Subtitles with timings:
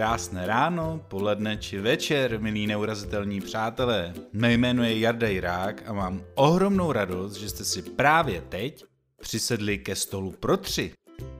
[0.00, 4.14] Krásné ráno, poledne či večer, milí neurazitelní přátelé.
[4.32, 8.84] Mé jméno je Jarda Jirák a mám ohromnou radost, že jste si právě teď
[9.20, 10.92] přisedli ke stolu pro tři,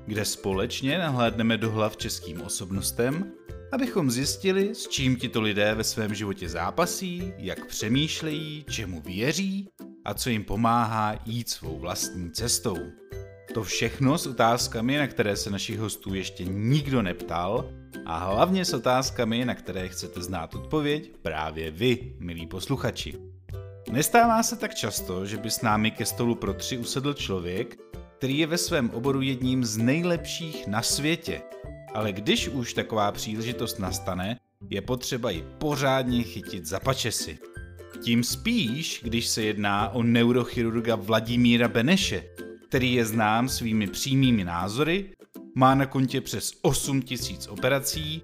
[0.07, 3.33] kde společně nahlédneme do hlav českým osobnostem,
[3.73, 9.69] abychom zjistili, s čím tito lidé ve svém životě zápasí, jak přemýšlejí, čemu věří
[10.05, 12.77] a co jim pomáhá jít svou vlastní cestou.
[13.55, 17.71] To všechno s otázkami, na které se našich hostů ještě nikdo neptal
[18.07, 23.15] a hlavně s otázkami, na které chcete znát odpověď právě vy, milí posluchači.
[23.93, 27.79] Nestává se tak často, že by s námi ke stolu pro tři usedl člověk,
[28.19, 31.43] který je ve svém oboru jedním z nejlepších na světě.
[31.95, 37.39] Ale když už taková příležitost nastane, je potřeba ji pořádně chytit za pačesy.
[38.03, 42.25] Tím spíš, když se jedná o neurochirurga Vladimíra Beneše,
[42.71, 45.11] který je znám svými přímými názory,
[45.55, 48.23] má na kontě přes 8000 operací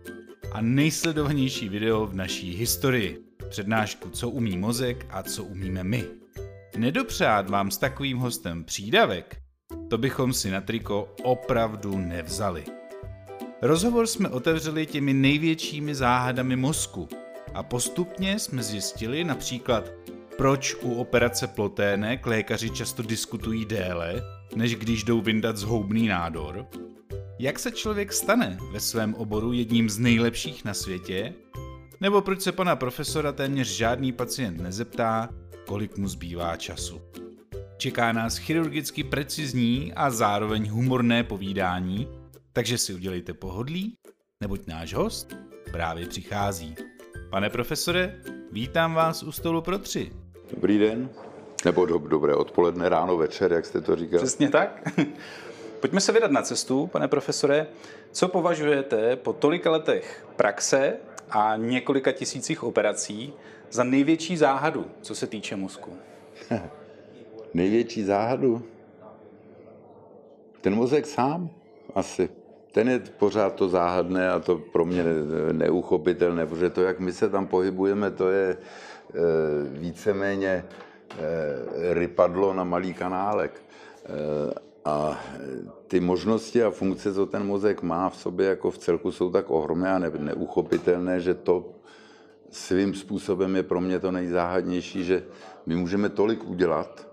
[0.52, 3.24] a nejsledovanější video v naší historii.
[3.48, 6.04] Přednášku Co umí mozek a co umíme my.
[6.76, 9.36] Nedopřát vám s takovým hostem přídavek,
[9.90, 12.64] to bychom si na triko opravdu nevzali.
[13.62, 17.08] Rozhovor jsme otevřeli těmi největšími záhadami mozku
[17.54, 19.92] a postupně jsme zjistili například,
[20.36, 26.66] proč u operace plotének lékaři často diskutují déle, než když jdou vyndat zhoubný nádor,
[27.38, 31.34] jak se člověk stane ve svém oboru jedním z nejlepších na světě,
[32.00, 35.28] nebo proč se pana profesora téměř žádný pacient nezeptá,
[35.66, 37.00] kolik mu zbývá času.
[37.76, 42.08] Čeká nás chirurgicky precizní a zároveň humorné povídání,
[42.52, 43.96] takže si udělejte pohodlí,
[44.40, 45.36] neboť náš host
[45.72, 46.74] právě přichází.
[47.30, 48.20] Pane profesore,
[48.52, 50.12] vítám vás u stolu pro tři.
[50.54, 51.10] Dobrý den,
[51.64, 54.18] nebo do, dobré odpoledne, ráno, večer, jak jste to říkal.
[54.18, 54.90] Přesně tak.
[55.80, 57.66] Pojďme se vydat na cestu, pane profesore.
[58.12, 60.96] Co považujete po tolika letech praxe
[61.30, 63.32] a několika tisících operací
[63.70, 65.92] za největší záhadu, co se týče mozku?
[67.54, 68.62] největší záhadu?
[70.60, 71.50] Ten mozek sám
[71.94, 72.28] asi.
[72.72, 75.04] Ten je pořád to záhadné a to pro mě
[75.52, 78.56] neuchopitelné, protože to, jak my se tam pohybujeme, to je e,
[79.78, 80.64] víceméně
[81.92, 83.52] rypadlo na malý kanálek.
[83.54, 85.24] E, a
[85.86, 89.50] ty možnosti a funkce, co ten mozek má v sobě, jako v celku, jsou tak
[89.50, 91.74] ohromné a neuchopitelné, že to
[92.50, 95.24] svým způsobem je pro mě to nejzáhadnější, že
[95.66, 97.08] my můžeme tolik udělat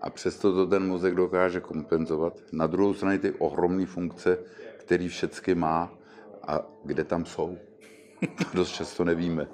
[0.00, 2.32] a přesto to ten mozek dokáže kompenzovat.
[2.52, 4.38] Na druhou stranu ty ohromné funkce,
[4.76, 5.92] které všechny má
[6.46, 7.58] a kde tam jsou.
[8.54, 9.48] Dost často nevíme.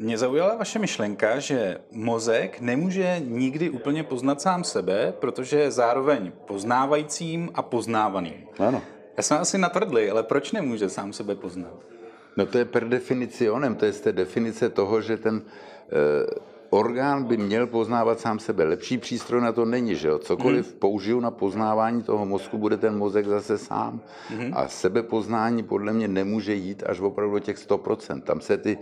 [0.00, 6.32] Mě zaujala vaše myšlenka, že mozek nemůže nikdy úplně poznat sám sebe, protože je zároveň
[6.46, 8.46] poznávajícím a poznávaným.
[8.58, 8.82] Ano.
[9.16, 11.74] Já jsem asi natvrdli, ale proč nemůže sám sebe poznat?
[12.36, 15.42] No to je per definicionem, to je z té definice toho, že ten e,
[16.70, 18.64] orgán by měl poznávat sám sebe.
[18.64, 20.18] Lepší přístroj na to není, že jo?
[20.18, 20.78] Cokoliv hmm.
[20.78, 24.00] použiju na poznávání toho mozku, bude ten mozek zase sám.
[24.28, 24.52] Hmm.
[24.56, 28.20] A sebepoznání podle mě nemůže jít až opravdu do těch 100%.
[28.20, 28.78] Tam se ty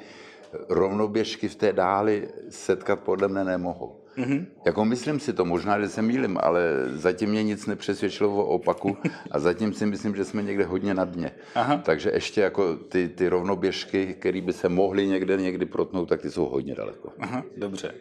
[0.69, 4.01] rovnoběžky v té dáli setkat podle mne nemohou.
[4.17, 4.47] Mm-hmm.
[4.65, 6.63] Jako myslím si to, možná, že se mýlim, ale
[6.93, 8.97] zatím mě nic nepřesvědčilo o opaku
[9.31, 11.31] a zatím si myslím, že jsme někde hodně na dně.
[11.55, 11.83] Aha.
[11.85, 16.31] Takže ještě jako ty, ty rovnoběžky, které by se mohly někde někdy protnout, tak ty
[16.31, 17.13] jsou hodně daleko.
[17.19, 17.95] Aha, dobře.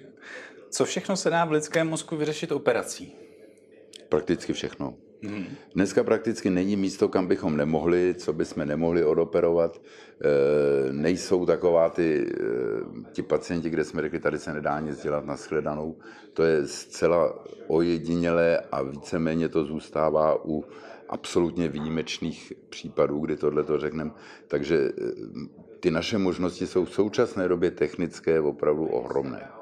[0.70, 3.16] Co všechno se dá v lidském mozku vyřešit operací?
[4.10, 4.94] Prakticky všechno.
[5.76, 9.82] Dneska prakticky není místo, kam bychom nemohli, co bychom nemohli odoperovat.
[9.82, 15.26] E, nejsou taková ty, e, ti pacienti, kde jsme řekli, tady se nedá nic dělat
[15.26, 15.96] na shledanou.
[16.34, 20.64] To je zcela ojedinělé a víceméně to zůstává u
[21.10, 24.12] absolutně výjimečných případů, kdy tohle to řekneme.
[24.48, 24.92] Takže e,
[25.80, 29.55] ty naše možnosti jsou v současné době technické opravdu ohromné.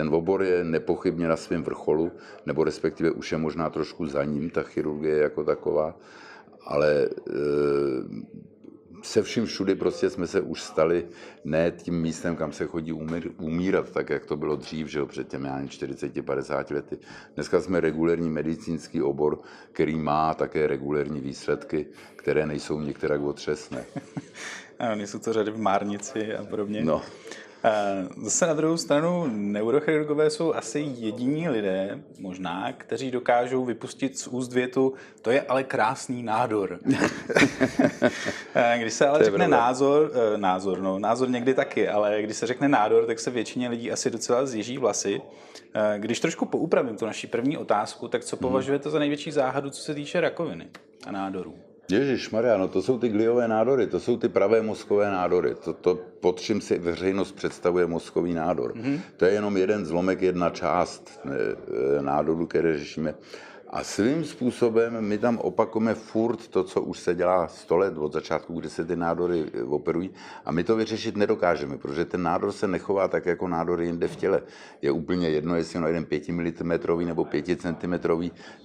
[0.00, 2.12] Ten obor je nepochybně na svém vrcholu,
[2.46, 5.96] nebo respektive už je možná trošku za ním, ta chirurgie jako taková,
[6.66, 7.08] ale e,
[9.02, 11.06] se vším všudy prostě jsme se už stali
[11.44, 15.06] ne tím místem, kam se chodí umír, umírat, tak jak to bylo dřív, že jo,
[15.06, 16.98] před těmi 40-50 lety.
[17.34, 19.40] Dneska jsme regulérní medicínský obor,
[19.72, 21.86] který má také regulérní výsledky,
[22.16, 23.84] které nejsou některak otřesné.
[24.78, 26.84] Ano, nejsou to řady v Márnici a podobně.
[26.84, 27.02] No.
[28.22, 34.52] Zase na druhou stranu neurochirurgové jsou asi jediní lidé, možná, kteří dokážou vypustit z úst
[34.52, 36.78] větu, to je ale krásný nádor.
[38.76, 42.68] když se ale řekne názor, eh, názor, no, názor někdy taky, ale když se řekne
[42.68, 45.22] nádor, tak se většině lidí asi docela zježí vlasy.
[45.74, 48.40] Eh, když trošku poupravím tu naši první otázku, tak co mhm.
[48.40, 50.68] považujete za největší záhadu, co se týče rakoviny
[51.06, 51.69] a nádorů?
[51.92, 55.54] Ježíš Maria, no to jsou ty gliové nádory, to jsou ty pravé mozkové nádory.
[55.54, 58.74] To, to pod čím si veřejnost představuje mozkový nádor.
[58.74, 59.00] Mm-hmm.
[59.16, 61.20] To je jenom jeden zlomek, jedna část
[61.98, 63.14] e, nádoru, které řešíme.
[63.72, 68.12] A svým způsobem my tam opakujeme furt to, co už se dělá 100 let od
[68.12, 70.10] začátku, kdy se ty nádory eh, operují.
[70.44, 74.16] A my to vyřešit nedokážeme, protože ten nádor se nechová tak, jako nádory jinde v
[74.16, 74.42] těle.
[74.82, 76.72] Je úplně jedno, jestli je jeden 5 mm
[77.04, 77.94] nebo 5 cm,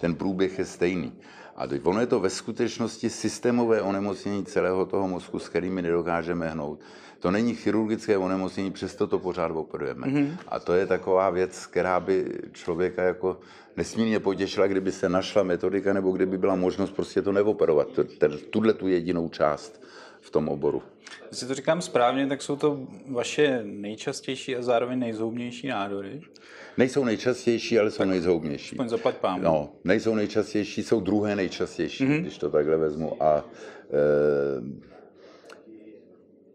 [0.01, 1.13] ten průběh je stejný.
[1.55, 6.49] A teď ono je to ve skutečnosti systémové onemocnění celého toho mozku, s kterými nedokážeme
[6.49, 6.79] hnout.
[7.19, 10.07] To není chirurgické onemocnění, přesto to pořád operujeme.
[10.07, 10.37] Mm-hmm.
[10.47, 13.39] A to je taková věc, která by člověka jako
[13.77, 17.87] nesmírně potěšila, kdyby se našla metodika nebo kdyby byla možnost prostě to neoperovat,
[18.49, 19.81] tuhle tu jedinou část
[20.25, 20.83] v tom oboru.
[21.31, 26.21] Jestli to říkám správně, tak jsou to vaše nejčastější a zároveň nejzhoubnější nádory?
[26.77, 28.75] Nejsou nejčastější, ale jsou tak nejzhoubnější.
[28.75, 29.41] Aspoň zaplať pán.
[29.41, 32.21] No, nejsou nejčastější, jsou druhé nejčastější, mm-hmm.
[32.21, 33.23] když to takhle vezmu.
[33.23, 33.45] A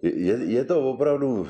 [0.02, 1.48] e, je, je to opravdu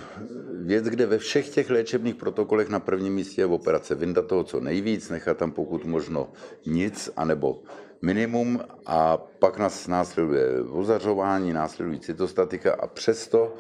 [0.53, 3.95] věc, kde ve všech těch léčebných protokolech na prvním místě je operace.
[3.95, 6.33] Vyndat toho co nejvíc, nechat tam pokud možno
[6.67, 7.63] nic, anebo
[8.03, 13.55] minimum a pak nás následuje ozařování, následují cytostatika a přesto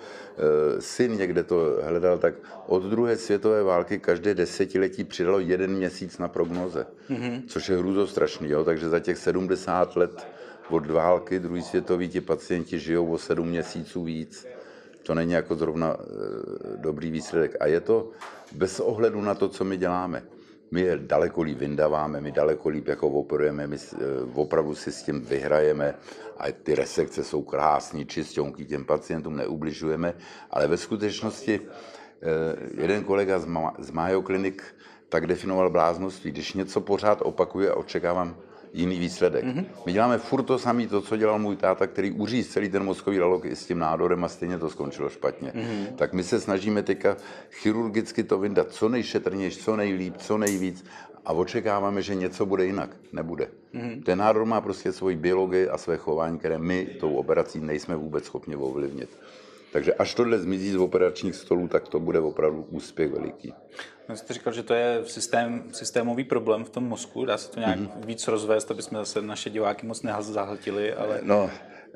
[0.77, 2.35] e, syn někde to hledal, tak
[2.67, 7.43] od druhé světové války každé desetiletí přidalo jeden měsíc na prognoze, mm-hmm.
[7.47, 8.65] což je hrůzostrašný, jo?
[8.65, 10.27] takže za těch 70 let
[10.71, 14.47] od války druhý světový ti pacienti žijou o sedm měsíců víc
[15.03, 17.57] to není jako zrovna e, dobrý výsledek.
[17.61, 18.11] A je to
[18.53, 20.23] bez ohledu na to, co my děláme.
[20.71, 23.79] My je daleko líp vyndáváme, my daleko líp jako operujeme, my e,
[24.35, 25.95] opravdu si s tím vyhrajeme
[26.39, 30.15] a ty resekce jsou krásní, čistěnky, těm pacientům neubližujeme,
[30.51, 31.61] ale ve skutečnosti e,
[32.83, 33.39] jeden kolega
[33.79, 34.63] z Mayo Clinic
[35.09, 36.31] tak definoval bláznoství.
[36.31, 38.37] Když něco pořád opakuje a očekávám
[38.73, 39.45] jiný výsledek.
[39.45, 39.65] Mm-hmm.
[39.87, 43.21] My děláme furt to samé, to, co dělal můj táta, který uříz celý ten mozkový
[43.21, 45.53] lalok i s tím nádorem a stejně to skončilo špatně.
[45.55, 45.95] Mm-hmm.
[45.97, 47.17] Tak my se snažíme teďka
[47.51, 50.85] chirurgicky to vyndat co nejšetrnější, co nejlíp, co nejvíc
[51.25, 52.97] a očekáváme, že něco bude jinak.
[53.13, 53.49] Nebude.
[53.75, 54.03] Mm-hmm.
[54.03, 58.25] Ten nádor má prostě svoji biologii a své chování, které my tou operací nejsme vůbec
[58.25, 59.11] schopni ovlivnit.
[59.73, 63.55] Takže až tohle zmizí z operačních stolů, tak to bude opravdu úspěch veliký.
[64.09, 67.25] No, jste říkal, že to je systém, systémový problém v tom mozku.
[67.25, 68.07] Dá se to nějak mm-hmm.
[68.07, 71.21] víc rozvést, aby jsme zase naše diváky moc nezahltili, ale...
[71.23, 71.51] No,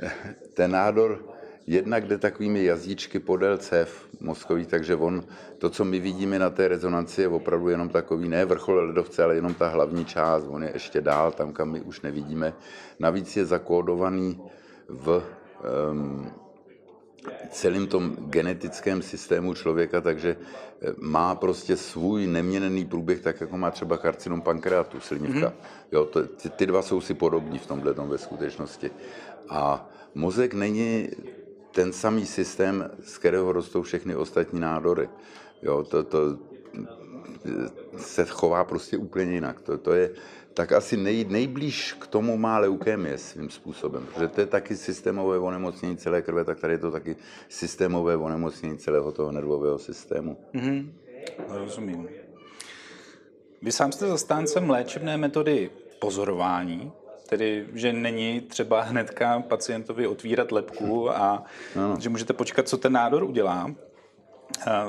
[0.54, 1.34] ten nádor
[1.66, 5.24] jednak jde takovými jazyčky podél cév mozkových, takže on,
[5.58, 9.34] to, co my vidíme na té rezonanci, je opravdu jenom takový, ne vrchol ledovce, ale
[9.34, 12.54] jenom ta hlavní část, on je ještě dál, tam, kam my už nevidíme.
[12.98, 14.40] Navíc je zakódovaný
[14.88, 15.22] v
[15.90, 16.32] um,
[17.50, 23.70] celém tom genetickém systému člověka, takže eh, má prostě svůj neměnený průběh, tak jako má
[23.70, 25.48] třeba karcinom pankreatu, slinivka.
[25.48, 25.92] Mm-hmm.
[25.92, 28.90] Jo, to, ty, ty dva jsou si podobní v tomhle ve skutečnosti.
[29.48, 31.08] A mozek není
[31.70, 35.08] ten samý systém, z kterého rostou všechny ostatní nádory.
[35.62, 36.38] Jo, to, to
[37.96, 39.60] se chová prostě úplně jinak.
[39.60, 40.10] To, to je,
[40.54, 45.38] tak asi nej, nejblíž k tomu má leukémie svým způsobem, protože to je taky systémové
[45.38, 47.16] onemocnění celé krve, tak tady je to taky
[47.48, 50.36] systémové onemocnění celého toho nervového systému.
[50.54, 50.90] Mm-hmm.
[51.48, 52.08] Rozumím.
[53.62, 56.92] Vy sám jste zastáncem léčebné metody pozorování,
[57.28, 61.44] tedy že není třeba hnedka pacientovi otvírat lepku a
[61.76, 61.96] no.
[62.00, 63.74] že můžete počkat, co ten nádor udělá.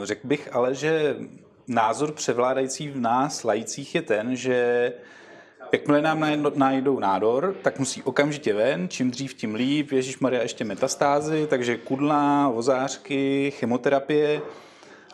[0.04, 1.16] Řekl bych ale, že
[1.68, 4.94] názor převládající v nás, lajících, je ten, že
[5.72, 9.92] Jakmile nám najdou nádor, tak musí okamžitě ven, čím dřív, tím líp.
[9.92, 14.42] Ježíš Maria ještě metastázy, takže kudla, vozářky, chemoterapie.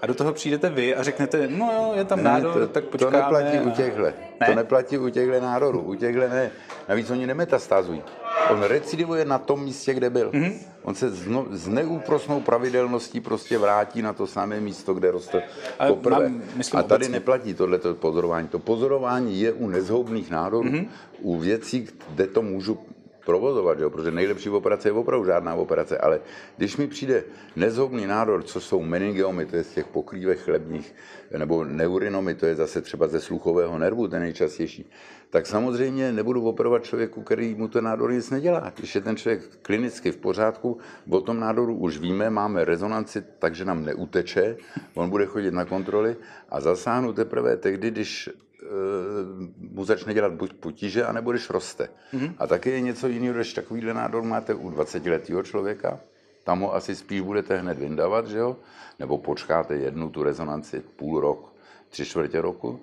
[0.01, 2.83] A do toho přijdete vy a řeknete, no jo, je tam ne, nádor, to, tak
[2.83, 3.11] počkáme.
[3.11, 4.13] To neplatí u těchhle.
[4.41, 4.47] Ne?
[4.47, 5.81] To neplatí u těchhle nádorů.
[5.81, 6.51] U těchhle ne.
[6.89, 8.03] Navíc oni nemetastázují.
[8.51, 10.31] On recidivuje na tom místě, kde byl.
[10.31, 10.53] Mm-hmm.
[10.83, 15.43] On se zno, s neúprosnou pravidelností prostě vrátí na to samé místo, kde roste
[15.87, 16.29] poprvé.
[16.29, 17.13] Mám, myslím, a tady obecně.
[17.13, 18.47] neplatí tohleto pozorování.
[18.47, 20.87] To pozorování je u nezhoubných nádorů, mm-hmm.
[21.21, 22.79] u věcí, kde to můžu
[23.25, 23.89] provozovat, jo?
[23.89, 26.19] protože nejlepší operace je opravdu žádná operace, ale
[26.57, 27.23] když mi přijde
[27.55, 30.95] nezhoubný nádor, co jsou meningiomy, to je z těch pokrývek chlebních,
[31.37, 34.89] nebo neurinomy, to je zase třeba ze sluchového nervu, ten nejčastější,
[35.29, 38.73] tak samozřejmě nebudu operovat člověku, který mu ten nádor nic nedělá.
[38.75, 40.77] Když je ten člověk klinicky v pořádku,
[41.09, 44.57] o tom nádoru už víme, máme rezonanci, takže nám neuteče,
[44.93, 46.15] on bude chodit na kontroly
[46.49, 48.29] a zasáhnu teprve tehdy, když
[49.57, 51.89] mu začne dělat buď potíže, anebo když roste.
[52.13, 52.33] Mm-hmm.
[52.37, 55.99] A taky je něco jiného, když takovýhle nádor máte u 20-letého člověka,
[56.43, 58.57] tam ho asi spíš budete hned vyndávat, že jo?
[58.99, 61.53] Nebo počkáte jednu tu rezonanci půl rok,
[61.89, 62.79] tři čtvrtě roku.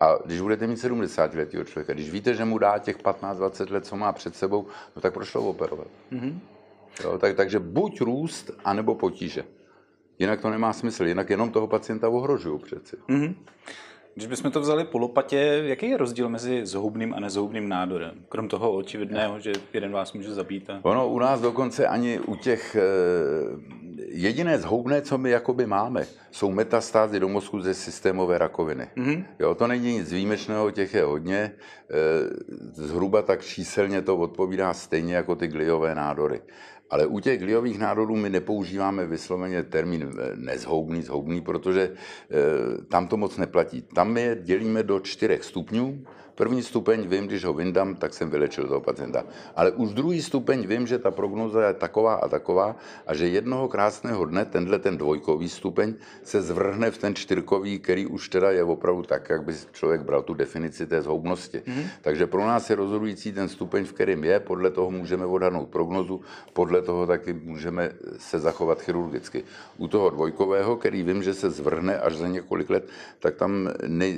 [0.00, 3.86] A když budete mít 70 letého člověka, když víte, že mu dá těch 15-20 let,
[3.86, 4.66] co má před sebou,
[4.96, 5.86] no tak proč to operovat?
[6.12, 6.38] Mm-hmm.
[7.04, 9.44] Jo, tak, takže buď růst, anebo potíže.
[10.18, 12.96] Jinak to nemá smysl, jinak jenom toho pacienta ohrožují přeci.
[12.96, 13.34] Mm-hmm.
[14.16, 18.14] Když bychom to vzali po lopatě, jaký je rozdíl mezi zhoubným a nezhoubným nádorem?
[18.28, 20.70] Krom toho očividného, že jeden vás může zabít.
[20.70, 20.80] A...
[20.82, 22.76] Ono u nás dokonce ani u těch...
[22.76, 28.88] Eh, jediné zhoubné, co my jakoby máme, jsou metastázy do mozku ze systémové rakoviny.
[28.96, 29.24] Mm-hmm.
[29.38, 31.52] Jo, to není nic výjimečného, těch je hodně.
[31.52, 31.94] Eh,
[32.72, 36.40] zhruba tak číselně to odpovídá stejně jako ty gliové nádory.
[36.90, 41.92] Ale u těch gliových nádorů my nepoužíváme vysloveně termín eh, nezhoubný, zhoubný, protože e,
[42.84, 43.82] tam to moc neplatí.
[43.82, 46.04] Tam je dělíme do čtyřech stupňů
[46.36, 49.24] První stupeň vím, když ho vyndám, tak jsem vylečil toho pacienta.
[49.56, 52.76] Ale už druhý stupeň vím, že ta prognoza je taková a taková
[53.06, 58.06] a že jednoho krásného dne tenhle ten dvojkový stupeň se zvrhne v ten čtyřkový, který
[58.06, 61.58] už teda je opravdu tak, jak by člověk bral tu definici té zhoubnosti.
[61.58, 61.86] Mm-hmm.
[62.02, 66.20] Takže pro nás je rozhodující ten stupeň, v kterém je, podle toho můžeme odhadnout prognozu,
[66.52, 69.44] podle toho taky můžeme se zachovat chirurgicky.
[69.76, 72.88] U toho dvojkového, který vím, že se zvrhne až za několik let,
[73.20, 73.70] tak tam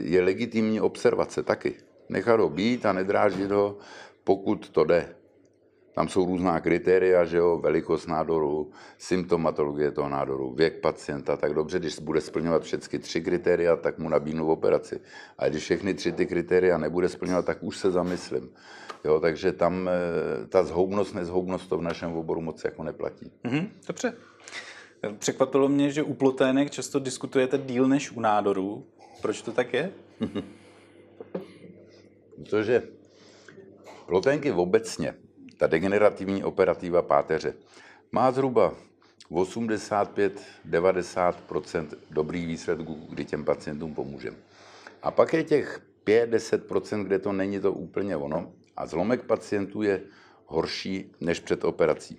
[0.03, 1.75] je legitimní observace taky
[2.09, 3.77] nechat ho být a nedráždit ho,
[4.25, 5.15] pokud to jde.
[5.99, 11.79] Tam jsou různá kritéria, že jo, velikost nádoru, symptomatologie toho nádoru, věk pacienta, tak dobře,
[11.79, 15.00] když bude splňovat všechny tři kritéria, tak mu nabídnu operaci.
[15.38, 18.50] A když všechny tři ty kritéria nebude splňovat, tak už se zamyslím.
[19.05, 23.33] Jo, takže tam eh, ta zhoubnost, nezhoubnost to v našem oboru moc jako neplatí.
[23.45, 24.12] Mm-hmm, dobře.
[25.19, 28.87] Překvapilo mě, že u plotének často diskutujete díl než u nádorů.
[29.23, 29.93] Proč to tak je?
[32.38, 32.83] Protože
[34.07, 35.14] ploténky obecně,
[35.57, 37.07] ta degenerativní operativa
[38.12, 38.75] má zhruba
[39.30, 44.37] 85-90% dobrých výsledků, kdy těm pacientům pomůžeme.
[45.02, 50.00] A pak je těch 5-10 kde to není to úplně ono a zlomek pacientů je
[50.47, 52.18] horší než před operací.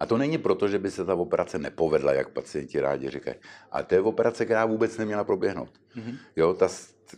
[0.00, 3.36] A to není proto, že by se ta operace nepovedla, jak pacienti rádi říkají.
[3.70, 5.70] Ale to je operace, která vůbec neměla proběhnout.
[5.96, 6.16] Mm-hmm.
[6.36, 6.68] Jo, ta,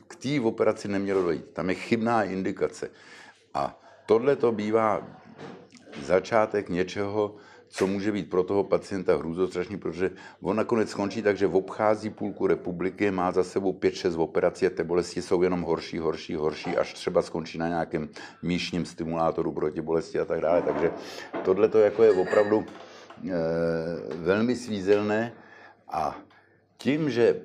[0.09, 1.45] k té operaci nemělo dojít.
[1.53, 2.91] Tam je chybná indikace.
[3.55, 5.07] A tohle to bývá
[6.03, 7.37] začátek něčeho,
[7.69, 10.11] co může být pro toho pacienta hrůzostrašný, protože
[10.43, 14.85] on nakonec skončí tak, že obchází půlku republiky, má za sebou 5-6 operací a ty
[14.85, 18.09] bolesti jsou jenom horší, horší, horší, až třeba skončí na nějakém
[18.43, 20.63] míšním stimulátoru proti bolesti a tak dále.
[20.63, 20.93] Takže
[21.45, 23.33] tohle to jako je opravdu e,
[24.15, 25.33] velmi svízelné
[25.89, 26.19] a
[26.79, 27.41] tím, že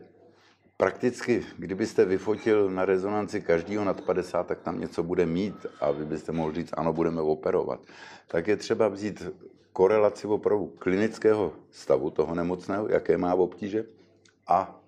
[0.79, 6.05] prakticky, kdybyste vyfotil na rezonanci každýho nad 50, tak tam něco bude mít a vy
[6.05, 7.79] byste mohli říct, ano, budeme operovat.
[8.27, 9.27] Tak je třeba vzít
[9.73, 13.85] korelaci opravdu klinického stavu toho nemocného, jaké má obtíže,
[14.47, 14.79] a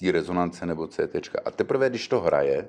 [0.00, 1.16] té rezonance nebo CT.
[1.44, 2.68] A teprve, když to hraje,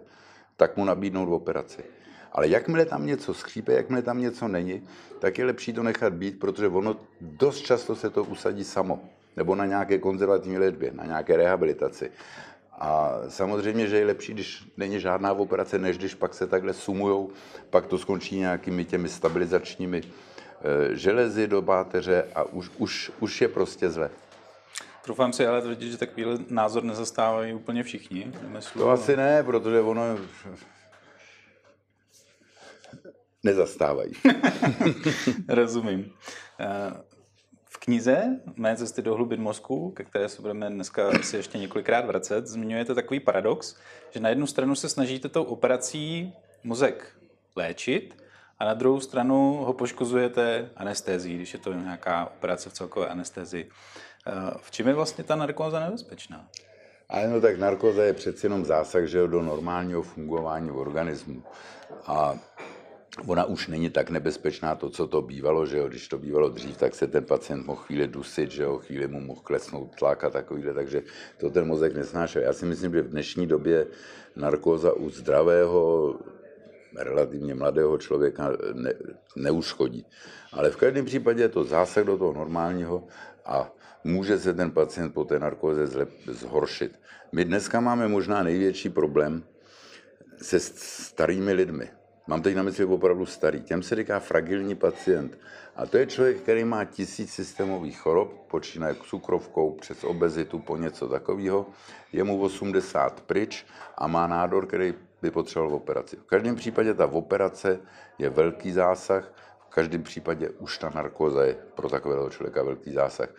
[0.58, 1.84] tak mu nabídnout operaci.
[2.32, 4.88] Ale jakmile tam něco skřípe, jakmile tam něco není,
[5.20, 9.00] tak je lepší to nechat být, protože ono dost často se to usadí samo.
[9.38, 12.12] Nebo na nějaké konzervativní léčbě, na nějaké rehabilitaci.
[12.80, 17.32] A samozřejmě, že je lepší, když není žádná operace, než když pak se takhle sumujou,
[17.70, 20.02] pak to skončí nějakými těmi stabilizačními
[20.62, 24.10] Eh, železy do páteře a už, už, už je prostě zle.
[25.04, 28.32] Troufám si ale tvrdit, že takový názor nezastávají úplně všichni.
[28.42, 30.18] Nemyslu, to asi ne, protože ono
[33.44, 34.14] nezastávají.
[35.48, 36.12] Rozumím.
[37.80, 42.48] Knize Mé cesty do hlubin mozku, ke které se budeme dneska asi ještě několikrát vracet,
[42.48, 43.76] zmiňujete takový paradox,
[44.12, 46.34] že na jednu stranu se snažíte tou operací
[46.64, 47.16] mozek
[47.56, 48.16] léčit,
[48.60, 53.70] a na druhou stranu ho poškozujete anestézí, když je to nějaká operace v celkové anestezii.
[54.28, 54.32] Eh,
[54.62, 56.48] v čem je vlastně ta narkóza nebezpečná?
[57.10, 61.44] Ale no tak narkóza je přeci jenom zásah že do normálního fungování organismu.
[62.06, 62.36] A
[63.28, 66.78] ona už není tak nebezpečná to, co to bývalo, že jo, když to bývalo dřív,
[66.78, 70.30] tak se ten pacient mohl chvíli dusit, že jo, chvíli mu mohl klesnout tlak a
[70.30, 71.04] takovýhle, takže
[71.38, 72.42] to ten mozek nesnášel.
[72.42, 73.88] Já si myslím, že v dnešní době
[74.36, 76.16] narkóza u zdravého
[76.98, 78.94] relativně mladého člověka ne,
[79.36, 80.06] neuškodí.
[80.54, 83.08] Ale v každém případě je to zásah do toho normálního
[83.46, 83.72] a
[84.04, 87.00] může se ten pacient po té narkoze zlep, zhoršit.
[87.32, 89.44] My dneska máme možná největší problém
[90.42, 91.99] se starými lidmi.
[92.30, 93.62] Mám teď na mysli opravdu starý.
[93.62, 95.38] Těm se říká fragilní pacient.
[95.76, 101.08] A to je člověk, který má tisíc systémových chorob, počínaje cukrovkou, přes obezitu, po něco
[101.08, 101.66] takového.
[102.14, 103.66] Je mu 80 pryč
[103.98, 106.16] a má nádor, který by potřeboval operaci.
[106.16, 107.80] V každém případě ta operace
[108.18, 113.30] je velký zásah, v každém případě už ta narkoza je pro takového člověka velký zásah.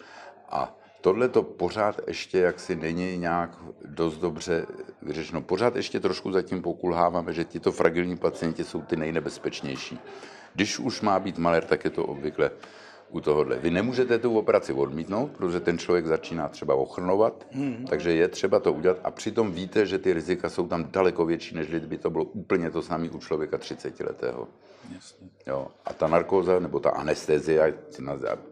[0.48, 4.66] A tohle to pořád ještě jaksi není nějak dost dobře
[5.02, 5.42] vyřešeno.
[5.42, 9.98] Pořád ještě trošku zatím pokulháváme, že tito fragilní pacienti jsou ty nejnebezpečnější.
[10.54, 12.50] Když už má být malér, tak je to obvykle
[13.10, 13.58] u tohohle.
[13.58, 17.86] Vy nemůžete tu operaci odmítnout, protože ten člověk začíná třeba ochrnovat, hmm.
[17.88, 21.54] takže je třeba to udělat a přitom víte, že ty rizika jsou tam daleko větší,
[21.54, 24.48] než kdyby to bylo úplně to samé u člověka 30 letého.
[24.94, 25.28] Jasně.
[25.46, 25.68] Jo.
[25.84, 27.74] A ta narkóza, nebo ta anestezie, ať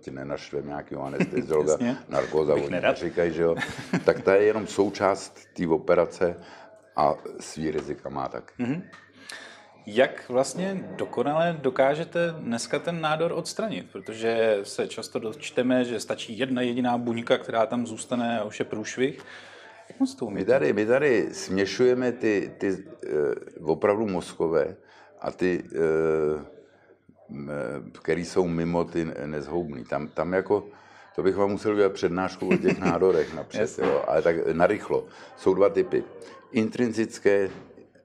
[0.00, 1.76] ti nenašle nějakého anesteziologa,
[2.08, 3.54] narkóza, oni říkají, že jo,
[4.04, 6.36] tak ta je jenom součást té operace
[6.96, 8.52] a svý rizika má tak.
[8.58, 8.82] Mm-hmm.
[9.90, 13.86] Jak vlastně dokonale dokážete dneska ten nádor odstranit?
[13.92, 18.64] Protože se často dočteme, že stačí jedna jediná buňka, která tam zůstane a už je
[18.64, 19.18] průšvih.
[19.88, 22.70] Jak moc to My tady, my tady směšujeme ty, ty
[23.60, 24.76] uh, opravdu mozkové
[25.20, 25.64] a ty,
[27.30, 29.84] uh, které jsou mimo ty nezhoubný.
[29.84, 30.66] Tam, tam jako,
[31.14, 35.06] to bych vám musel udělat přednášku o těch nádorech napřed, jo, ale tak narychlo.
[35.36, 36.04] Jsou dva typy.
[36.52, 37.50] Intrinzické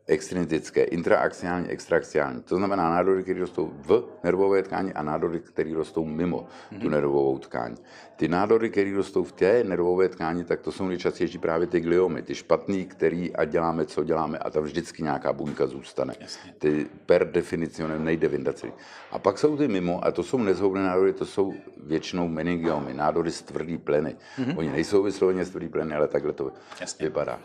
[0.07, 2.41] extrinzické, intraakciální, extraakciální.
[2.41, 6.81] To znamená nádory, které rostou v nervové tkáni a nádory, které rostou mimo mm-hmm.
[6.81, 7.75] tu nervovou tkáň.
[8.15, 12.21] Ty nádory, které rostou v té nervové tkáni, tak to jsou nejčastější právě ty gliomy,
[12.21, 16.13] ty špatný, který a děláme, co děláme a tam vždycky nějaká buňka zůstane.
[16.19, 16.53] Jasně.
[16.57, 18.73] Ty per definicionem nejde vyndat celý.
[19.11, 23.31] A pak jsou ty mimo, a to jsou nezhoubné nádory, to jsou většinou meningiomy, nádory
[23.31, 24.15] z tvrdý pleny.
[24.37, 24.57] Mm-hmm.
[24.57, 27.05] Oni nejsou vysloveně z tvrdý pleny, ale takhle to Jasně.
[27.05, 27.39] vypadá.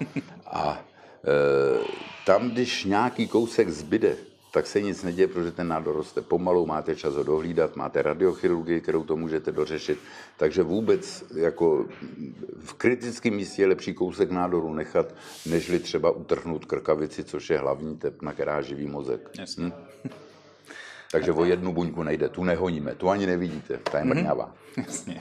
[0.47, 0.85] A
[2.27, 4.17] tam, když nějaký kousek zbyde,
[4.53, 8.81] tak se nic neděje, protože ten nádor roste pomalu, máte čas ho dohlídat, máte radiochirurgii,
[8.81, 9.99] kterou to můžete dořešit,
[10.37, 11.87] takže vůbec jako
[12.59, 15.15] v kritickém místě je lepší kousek nádoru nechat,
[15.47, 19.31] nežli třeba utrhnout krkavici, což je hlavní tepna, která živí mozek.
[19.39, 19.65] Jasně.
[20.05, 20.11] Hm?
[21.13, 24.15] Takže o jednu buňku nejde, tu nehoníme, tu ani nevidíte, ta je mhm.
[24.15, 24.55] mrňavá.
[24.77, 25.21] Jasně.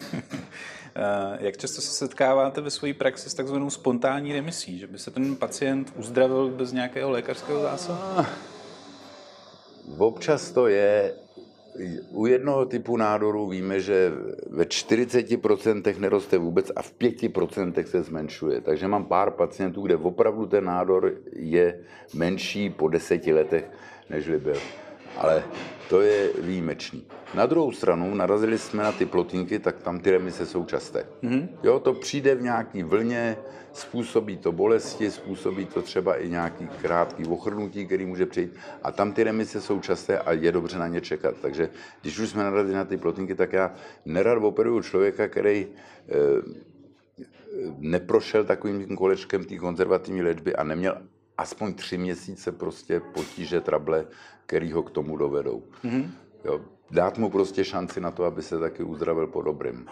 [0.99, 5.11] Eh, jak často se setkáváte ve své praxi s takzvanou spontánní remisí, že by se
[5.11, 7.99] ten pacient uzdravil bez nějakého lékařského zásahu?
[8.17, 8.25] Ah,
[9.97, 11.13] občas to je.
[12.11, 14.11] U jednoho typu nádoru víme, že
[14.49, 18.61] ve 40% neroste vůbec a v 5% se zmenšuje.
[18.61, 21.79] Takže mám pár pacientů, kde opravdu ten nádor je
[22.13, 23.65] menší po deseti letech,
[24.09, 24.57] než byl
[25.17, 25.43] ale
[25.89, 27.05] to je výjimečný.
[27.33, 31.05] Na druhou stranu narazili jsme na ty plotinky, tak tam ty remise jsou časté.
[31.23, 31.47] Mm-hmm.
[31.63, 33.37] Jo, to přijde v nějaký vlně,
[33.73, 38.53] způsobí to bolesti, způsobí to třeba i nějaký krátký ochrnutí, který může přijít.
[38.83, 41.35] A tam ty remise jsou časté a je dobře na ně čekat.
[41.41, 41.69] Takže
[42.01, 43.73] když už jsme narazili na ty plotinky, tak já
[44.05, 46.15] nerad operuju člověka, který e,
[47.77, 50.97] neprošel takovým kolečkem té konzervativní léčby a neměl
[51.37, 54.05] aspoň tři měsíce prostě potíže, trable,
[54.47, 55.63] který ho k tomu dovedou.
[55.83, 56.09] Mm-hmm.
[56.45, 59.87] Jo, dát mu prostě šanci na to, aby se taky uzdravil po dobrým.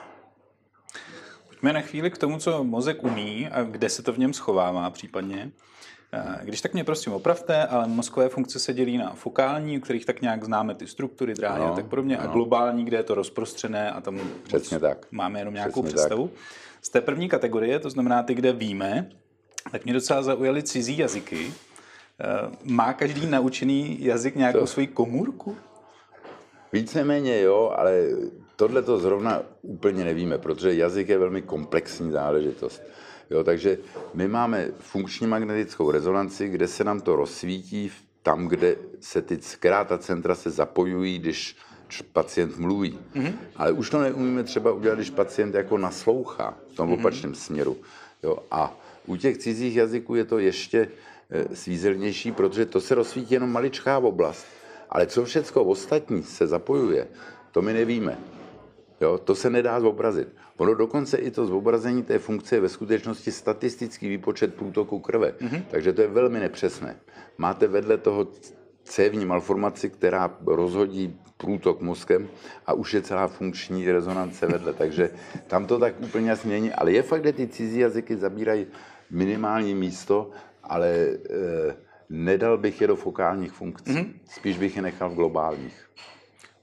[1.48, 4.90] Pojďme na chvíli k tomu, co mozek umí a kde se to v něm schovává
[4.90, 5.52] případně.
[6.14, 10.06] Eh, když tak mě prosím opravte, ale mozkové funkce se dělí na fokální, u kterých
[10.06, 12.24] tak nějak známe ty struktury, dráhy no, a tak podobně, no.
[12.24, 15.08] a globální, kde je to rozprostřené a tam Přesně tak.
[15.12, 16.28] máme jenom nějakou Přesně představu.
[16.28, 16.38] Tak.
[16.82, 19.10] Z té první kategorie, to znamená ty, kde víme,
[19.72, 21.54] tak mě docela zaujaly cizí jazyky.
[22.20, 24.68] Eh, má každý naučený jazyk nějakou to...
[24.68, 25.56] svoji komůrku?
[26.74, 28.08] Víceméně jo, ale
[28.56, 32.82] tohle to zrovna úplně nevíme, protože jazyk je velmi komplexní záležitost.
[33.30, 33.78] Jo, takže
[34.14, 37.92] my máme funkční magnetickou rezonanci, kde se nám to rozsvítí
[38.24, 41.58] tam, kde se ty zkráta centra se zapojují, když
[42.14, 43.00] pacient mluví.
[43.16, 43.34] Mm-hmm.
[43.56, 47.00] Ale už to neumíme třeba udělat, když pacient jako naslouchá v tom mm-hmm.
[47.00, 47.78] opačném směru.
[48.24, 50.88] Jo, a u těch cizích jazyků je to ještě
[51.54, 54.46] svízelnější, protože to se rozsvítí jenom maličká oblast.
[54.90, 57.08] Ale co všecko ostatní se zapojuje,
[57.52, 58.18] to my nevíme.
[59.02, 60.28] Jo, to se nedá zobrazit.
[60.58, 65.32] Ono dokonce i to zobrazení té funkce je ve skutečnosti statistický výpočet průtoku krve.
[65.32, 65.64] Mm-hmm.
[65.72, 67.00] Takže to je velmi nepřesné.
[67.38, 68.28] Máte vedle toho
[68.84, 72.28] cévní malformaci, která rozhodí průtok mozkem
[72.66, 74.74] a už je celá funkční rezonance vedle.
[74.78, 75.10] Takže
[75.48, 76.74] tam to tak úplně jasně není.
[76.74, 78.68] Ale je fakt, že ty cizí jazyky zabírají
[79.12, 80.32] minimální místo,
[80.70, 81.76] ale e,
[82.10, 83.94] nedal bych je do fokálních funkcí.
[83.94, 84.14] Mm-hmm.
[84.30, 85.86] Spíš bych je nechal v globálních.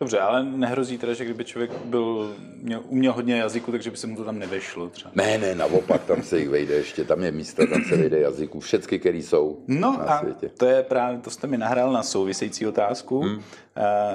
[0.02, 4.06] Dobře, ale nehrozí teda, že kdyby člověk byl, měl, uměl hodně jazyků, takže by se
[4.06, 5.10] mu to tam nevešlo třeba.
[5.14, 8.60] Ne, ne, naopak, tam se jich vejde ještě, tam je místo, tam se vejde jazyků,
[8.60, 10.50] všechny, které jsou no na a světě.
[10.58, 13.20] to je právě, to jste mi nahrál na související otázku.
[13.20, 13.36] Hmm.
[13.36, 13.42] Uh,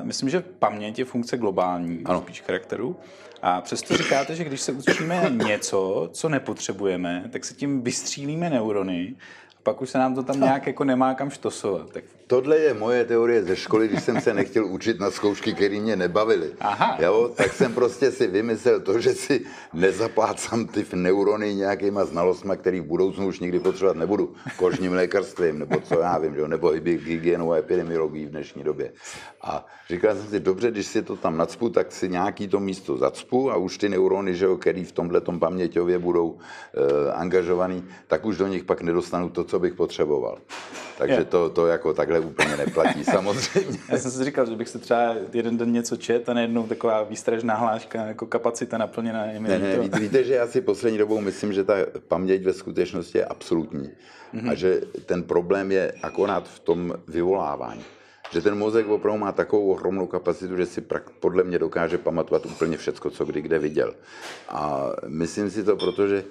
[0.04, 2.22] myslím, že paměť je funkce globální, ano.
[2.22, 2.96] spíš charakteru.
[3.42, 9.16] A přesto říkáte, že když se učíme něco, co nepotřebujeme, tak se tím vystřílíme neurony
[9.68, 11.92] pak už se nám to tam nějak jako nemá kam štosovat.
[11.92, 12.04] Tak...
[12.28, 15.96] Tohle je moje teorie ze školy, když jsem se nechtěl učit na zkoušky, které mě
[15.96, 16.52] nebavily.
[16.60, 16.98] Aha.
[17.00, 22.80] Jo, tak jsem prostě si vymyslel to, že si nezaplácám ty neurony nějakýma znalostma, který
[22.80, 24.34] v budoucnu už nikdy potřebovat nebudu.
[24.58, 28.92] Kožním lékařstvím, nebo co já vím, jo, nebo hygienou a epidemiologií v dnešní době.
[29.42, 32.98] A říkal jsem si, dobře, když si to tam nacpu, tak si nějaký to místo
[32.98, 38.26] zacpu a už ty neurony, že jo, který v tomhle paměťově budou e, angažovaný, tak
[38.26, 40.38] už do nich pak nedostanu to, co bych potřeboval.
[40.98, 43.80] Takže to, to jako takhle úplně neplatí, samozřejmě.
[43.90, 47.04] Já jsem si říkal, že bych se třeba jeden den něco čet a najednou taková
[47.04, 49.26] výstražná hláška, jako kapacita naplněná.
[49.26, 51.74] Je ne, ne, víte, víte, že já si poslední dobou myslím, že ta
[52.08, 53.90] paměť ve skutečnosti je absolutní.
[54.34, 54.52] Mm-hmm.
[54.52, 57.84] A že ten problém je akorát v tom vyvolávání.
[58.32, 60.84] Že ten mozek opravdu má takovou ohromnou kapacitu, že si
[61.20, 63.94] podle mě dokáže pamatovat úplně všecko, co kdy kde viděl.
[64.50, 66.24] A myslím si to, protože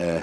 [0.00, 0.22] eh,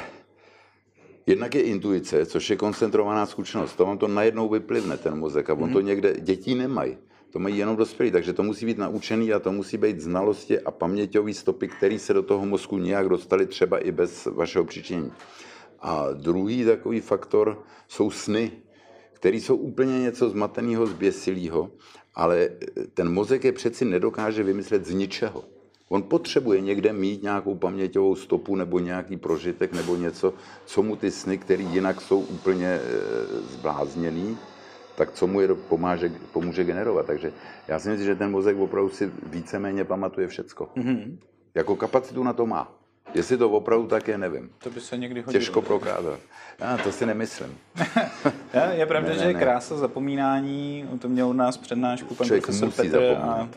[1.28, 3.76] Jednak je intuice, což je koncentrovaná zkušenost.
[3.76, 5.50] To vám to najednou vyplivne, ten mozek.
[5.50, 5.88] A on to mhm.
[5.88, 6.98] někde, dětí nemají.
[7.30, 10.72] To mají jenom dospělí, takže to musí být naučený a to musí být znalosti a
[10.72, 15.12] paměťové stopy, které se do toho mozku nějak dostaly třeba i bez vašeho přičinění.
[15.80, 18.52] A druhý takový faktor jsou sny,
[19.14, 21.72] které jsou úplně něco zmateného, zběsilého,
[22.16, 22.50] ale
[22.94, 25.55] ten mozek je přeci nedokáže vymyslet z ničeho.
[25.90, 30.34] On potřebuje někde mít nějakou paměťovou stopu nebo nějaký prožitek nebo něco,
[30.66, 32.82] co mu ty sny, které jinak jsou úplně e,
[33.50, 34.38] zblázněný,
[34.96, 37.06] tak co mu je pomáže, pomůže generovat.
[37.06, 37.34] Takže
[37.68, 40.70] já si myslím, že ten mozek opravdu si víceméně pamatuje všecko.
[40.78, 41.18] Mm-hmm.
[41.56, 42.72] Jako kapacitu na to má.
[43.14, 44.50] Jestli to opravdu tak je, nevím.
[44.64, 45.40] To by se někdy hodilo.
[45.40, 46.20] Těžko prokázat.
[46.60, 47.58] Já to si nemyslím.
[48.72, 52.44] je pravda, ne, ne, že je krása zapomínání, to měl u nás přednášku pan Člověk
[52.44, 53.50] profesor Petr a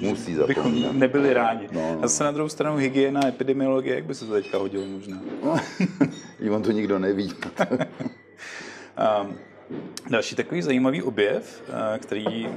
[0.00, 0.46] Musí zapomínat.
[0.46, 1.68] Bychom nebyli rádi.
[1.72, 2.00] No, no.
[2.02, 5.20] Zase na druhou stranu hygiena, epidemiologie, jak by se to teďka hodilo možná?
[6.40, 7.32] No, on to nikdo neví.
[9.22, 9.38] um,
[10.10, 12.48] další takový zajímavý objev, eh, který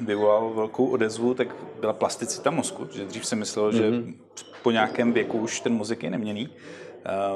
[0.00, 1.48] vyvolal velkou odezvu, tak
[1.80, 2.88] byla plasticita mozku.
[2.94, 3.76] Že dřív se myslelo, mm-hmm.
[3.76, 4.14] že mhm.
[4.62, 6.48] po nějakém věku už ten mozek je neměný.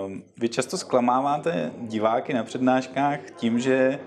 [0.06, 3.98] Um, vy často zklamáváte diváky na přednáškách tím, že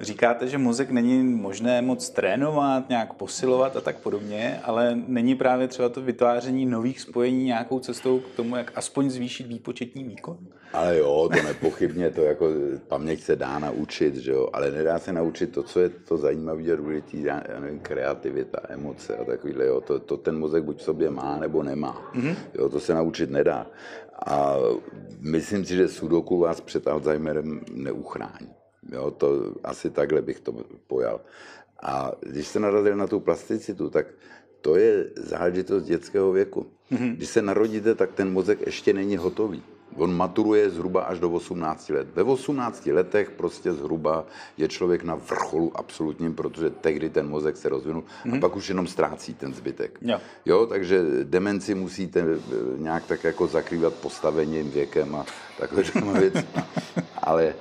[0.00, 5.68] Říkáte, že mozek není možné moc trénovat, nějak posilovat a tak podobně, ale není právě
[5.68, 10.38] třeba to vytváření nových spojení nějakou cestou k tomu, jak aspoň zvýšit výpočetní výkon?
[10.72, 12.48] Ale jo, to nepochybně, to jako
[12.88, 16.72] paměť se dá naučit, že jo, ale nedá se naučit to, co je to zajímavé
[16.72, 20.82] a důležité, já nevím, kreativita, emoce a takovýhle, jo, to, to ten mozek buď v
[20.82, 22.34] sobě má, nebo nemá, mm-hmm.
[22.54, 23.66] jo, to se naučit nedá.
[24.26, 24.56] A
[25.20, 28.59] myslím si, že Sudoku vás před Alzheimerem neuchrání.
[28.92, 30.54] Jo, to asi takhle bych to
[30.86, 31.20] pojal.
[31.82, 34.06] A když se narazil na tu plasticitu, tak
[34.60, 36.66] to je záležitost dětského věku.
[36.92, 37.16] Mm-hmm.
[37.16, 39.62] Když se narodíte, tak ten mozek ještě není hotový.
[39.96, 42.08] On maturuje zhruba až do 18 let.
[42.14, 47.68] Ve 18 letech prostě zhruba je člověk na vrcholu absolutním, protože tehdy ten mozek se
[47.68, 48.24] rozvinul mm-hmm.
[48.24, 48.40] a mhm.
[48.40, 49.98] pak už jenom ztrácí ten zbytek.
[50.02, 50.18] Jo.
[50.44, 52.38] jo, takže demenci musíte eh,
[52.76, 55.26] nějak tak jako zakrývat postavením, věkem a
[55.58, 55.82] takhle
[56.20, 56.34] věc.
[57.22, 57.54] Ale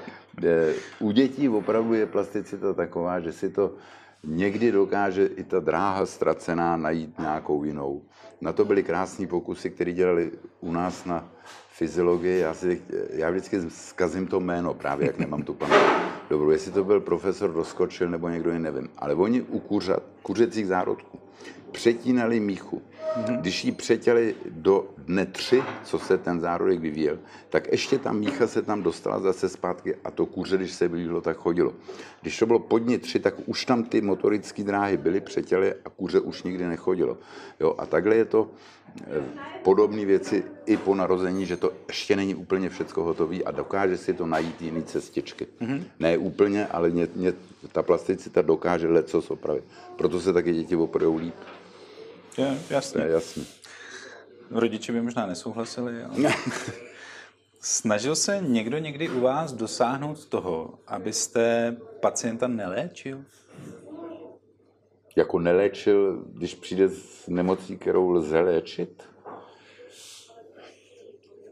[0.99, 3.75] u dětí opravdu je plasticita taková, že si to
[4.23, 8.01] někdy dokáže i ta dráha ztracená najít nějakou jinou.
[8.41, 11.29] Na to byly krásní pokusy, které dělali u nás na
[11.69, 12.39] fyziologii.
[12.39, 15.81] Já, si, já vždycky zkazím to jméno, právě jak nemám tu paměť
[16.29, 16.49] dobrou.
[16.49, 18.89] Jestli to byl profesor Doskočil nebo někdo jiný, nevím.
[18.97, 21.19] Ale oni u kuřat, kuřecích zárodků,
[21.71, 22.81] přetínali míchu.
[22.81, 23.39] Mm-hmm.
[23.39, 28.47] Když ji přetěli do dne tři, co se ten zárodek vyvíjel, tak ještě ta mícha
[28.47, 31.73] se tam dostala zase zpátky a to kuře, když se blížilo, tak chodilo.
[32.21, 35.89] Když to bylo pod dní tři, tak už tam ty motorické dráhy byly přetěly a
[35.89, 37.17] kuře už nikdy nechodilo.
[37.59, 38.51] Jo, a takhle je to
[39.63, 44.13] podobné věci i po narození, že to ještě není úplně všecko hotové a dokáže si
[44.13, 45.47] to najít jiný cestičky.
[45.61, 45.83] Mm-hmm.
[45.99, 47.33] Ne úplně, ale mě, mě,
[47.71, 49.63] ta plasticita dokáže leco opravit.
[49.97, 51.35] Proto se taky děti opravují líp.
[52.37, 53.01] Je, jasně.
[53.01, 53.45] Je jasný.
[54.51, 56.33] Rodiče by možná nesouhlasili, ale...
[57.61, 63.25] Snažil se někdo někdy u vás dosáhnout toho, abyste pacienta neléčil?
[65.19, 69.03] Jako neléčil, když přijde s nemocí, kterou lze léčit?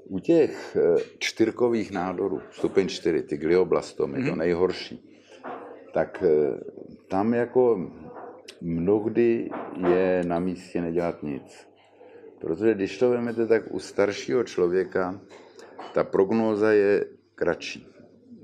[0.05, 4.25] U těch eh, čtyřkových nádorů, stupeň čtyři, ty glioblastomy, mm-hmm.
[4.25, 4.39] to mhm.
[4.39, 5.19] nejhorší,
[5.93, 6.59] tak eh,
[7.07, 7.91] tam jako
[8.61, 9.49] mnohdy
[9.89, 11.67] je na místě nedělat nic.
[12.39, 15.21] Protože když to vezmete, tak u staršího člověka
[15.93, 17.87] ta prognóza je kratší.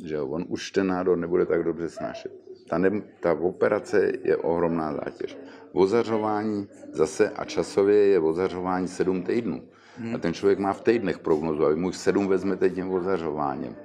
[0.05, 2.42] Že on už ten nádor nebude tak dobře snášet.
[2.69, 5.37] Ta, ne, ta operace je ohromná zátěž.
[5.71, 9.61] Ozařování zase a časově je ozařování sedm týdnů.
[9.97, 10.15] Hmm.
[10.15, 13.75] A ten člověk má v týdnech prognozu a vy mu sedm vezmete tím ozařováním.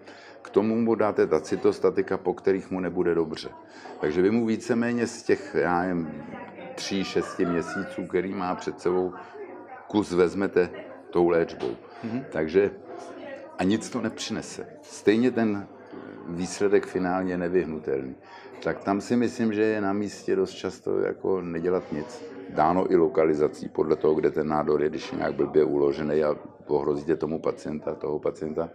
[0.43, 3.49] K tomu mu dáte ta cytostatika, po kterých mu nebude dobře.
[4.01, 6.25] Takže vy mu víceméně z těch, já nevím,
[6.75, 9.13] tří, šesti měsíců, který má před sebou,
[9.87, 10.71] kus vezmete
[11.11, 11.77] tou léčbou.
[12.05, 12.25] Mm-hmm.
[12.33, 12.71] Takže
[13.59, 14.67] a nic to nepřinese.
[14.83, 15.67] Stejně ten
[16.29, 18.15] výsledek finálně je nevyhnutelný.
[18.63, 22.25] Tak tam si myslím, že je na místě dost často jako nedělat nic.
[22.51, 26.35] Dáno i lokalizací podle toho, kde ten nádor je, když je nějak blbě uložený a
[26.67, 28.71] pohrozíte tomu pacienta, toho pacienta.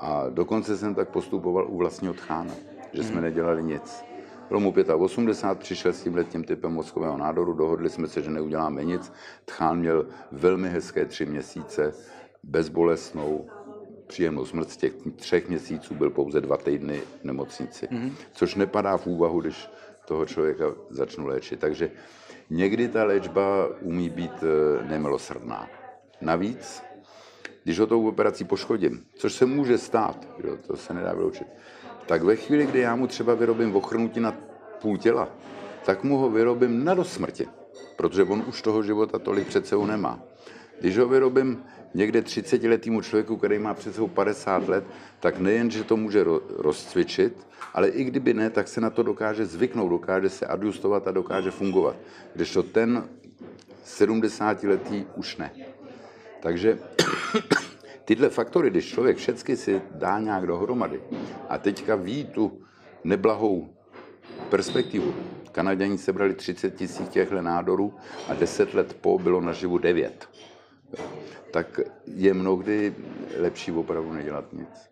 [0.00, 2.54] A dokonce jsem tak postupoval u vlastního tchána,
[2.92, 3.24] že jsme hmm.
[3.24, 4.04] nedělali nic.
[4.48, 8.84] Bylo mu 85, přišel s tímhle tím typem mozkového nádoru, dohodli jsme se, že neuděláme
[8.84, 9.12] nic.
[9.44, 11.94] Tchán měl velmi hezké tři měsíce,
[12.42, 13.46] bezbolesnou,
[14.08, 18.12] příjemnou smrt z těch třech měsíců byl pouze dva týdny v nemocnici, mm-hmm.
[18.32, 19.68] což nepadá v úvahu, když
[20.08, 21.60] toho člověka začnu léčit.
[21.60, 21.90] Takže
[22.50, 25.68] někdy ta léčba umí být eh, nemilosrdná.
[26.20, 26.82] Navíc,
[27.64, 31.46] když ho tou operací poškodím, což se může stát, jo, to se nedá vyloučit,
[32.06, 34.32] tak ve chvíli, kdy já mu třeba vyrobím ochrnutí na
[34.80, 35.28] půl těla,
[35.84, 37.48] tak mu ho vyrobím na do smrti,
[37.96, 40.22] protože on už toho života tolik před sebou nemá.
[40.80, 41.64] Když ho vyrobím
[41.94, 44.84] někde 30 letýmu člověku, který má před sebou 50 let,
[45.20, 46.24] tak nejen, že to může
[46.56, 51.12] rozcvičit, ale i kdyby ne, tak se na to dokáže zvyknout, dokáže se adjustovat a
[51.12, 51.96] dokáže fungovat.
[52.34, 53.08] Když to ten
[53.84, 55.50] 70 letý už ne.
[56.40, 56.78] Takže
[58.04, 61.00] tyhle faktory, když člověk všechny si dá nějak dohromady
[61.48, 62.60] a teďka ví tu
[63.04, 63.68] neblahou
[64.50, 65.14] perspektivu.
[65.52, 67.94] Kanaděni sebrali 30 tisíc těchto nádorů
[68.28, 70.28] a 10 let po bylo naživu 9
[71.50, 72.94] tak je mnohdy
[73.38, 74.88] lepší opravdu nedělat nic.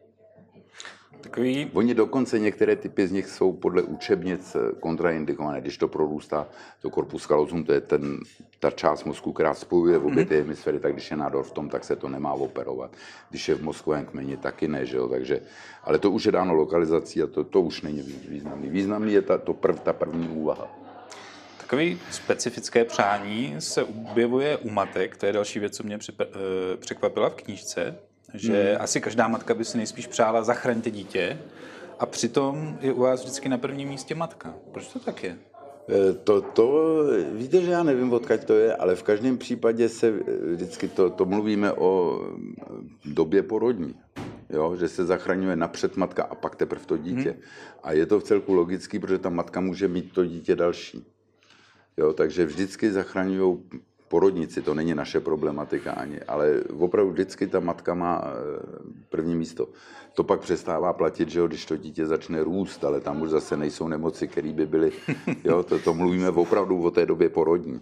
[1.21, 1.71] Takový...
[1.75, 6.47] Oni dokonce, některé typy z nich jsou podle učebnic kontraindikované, když to prorůstá,
[6.83, 8.19] to corpus callosum, to je ten,
[8.61, 10.29] ta část mozku, která spojuje v obě mhm.
[10.29, 12.91] ty hemisféry, tak když je nádor v tom, tak se to nemá operovat.
[13.31, 15.09] Když je v mozkovém kmeni, taky ne, že jo?
[15.09, 15.41] Takže,
[15.85, 18.69] ale to už je dáno lokalizací a to, to už není významný.
[18.69, 20.86] Významný je ta, to prv, ta první úvaha.
[21.67, 26.27] Takové specifické přání se objevuje u matek, to je další věc, co mě eh,
[26.77, 27.99] překvapila v knížce,
[28.35, 28.83] že hmm.
[28.83, 31.39] asi každá matka by si nejspíš přála zachraňte dítě
[31.99, 34.55] a přitom je u vás vždycky na prvním místě matka.
[34.73, 35.39] Proč to tak je?
[35.89, 36.99] Eh, to, to,
[37.33, 40.13] víte, že já nevím, odkud to je, ale v každém případě se
[40.53, 42.21] vždycky to, to mluvíme o
[43.05, 43.95] době porodní.
[44.51, 47.31] Jo, že se zachraňuje napřed matka a pak teprve to dítě.
[47.31, 47.41] Hmm.
[47.83, 51.16] A je to v celku logický, protože ta matka může mít to dítě další.
[51.97, 53.59] Jo, takže vždycky zachraňují
[54.09, 58.33] porodnici, to není naše problematika ani, ale opravdu vždycky ta matka má eh,
[59.09, 59.69] první místo.
[60.15, 63.57] To pak přestává platit, že jo, když to dítě začne růst, ale tam už zase
[63.57, 64.93] nejsou nemoci, které by byly,
[65.45, 67.81] jo, to, to mluvíme opravdu o té době porodní.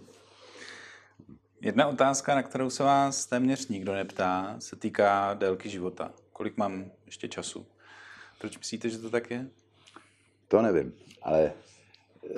[1.61, 6.11] Jedna otázka, na kterou se vás téměř nikdo neptá, se týká délky života.
[6.33, 7.65] Kolik mám ještě času?
[8.39, 9.47] Proč myslíte, že to tak je?
[10.47, 11.53] To nevím, ale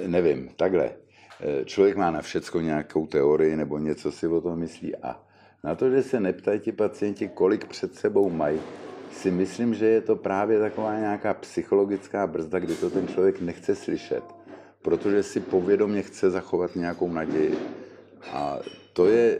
[0.07, 1.06] nevím, takhle.
[1.65, 5.19] Člověk má na všecko nějakou teorii nebo něco si o tom myslí a
[5.63, 8.59] na to, že se neptají ti pacienti, kolik před sebou mají,
[9.11, 13.75] si myslím, že je to právě taková nějaká psychologická brzda, kdy to ten člověk nechce
[13.75, 14.23] slyšet,
[14.81, 17.57] protože si povědomě chce zachovat nějakou naději.
[18.31, 18.59] A
[18.93, 19.39] to je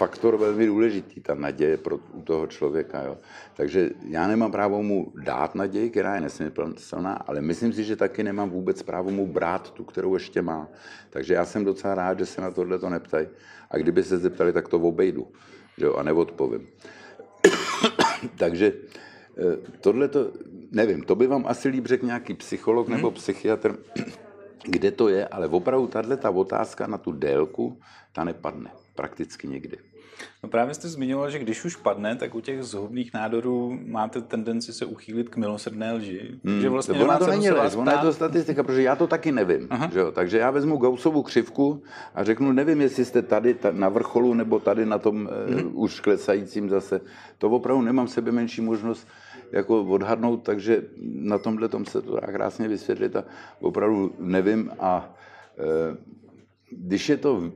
[0.00, 3.02] faktor velmi důležitý, ta naděje pro u toho člověka.
[3.02, 3.18] Jo.
[3.54, 8.24] Takže já nemám právo mu dát naději, která je nesmyslná, ale myslím si, že taky
[8.24, 10.68] nemám vůbec právo mu brát tu, kterou ještě má.
[11.10, 13.28] Takže já jsem docela rád, že se na tohle to neptají.
[13.70, 15.28] A kdyby se zeptali, tak to obejdu
[15.78, 16.68] jo, a neodpovím.
[18.40, 20.32] Takže eh, tohle to,
[20.72, 22.96] nevím, to by vám asi líp řekl nějaký psycholog hmm.
[22.96, 23.76] nebo psychiatr,
[24.64, 27.76] kde to je, ale opravdu tahle ta otázka na tu délku,
[28.12, 29.89] ta nepadne prakticky nikdy.
[30.42, 34.72] No právě jste zmiňoval, že když už padne, tak u těch zhubných nádorů máte tendenci
[34.72, 36.40] se uchýlit k milosrdné lži.
[36.44, 36.60] Hmm.
[36.60, 39.68] Že vlastně ona to není lež, ona je to statistika, protože já to taky nevím.
[39.92, 40.12] Že jo?
[40.12, 41.82] Takže já vezmu Gaussovu křivku
[42.14, 45.66] a řeknu, nevím, jestli jste tady na vrcholu nebo tady na tom hmm.
[45.66, 47.00] uh, už klesajícím zase.
[47.38, 49.08] To opravdu nemám sebe menší možnost
[49.52, 53.24] jako odhadnout, takže na tomhle tom se to dá krásně vysvětlit a
[53.60, 55.14] opravdu nevím a
[55.58, 55.96] uh,
[56.70, 57.52] když je to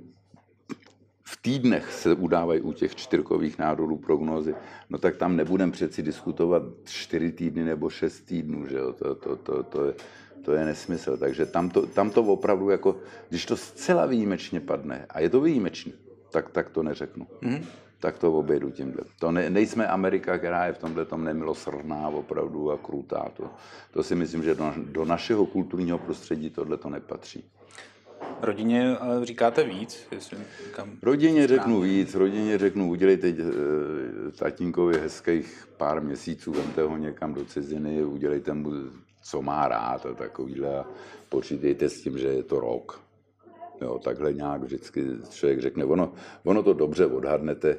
[1.34, 4.54] v týdnech se udávají u těch čtyřkových nádorů prognózy,
[4.90, 8.92] no tak tam nebudem přeci diskutovat čtyři týdny nebo šest týdnů, že jo?
[8.92, 9.94] To, to, to, to, je,
[10.42, 11.16] to je nesmysl.
[11.16, 12.96] Takže tam to, tam to opravdu jako,
[13.28, 15.92] když to zcela výjimečně padne, a je to výjimečný,
[16.30, 17.26] tak, tak to neřeknu.
[17.42, 17.64] Mm-hmm.
[18.00, 19.02] Tak to obejdu tímhle.
[19.18, 23.30] To ne, nejsme Amerika, která je v tomhle tom nemilosrdná opravdu a krutá.
[23.36, 23.50] To,
[23.90, 27.44] to si myslím, že do, do našeho kulturního prostředí tohle to nepatří.
[28.44, 30.06] Rodině říkáte víc?
[30.12, 30.38] Jestli
[30.72, 30.90] kam...
[31.02, 33.34] Rodině řeknu víc, rodině řeknu, udělejte e,
[34.38, 38.70] tatínkovi hezkých pár měsíců, vemte ho někam do ciziny, udělejte mu,
[39.22, 40.84] co má rád a takovýhle a
[41.28, 43.00] počítejte s tím, že je to rok.
[43.80, 46.12] Jo, takhle nějak vždycky člověk řekne, ono,
[46.44, 47.76] ono to dobře odhadnete,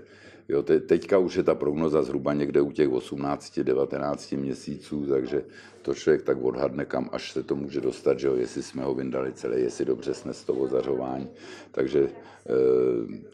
[0.50, 5.46] Jo, te, teďka už je ta prognoza zhruba někde u těch 18-19 měsíců, takže
[5.82, 8.94] to člověk tak odhadne, kam až se to může dostat, že jo, jestli jsme ho
[8.94, 11.30] vyndali celé, jestli dobře snes to ozařování.
[11.72, 12.10] Takže e,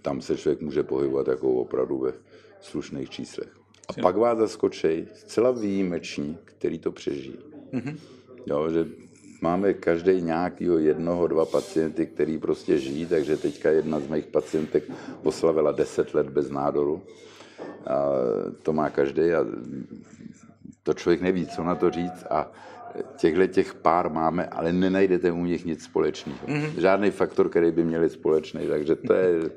[0.01, 2.13] tam se člověk může pohybovat jako opravdu ve
[2.61, 3.49] slušných číslech.
[3.87, 7.39] A pak vás zaskočej zcela výjimeční, který to přežijí.
[7.73, 7.95] Mm-hmm.
[8.45, 8.85] Jo, že
[9.41, 14.83] máme každý nějakého jednoho, dva pacienty, který prostě žijí, takže teďka jedna z mých pacientek
[15.23, 17.01] oslavila 10 let bez nádoru.
[17.87, 18.05] A
[18.63, 19.45] to má každý a
[20.83, 22.51] to člověk neví, co na to říct a
[23.15, 26.47] těchhle těch pár máme, ale nenajdete u nich nic společného.
[26.47, 26.79] Mm-hmm.
[26.79, 29.49] Žádný faktor, který by měli společný, takže to je,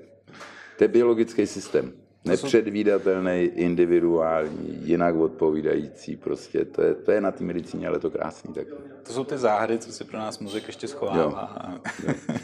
[0.79, 1.93] to je biologický systém.
[2.25, 8.55] Nepředvídatelný, individuální, jinak odpovídající, prostě to je, to je na té medicíně, ale to krásný
[8.55, 8.67] tak.
[9.03, 11.73] To jsou ty záhady, co si pro nás muzik ještě schovává.
[11.73, 11.79] Jo.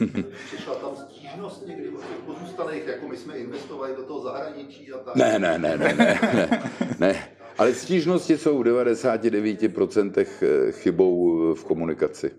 [0.47, 4.99] Přišla tam stížnost někdy od těch pozůstalých, jako my jsme investovali do toho zahraničí a
[4.99, 5.17] tak?
[5.17, 6.63] Ne, ne, ne, ne, ne, ne,
[6.99, 7.29] ne.
[7.59, 12.31] Ale stížnosti jsou v 99% eh, chybou v komunikaci.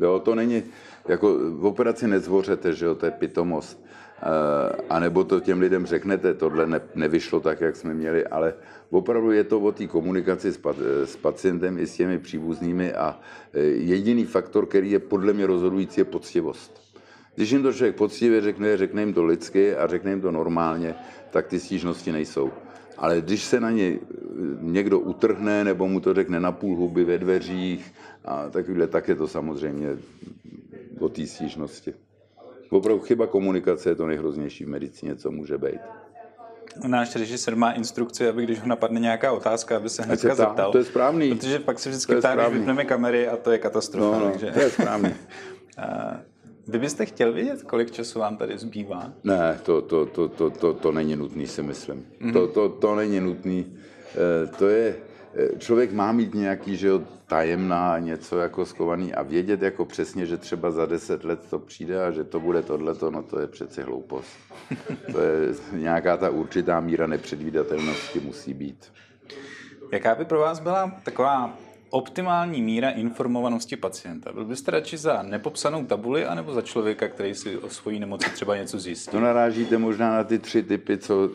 [0.00, 0.62] Jo, to není,
[1.08, 3.84] jako v operaci nezvořete, že jo, to je pitomost.
[4.90, 8.54] A nebo to těm lidem řeknete, tohle ne, nevyšlo tak, jak jsme měli, ale
[8.90, 10.60] opravdu je to o té komunikaci s,
[11.04, 13.20] s pacientem i s těmi příbuznými a
[13.54, 16.80] eh, jediný faktor, který je podle mě rozhodující, je poctivost.
[17.34, 20.94] Když jim to člověk poctivě řekne, řekne jim to lidsky a řekne jim to normálně,
[21.30, 22.50] tak ty stížnosti nejsou.
[22.96, 24.16] Ale když se na ně eh,
[24.60, 29.14] někdo utrhne nebo mu to řekne na půl huby ve dveřích, a takovýhle, tak je
[29.14, 29.96] to samozřejmě
[31.00, 32.07] o té stížnosti.
[32.70, 35.80] Opravdu chyba komunikace je to nejhroznější v medicíně, co může být.
[36.86, 40.72] Náš režisér má instrukci, aby když ho napadne nějaká otázka, aby se hnedka se zeptal.
[40.72, 41.34] To je správný.
[41.34, 44.18] Protože pak se vždycky ptá, když vypneme kamery a to je katastrofa.
[44.18, 44.50] No, no, takže...
[44.50, 45.14] to je správný.
[46.68, 49.12] Vy byste chtěl vědět, kolik času vám tady zbývá?
[49.24, 52.06] Ne, to, to, to, to, to, to není nutný, si myslím.
[52.20, 52.32] Mm-hmm.
[52.32, 53.76] To, to, to není nutný.
[54.14, 54.96] Eh, to je,
[55.58, 60.36] člověk má mít nějaký že jo, tajemná něco jako skovaný a vědět jako přesně, že
[60.36, 63.82] třeba za deset let to přijde a že to bude tohleto, no to je přece
[63.82, 64.36] hloupost.
[65.12, 68.92] To je nějaká ta určitá míra nepředvídatelnosti musí být.
[69.92, 71.56] Jaká by pro vás byla taková
[71.90, 74.32] optimální míra informovanosti pacienta?
[74.32, 78.56] Byl byste radši za nepopsanou tabuli, anebo za člověka, který si o svojí nemoci třeba
[78.56, 79.10] něco zjistí?
[79.10, 81.30] To narážíte možná na ty tři typy, co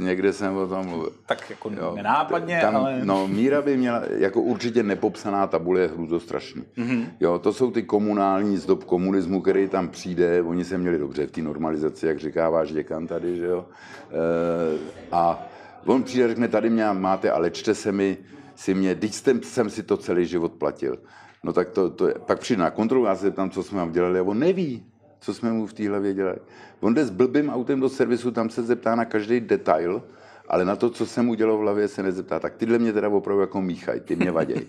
[0.00, 1.12] někde jsem o tom mluvil.
[1.26, 3.00] Tak jako jo, nenápadně, tam, ale...
[3.04, 6.62] No, míra by měla, jako určitě nepopsaná tabule je hrůzostrašný.
[6.78, 7.06] Mm-hmm.
[7.20, 11.26] Jo, to jsou ty komunální z dob komunismu, který tam přijde, oni se měli dobře
[11.26, 13.66] v té normalizaci, jak říká váš děkan tady, že jo.
[14.10, 14.78] E,
[15.12, 15.46] a
[15.84, 18.16] on přijde a řekne, tady mě máte, ale čte se mi,
[18.54, 20.98] si mě, teď jsem, jsem si to celý život platil.
[21.44, 23.92] No tak to, to je, pak přijde na kontrolu, já se tam, co jsme vám
[23.92, 24.86] dělali, a on neví
[25.20, 26.38] co jsme mu v té hlavě dělali.
[26.80, 30.02] On jde s blbým autem do servisu, tam se zeptá na každý detail,
[30.48, 32.40] ale na to, co jsem udělal v hlavě, se nezeptá.
[32.40, 34.66] Tak tyhle mě teda opravdu jako míchají, ty mě vadějí.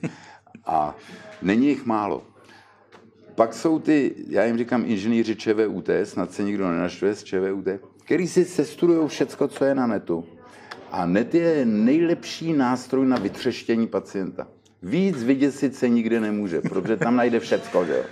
[0.66, 0.96] A
[1.42, 2.24] není jich málo.
[3.36, 7.68] Pak jsou ty, já jim říkám inženýři ČVUT, snad se nikdo nenaštve z ČVUT,
[8.04, 10.26] který si sestudují všecko, co je na netu.
[10.92, 14.48] A net je nejlepší nástroj na vytřeštění pacienta.
[14.84, 18.04] Víc vyděsit se nikde nemůže, protože tam najde všecko, že jo.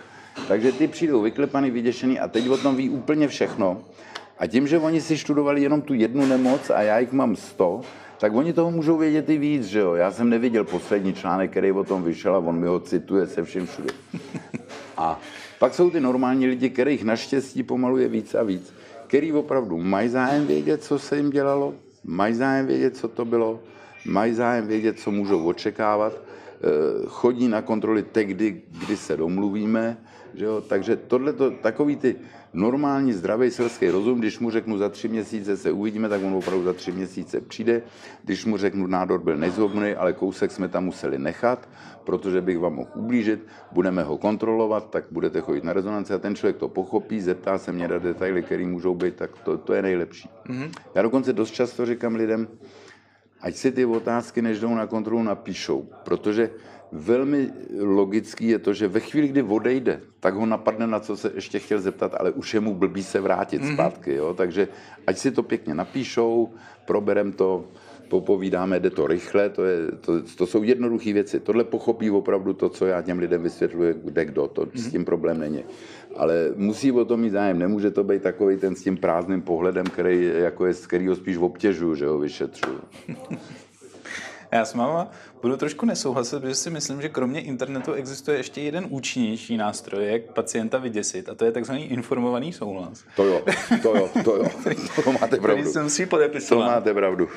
[0.48, 3.82] Takže ty přijdou vyklepaný, vyděšený a teď o tom ví úplně všechno.
[4.39, 7.82] A tím, že oni si študovali jenom tu jednu nemoc a já jich mám 100,
[8.19, 9.93] tak oni toho můžou vědět i víc, že jo.
[9.93, 13.43] Já jsem neviděl poslední článek, který o tom vyšel a on mi ho cituje se
[13.43, 13.89] všem všude.
[14.98, 15.19] A
[15.60, 18.74] pak jsou ty normální lidi, kterých naštěstí pomaluje víc a víc,
[19.08, 23.60] který opravdu mají zájem vědět, co se jim dělalo, mají zájem vědět, co to bylo,
[24.06, 26.67] mají zájem vědět, co můžou očekávat, eh,
[27.08, 29.98] chodí na kontroly tehdy, kdy se domluvíme,
[30.36, 30.62] že jo?
[30.62, 32.15] Takže tohle to, takový ty
[32.54, 36.63] normální zdravý selský rozum, když mu řeknu za tři měsíce se uvidíme, tak on opravdu
[36.63, 37.82] za tři měsíce přijde.
[38.24, 41.69] Když mu řeknu, nádor byl nezhubný, ale kousek jsme tam museli nechat,
[42.04, 46.36] protože bych vám mohl ublížit, budeme ho kontrolovat, tak budete chodit na rezonanci a ten
[46.36, 49.82] člověk to pochopí, zeptá se mě na detaily, které můžou být, tak to, to je
[49.82, 50.30] nejlepší.
[50.50, 50.71] Mm-hmm.
[50.95, 52.48] Já dokonce dost často říkám lidem,
[53.41, 56.50] ať si ty otázky, než jdou na kontrolu, napíšou, protože
[56.95, 61.31] velmi logický je to, že ve chvíli, kdy odejde, tak ho napadne, na co se
[61.35, 63.73] ještě chtěl zeptat, ale už je mu blbý se vrátit mm-hmm.
[63.73, 64.13] zpátky.
[64.13, 64.33] Jo?
[64.33, 64.67] Takže
[65.08, 66.50] ať si to pěkně napíšou,
[66.85, 67.65] proberem to,
[68.10, 71.39] popovídáme, jde to rychle, to, je, to, to jsou jednoduché věci.
[71.39, 75.39] Tohle pochopí opravdu to, co já těm lidem vysvětluji, kde kdo, to s tím problém
[75.39, 75.63] není.
[76.15, 79.85] Ale musí o tom mít zájem, nemůže to být takový ten s tím prázdným pohledem,
[79.85, 82.79] který, jako je, z kterého spíš obtěžuju, že ho vyšetřuju.
[84.52, 88.85] Já s váma budu trošku nesouhlasit, protože si myslím, že kromě internetu existuje ještě jeden
[88.89, 93.04] účinnější nástroj, jak pacienta vyděsit, a to je takzvaný informovaný souhlas.
[93.15, 93.41] To jo,
[93.81, 94.46] to jo, to jo,
[95.04, 95.62] to máte pravdu.
[95.62, 96.67] Který jsem si To podepisoval.
[96.67, 97.29] máte pravdu,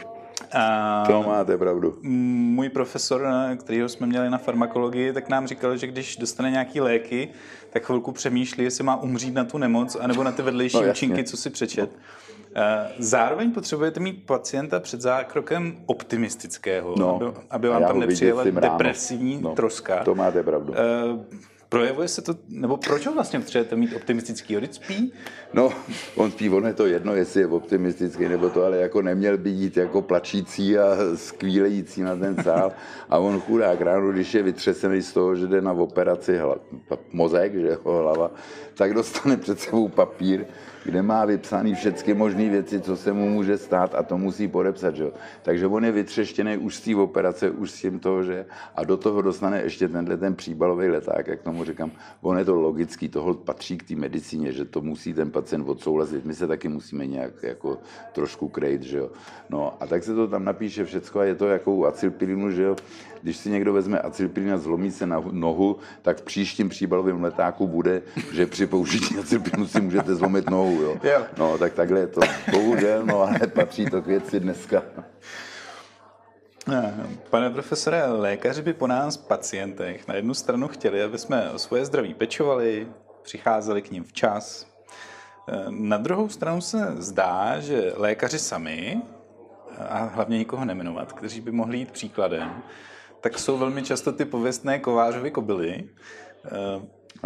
[0.52, 1.98] A to máte pravdu.
[2.02, 3.26] můj profesor,
[3.60, 7.28] kterýho jsme měli na farmakologii, tak nám říkal, že když dostane nějaký léky,
[7.70, 10.90] tak chvilku přemýšlí, jestli má umřít na tu nemoc, anebo na ty vedlejší No, no,
[10.90, 11.90] účinky, co si přečet.
[11.96, 12.27] Eh,
[12.98, 19.54] Zároveň potřebujete mít pacienta před zákrokem optimistického, No, aby, aby vám tam nepřijela depresivní No,
[19.54, 20.04] troska.
[20.04, 20.74] To máte pravdu.
[21.68, 24.56] Projevuje se to, nebo proč ho vlastně potřebujete mít optimistický?
[24.56, 25.12] Vždyť spí?
[25.52, 25.72] No,
[26.16, 29.50] on spí, on je to jedno, jestli je optimistický nebo to, ale jako neměl by
[29.50, 32.72] jít jako plačící a skvílející na ten sál.
[33.08, 36.56] A on chudák ráno, když je vytřesený z toho, že jde na operaci hla,
[37.12, 38.30] mozek, že jeho hlava,
[38.74, 40.44] tak dostane před sebou papír,
[40.84, 44.96] kde má vypsaný všechny možné věci, co se mu může stát a to musí podepsat.
[44.96, 45.10] Že?
[45.42, 48.46] Takže on je vytřeštěný už z té operace, už s tím toho, že
[48.76, 51.90] a do toho dostane ještě tenhle ten příbalový leták, jak tomu říkám.
[52.20, 56.24] On je to logický, toho patří k té medicíně, že to musí ten pacient odsouhlasit.
[56.24, 57.78] My se taky musíme nějak jako
[58.12, 59.10] trošku krejt, že jo.
[59.50, 62.62] No a tak se to tam napíše všecko a je to jako u acylpirinu, že
[62.62, 62.76] jo.
[63.22, 67.66] Když si někdo vezme acylpirin a zlomí se na nohu, tak v příštím příbalovém letáku
[67.66, 68.02] bude,
[68.32, 70.96] že při použití acylpirinu si můžete zlomit nohu, jo.
[71.02, 71.22] Jo.
[71.38, 72.20] No tak takhle je to.
[72.52, 74.82] Bohužel, no ale patří to k věci dneska.
[77.30, 81.84] Pane profesore, lékaři by po nás, pacientech, na jednu stranu chtěli, aby jsme o svoje
[81.84, 82.88] zdraví pečovali,
[83.22, 84.66] přicházeli k ním včas.
[85.68, 89.02] Na druhou stranu se zdá, že lékaři sami,
[89.78, 92.62] a hlavně nikoho nemenovat, kteří by mohli jít příkladem,
[93.20, 95.88] tak jsou velmi často ty pověstné kovářovy kobily.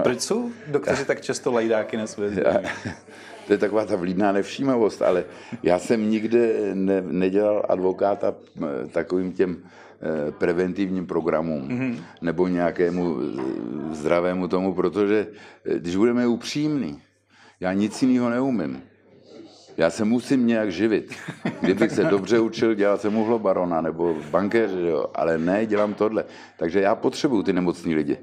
[0.03, 2.69] Proč jsou doktoři tak často lajdáky na své zdraví?
[3.47, 5.25] To je taková ta vlídná nevšímavost, ale
[5.63, 8.35] já jsem nikde ne, nedělal advokáta
[8.93, 11.97] takovým těm eh, preventivním programům mm-hmm.
[12.23, 15.27] nebo nějakému eh, zdravému tomu, protože
[15.65, 17.03] eh, když budeme upřímní,
[17.61, 18.83] já nic jiného neumím.
[19.77, 21.15] Já se musím nějak živit.
[21.61, 26.25] Kdybych se dobře učil, dělal jsem uhlobarona nebo bankéře, jo, ale ne, dělám tohle.
[26.59, 28.19] Takže já potřebuju ty nemocní lidi.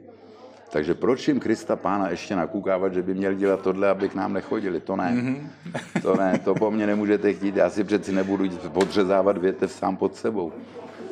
[0.72, 4.34] Takže proč jim Krista pána ještě nakoukávat, že by měl dělat tohle, aby k nám
[4.34, 4.80] nechodili?
[4.80, 5.12] To ne.
[5.16, 6.02] Mm-hmm.
[6.02, 7.56] To ne, to po mně nemůžete chtít.
[7.56, 10.52] Já si přeci nebudu podřezávat větev sám pod sebou.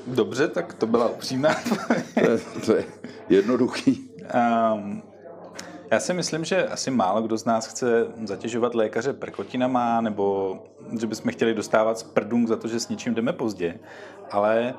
[0.08, 1.50] Dobře, tak to byla upřímná
[2.14, 2.84] To je, to je
[3.30, 4.10] jednoduchý.
[4.74, 5.04] Um,
[5.92, 10.58] já si myslím, že asi málo kdo z nás chce zatěžovat lékaře prkotinama, nebo
[11.00, 13.80] že bychom chtěli dostávat sprdung za to, že s něčím jdeme pozdě.
[14.32, 14.74] Ale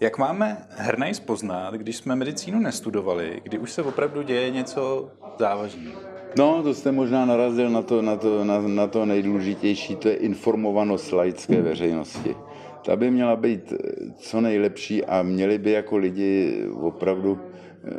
[0.00, 6.00] jak máme hernaj spoznat, když jsme medicínu nestudovali, kdy už se opravdu děje něco závažného?
[6.38, 10.14] No, to jste možná narazil na to, na to, na, na to nejdůležitější, to je
[10.14, 12.36] informovanost laické veřejnosti.
[12.84, 17.38] Ta by měla být eh, co nejlepší a měli by jako lidi opravdu
[17.84, 17.90] eh,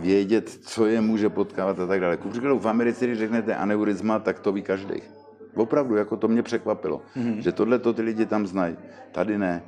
[0.00, 2.16] vědět, co je může potkávat a tak dále.
[2.16, 4.94] Ku příkladu v Americe, když řeknete aneurizma, tak to ví každý.
[5.54, 7.38] Opravdu, jako to mě překvapilo, mm-hmm.
[7.38, 8.76] že tohle to ty lidi tam znají.
[9.12, 9.62] Tady ne.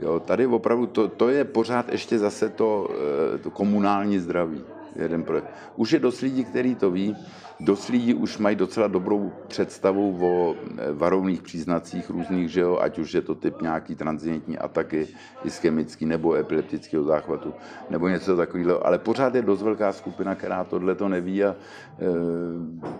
[0.00, 2.88] Jo, tady opravdu to, to je pořád ještě zase to,
[3.34, 4.64] eh, to komunální zdraví.
[4.96, 5.42] Jeden pro...
[5.76, 7.16] Už je dost lidí, kteří to ví,
[7.60, 12.98] dost lidí už mají docela dobrou představu o eh, varovných příznacích různých, že jo, ať
[12.98, 15.08] už je to typ nějaký transientní ataky,
[15.44, 17.54] ischemický nebo epileptického záchvatu,
[17.90, 21.56] nebo něco takového, ale pořád je dost velká skupina, která tohle to neví a e,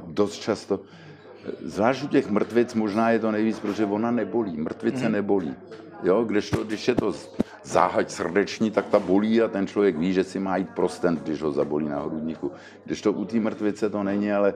[0.06, 0.80] dost často
[1.62, 4.56] Zvlášť u těch mrtvic možná je to nejvíc, protože ona nebolí.
[4.56, 5.12] Mrtvice mm.
[5.12, 5.54] nebolí.
[6.02, 7.12] Jo, když, to, když je to
[7.64, 11.22] záhať srdeční, tak ta bolí a ten člověk ví, že si má jít pro stent,
[11.22, 12.50] když ho zabolí na hrudníku.
[12.84, 14.54] Když to u té mrtvice to není, ale e,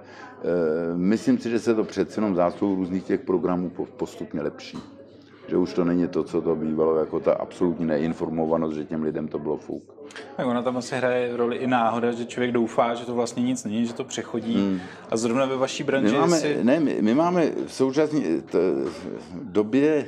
[0.97, 4.79] myslím si, že se to přece jenom zásluhou různých těch programů po- postupně lepší.
[5.49, 9.29] Že už to není to, co to bývalo, jako ta absolutní neinformovanost, že těm lidem
[9.29, 9.83] to bylo fouk.
[10.37, 13.65] Tak ona tam asi hraje roli i náhoda, že člověk doufá, že to vlastně nic
[13.65, 14.55] není, že to přechodí.
[14.55, 14.81] Hmm.
[15.11, 16.65] A zrovna ve vaší My branži máme, si...
[16.65, 18.59] ne, my, my máme v současné t-
[19.43, 20.07] době,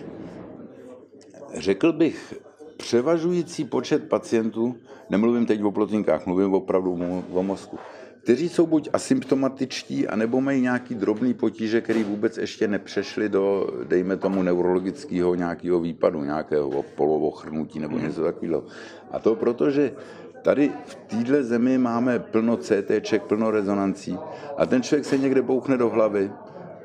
[1.55, 2.35] řekl bych,
[2.77, 4.77] převažující počet pacientů,
[5.11, 6.99] nemluvím teď o plotinkách, mluvím opravdu
[7.33, 7.79] o, mozku,
[8.23, 14.17] kteří jsou buď asymptomatičtí, anebo mají nějaký drobný potíže, který vůbec ještě nepřešli do, dejme
[14.17, 18.65] tomu, neurologického nějakého výpadu, nějakého polovochrnutí nebo něco takového.
[19.11, 19.93] A to proto, že
[20.43, 24.19] Tady v téhle zemi máme plno CTček, plno rezonancí
[24.57, 26.31] a ten člověk se někde bouchne do hlavy,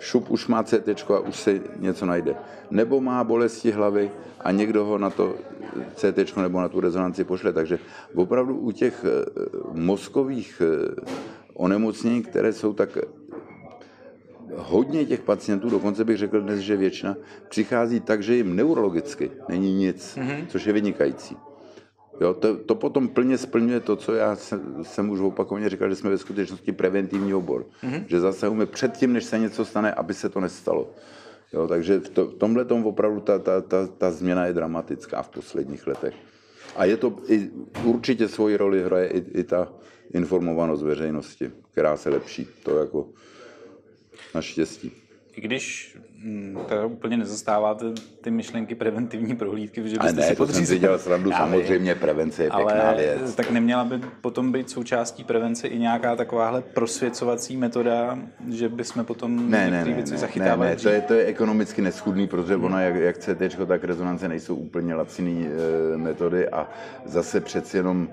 [0.04, 2.36] šup už má CT a už se něco najde.
[2.72, 5.36] Nebo má bolesti hlavy a někdo ho na to
[5.96, 7.54] CT nebo na tu rezonanci pošle.
[7.54, 7.80] Takže
[8.16, 9.26] opravdu u těch eh,
[9.74, 11.02] mozkových eh,
[11.54, 12.98] onemocnění, které jsou tak
[14.56, 17.16] hodně těch pacientů, dokonce bych řekl dnes, že většina,
[17.50, 20.46] přichází tak, že jim neurologicky není nic, mm-hmm.
[20.48, 21.38] což je vynikající.
[22.22, 25.96] Jo, to, to potom plně splňuje to, co já jsem, jsem už opakovaně říkal, že
[25.96, 27.66] jsme ve skutečnosti preventivní obor.
[27.84, 28.04] Mm-hmm.
[28.08, 30.90] Že zasahujeme předtím, než se něco stane, aby se to nestalo.
[31.54, 35.22] Jo, takže v, to, v tomhle tom opravdu ta, ta, ta, ta změna je dramatická
[35.22, 36.14] v posledních letech.
[36.76, 37.50] A je to i,
[37.84, 39.74] určitě svoji roli hraje i, i ta
[40.14, 42.48] informovanost veřejnosti, která se lepší.
[42.64, 43.10] To jako
[44.36, 45.03] naštěstí.
[45.36, 47.86] I když hm, to úplně nezastáváte
[48.22, 51.96] ty myšlenky preventivní prohlídky, že byste ne, si to jsem si dělal srandu, Já samozřejmě
[51.96, 53.36] prevence je ale pěkná věc.
[53.36, 58.20] tak neměla by potom být součástí prevence i nějaká takováhle prosvěcovací metoda,
[58.50, 60.84] že bychom potom Ne, ne, ne, věci ne, ne, zachytávali ne, dřív?
[60.84, 64.96] to je, to je ekonomicky neschudný, protože ona, jak, jak CT, tak rezonance nejsou úplně
[64.96, 65.48] laciný
[65.94, 66.68] e, metody a
[67.06, 68.08] zase přeci jenom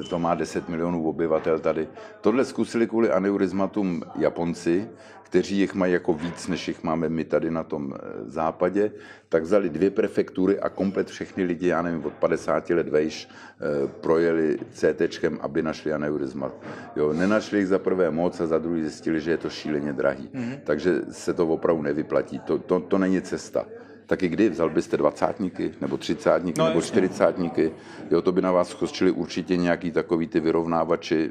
[0.00, 1.88] e, to má 10 milionů obyvatel tady.
[2.20, 4.88] Tohle zkusili kvůli aneurizmatům Japonci,
[5.30, 8.92] kteří jich mají jako víc, než jich máme my tady na tom e, západě,
[9.28, 13.86] tak vzali dvě prefektury a komplet všechny lidi, já nevím, od 50 let vejš, e,
[13.86, 16.54] projeli CT, aby našli aneurizmat.
[16.96, 20.28] Jo, nenašli jich za prvé moc a za druhý zjistili, že je to šíleně drahý.
[20.34, 20.58] Mm-hmm.
[20.64, 22.38] Takže se to opravdu nevyplatí.
[22.38, 23.66] To, to, to není cesta.
[24.06, 24.48] Taky kdy?
[24.48, 27.72] Vzal byste dvacátníky, nebo třicátníky, No, nebo čtyřicátníky?
[28.10, 31.30] Jo, to by na vás skočili určitě nějaký takový ty vyrovnávači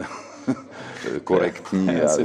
[0.00, 0.04] eh,
[1.24, 1.86] korektní.
[1.86, 2.24] Je asi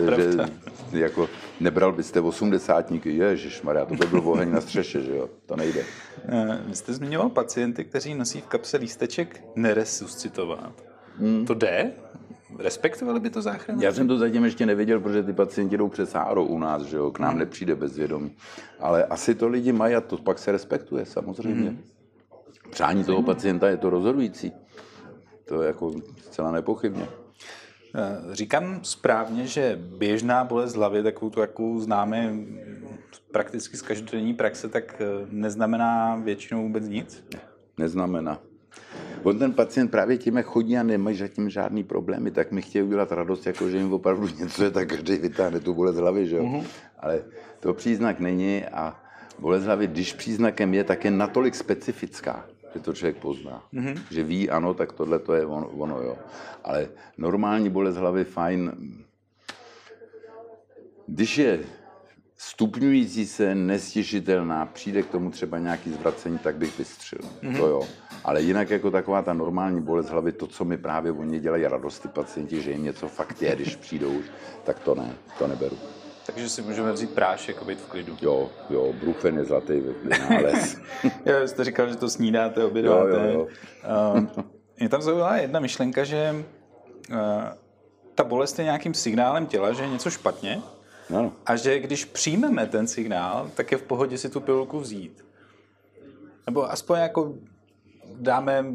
[0.91, 5.29] že, jako, nebral byste osmdesátníky, ježišmarja, to by byl oheň na střeše, že jo?
[5.45, 5.83] To nejde.
[6.25, 10.73] Eh, Vy jste zmiňoval pacienty, kteří nosí v kapse lísteček neresuscitovat.
[11.17, 11.45] Hmm.
[11.45, 11.91] To jde?
[12.59, 13.85] Respektovali by to záchranáři?
[13.85, 16.97] Já jsem to zatím ještě neviděl, protože ty pacienti jdou přes háro u nás, že
[16.97, 18.35] jo, k nám nepřijde bezvědomí.
[18.79, 21.77] Ale asi to lidi mají a to pak se respektuje, samozřejmě.
[22.69, 24.51] Přání toho pacienta je to rozhodující.
[25.45, 25.91] To je jako
[26.21, 27.07] zcela nepochybně.
[27.95, 32.33] Eh, Říkám správně, že běžná bolest hlavy, takovou tu, jakou známe
[33.31, 37.23] prakticky z každodenní praxe, tak eh, neznamená většinou vůbec nic?
[37.77, 38.39] Neznamená.
[39.23, 42.83] On ten pacient právě tím, jak chodí a nemají zatím žádný problémy, tak mi chtějí
[42.83, 46.35] udělat radost, jako že jim opravdu něco je, tak každý vytáhne tu bolest hlavy, že
[46.35, 46.43] jo.
[46.43, 46.63] Mm-hmm.
[46.99, 47.23] Ale
[47.59, 48.95] to příznak není a
[49.39, 53.63] bolest hlavy, když příznakem je, tak je natolik specifická, že to člověk pozná.
[53.73, 54.01] Mm-hmm.
[54.11, 56.17] Že ví, ano, tak tohle to je ono, ono, jo.
[56.63, 58.71] Ale normální bolest hlavy, fajn.
[61.07, 61.59] Když je
[62.37, 67.19] stupňující se, nestěžitelná, přijde k tomu třeba nějaký zvracení, tak bych vystřel.
[67.19, 67.57] Mm-hmm.
[67.57, 67.87] To jo.
[68.23, 71.99] Ale jinak jako taková ta normální bolest hlavy, to, co mi právě oni dělají radost,
[71.99, 74.21] ty pacienti, že jim něco fakt je, když přijdou,
[74.63, 75.77] tak to ne, to neberu.
[76.33, 78.17] Takže si můžeme vzít prášek a být v klidu.
[78.21, 79.73] Jo, jo, brufen je zlatý
[80.03, 80.77] vynález.
[81.25, 83.09] Jo, jste říkal, že to snídáte, obědváte.
[83.09, 83.47] Jo, jo, jo.
[84.15, 84.43] Uh,
[84.79, 86.35] mě tam zaujala jedna myšlenka, že
[87.11, 87.17] uh,
[88.15, 90.61] ta bolest je nějakým signálem těla, že je něco špatně
[91.09, 91.33] Ano.
[91.45, 95.25] a že když přijmeme ten signál, tak je v pohodě si tu pilulku vzít.
[96.45, 97.33] Nebo aspoň jako
[98.15, 98.65] dáme,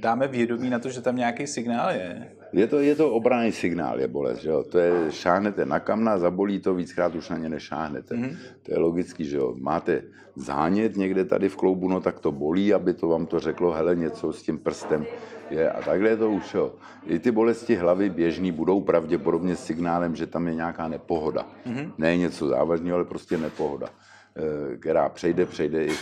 [0.00, 2.32] dáme vědomí na to, že tam nějaký signál je.
[2.52, 4.64] Je to, je to obranný signál, je bolest, že jo?
[4.64, 8.14] To je, šáhnete na kamna, zabolí to, víckrát už na ně nešáhnete.
[8.14, 8.36] Mm-hmm.
[8.62, 9.54] To je logický, že jo?
[9.58, 10.02] Máte
[10.36, 13.96] zánět někde tady v kloubu, no tak to bolí, aby to vám to řeklo, hele,
[13.96, 15.06] něco s tím prstem
[15.50, 15.70] je.
[15.70, 16.74] A takhle je to už, jo.
[17.06, 21.46] I ty bolesti hlavy běžný budou pravděpodobně signálem, že tam je nějaká nepohoda.
[21.66, 21.92] Mm-hmm.
[21.98, 23.88] Ne něco závažného, ale prostě nepohoda,
[24.36, 25.92] eh, která přejde, přejde i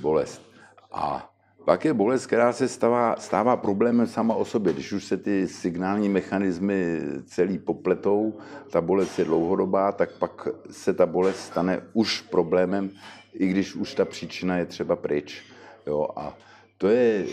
[0.00, 0.42] bolest.
[0.92, 1.30] A
[1.66, 4.72] pak je bolest, která se stává, stává problémem sama o sobě.
[4.72, 8.34] Když už se ty signální mechanismy celý popletou,
[8.70, 12.90] ta bolest je dlouhodobá, tak pak se ta bolest stane už problémem,
[13.32, 15.42] i když už ta příčina je třeba pryč.
[15.86, 16.34] Jo, a
[16.78, 17.26] to je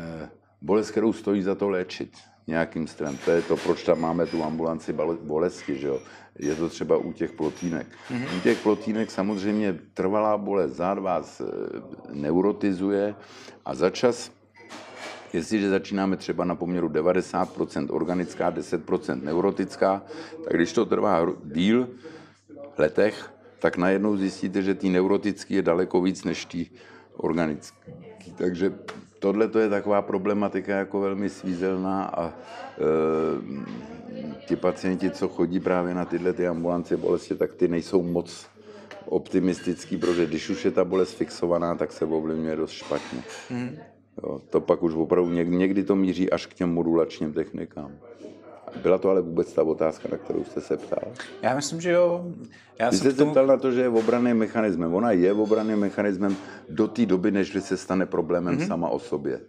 [0.00, 0.28] eh,
[0.62, 2.10] bolest, kterou stojí za to léčit
[2.46, 3.18] nějakým stylem.
[3.24, 5.98] To je to, proč tam máme tu ambulanci bolesti, že jo.
[6.40, 7.86] Je to třeba u těch plotínek.
[8.10, 8.36] Mm-hmm.
[8.36, 11.44] U těch plotínek samozřejmě trvalá bolest zád vás eh,
[12.12, 13.14] neurotizuje
[13.64, 14.30] a za čas
[15.32, 20.02] Jestliže začínáme třeba na poměru 90% organická, 10% neurotická,
[20.44, 21.88] tak když to trvá díl,
[22.78, 26.66] letech, tak najednou zjistíte, že tý neurotický je daleko víc než tý
[27.16, 27.92] organický.
[28.36, 28.72] Takže
[29.18, 32.32] tohle to je taková problematika jako velmi svízelná a e,
[34.46, 38.46] ti pacienti, co chodí právě na tyhle ty ambulance bolesti, tak ty nejsou moc
[39.06, 43.22] optimistický, protože když už je ta bolest fixovaná, tak se ovlivňuje dost špatně.
[44.22, 47.92] Jo, to pak už opravdu něk- někdy to míří až k těm modulačním technikám.
[48.82, 51.12] Byla to ale vůbec ta otázka, na kterou jste se ptal?
[51.42, 52.24] Já myslím, že jo.
[52.78, 53.30] Já Vy jsem jste se tomu...
[53.30, 54.94] ptal na to, že je obraným mechanismem.
[54.94, 56.36] Ona je obraným mechanismem
[56.68, 58.66] do té doby, než se stane problémem mm-hmm.
[58.66, 59.40] sama o sobě.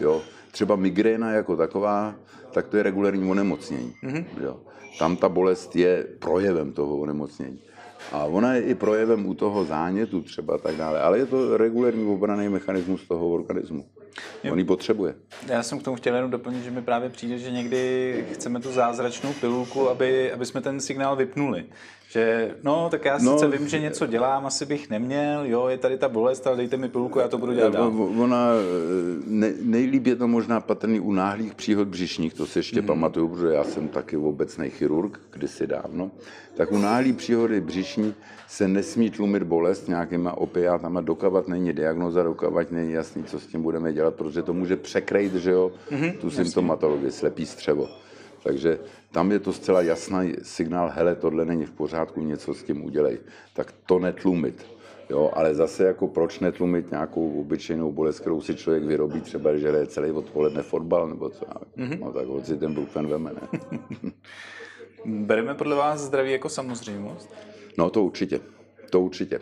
[0.00, 0.22] Jo?
[0.56, 2.14] Třeba migréna jako taková,
[2.52, 3.94] tak to je regulární onemocnění.
[4.04, 4.24] Mm-hmm.
[4.40, 4.60] Jo?
[4.98, 7.58] Tam ta bolest je projevem toho onemocnění.
[8.12, 12.06] A ona je i projevem u toho zánětu třeba tak dále, ale je to regulární
[12.06, 13.84] obranný mechanismus toho organismu.
[14.52, 15.14] On ji potřebuje.
[15.46, 18.72] Já jsem k tomu chtěl jenom doplnit, že mi právě přijde, že někdy chceme tu
[18.72, 21.64] zázračnou pilulku, aby, aby jsme ten signál vypnuli.
[22.16, 25.78] Že no, tak já sice No, vím, že něco dělám, asi bych neměl, jo, je
[25.78, 27.86] tady ta bolest, ale dejte mi pilulku, já to budu dělat dál.
[27.86, 32.58] O- Ona, eh, ne, nejlíp je to možná patrný u náhlých příhod břišních, to si
[32.58, 32.86] ještě mm.
[32.86, 36.10] pamatuju, protože já jsem taky obecný chirurg, kdysi dávno.
[36.54, 38.14] Tak u náhlý příhody břišní
[38.48, 43.62] se nesmí tlumit bolest nějakýma opiátama, dokavat není diagnoza, dokavat není jasný, co s tím
[43.62, 47.88] budeme dělat, protože to může překrejt, že jo, mm-hmm, tu symptomatologii, slepý střevo.
[48.42, 48.78] Takže
[49.12, 53.18] tam je to zcela jasný signál, hele, tohle není v pořádku, něco s tím udělej.
[53.52, 54.66] Tak to netlumit.
[55.10, 59.68] Jo, ale zase jako proč netlumit nějakou obyčejnou bolest, kterou si člověk vyrobí, třeba, že
[59.68, 62.00] hraje celý odpoledne fotbal, nebo co, mm-hmm.
[62.00, 63.60] no tak hoď si ten brufen veme, ne?
[65.04, 67.34] Bereme podle vás zdraví jako samozřejmost?
[67.78, 68.40] No to určitě,
[68.90, 69.40] to určitě.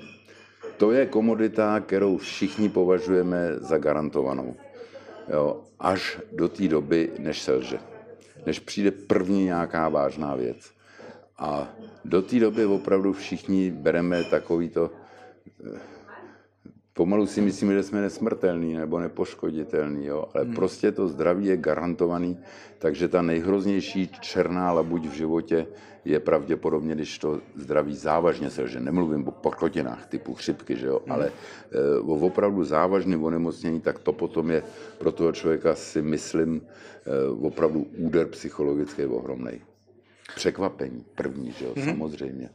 [0.76, 4.56] To je komodita, kterou všichni považujeme za garantovanou.
[5.32, 7.78] Jo, až do té doby, než selže.
[8.46, 10.70] Než přijde první nějaká vážná věc.
[11.38, 11.68] A
[12.04, 14.90] do té doby opravdu všichni bereme takovýto
[16.94, 20.24] pomalu si myslíme, že jsme nesmrtelní nebo nepoškoditelní, jo?
[20.34, 20.54] ale hmm.
[20.54, 22.38] prostě to zdraví je garantovaný,
[22.78, 25.66] takže ta nejhroznější černá labuť v životě
[26.04, 28.80] je pravděpodobně, když to zdraví závažně selže.
[28.80, 31.00] Nemluvím o pokotinách typu chřipky, že jo?
[31.04, 31.12] Hmm.
[31.12, 34.62] ale e, o opravdu závažném onemocnění, tak to potom je
[34.98, 36.62] pro toho člověka si myslím
[37.06, 39.60] e, opravdu úder psychologický ohromný.
[40.36, 41.84] Překvapení první, že jo, hmm.
[41.84, 42.50] samozřejmě.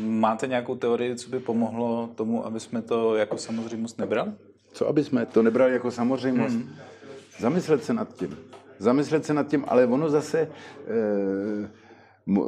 [0.00, 4.32] Máte nějakou teorii, co by pomohlo tomu, aby jsme to jako samozřejmost nebrali?
[4.72, 6.54] Co aby jsme to nebrali jako samozřejmost?
[6.54, 6.74] Hmm.
[7.38, 8.36] Zamyslet se nad tím.
[8.78, 10.48] Zamyslet se nad tím, ale ono zase, e,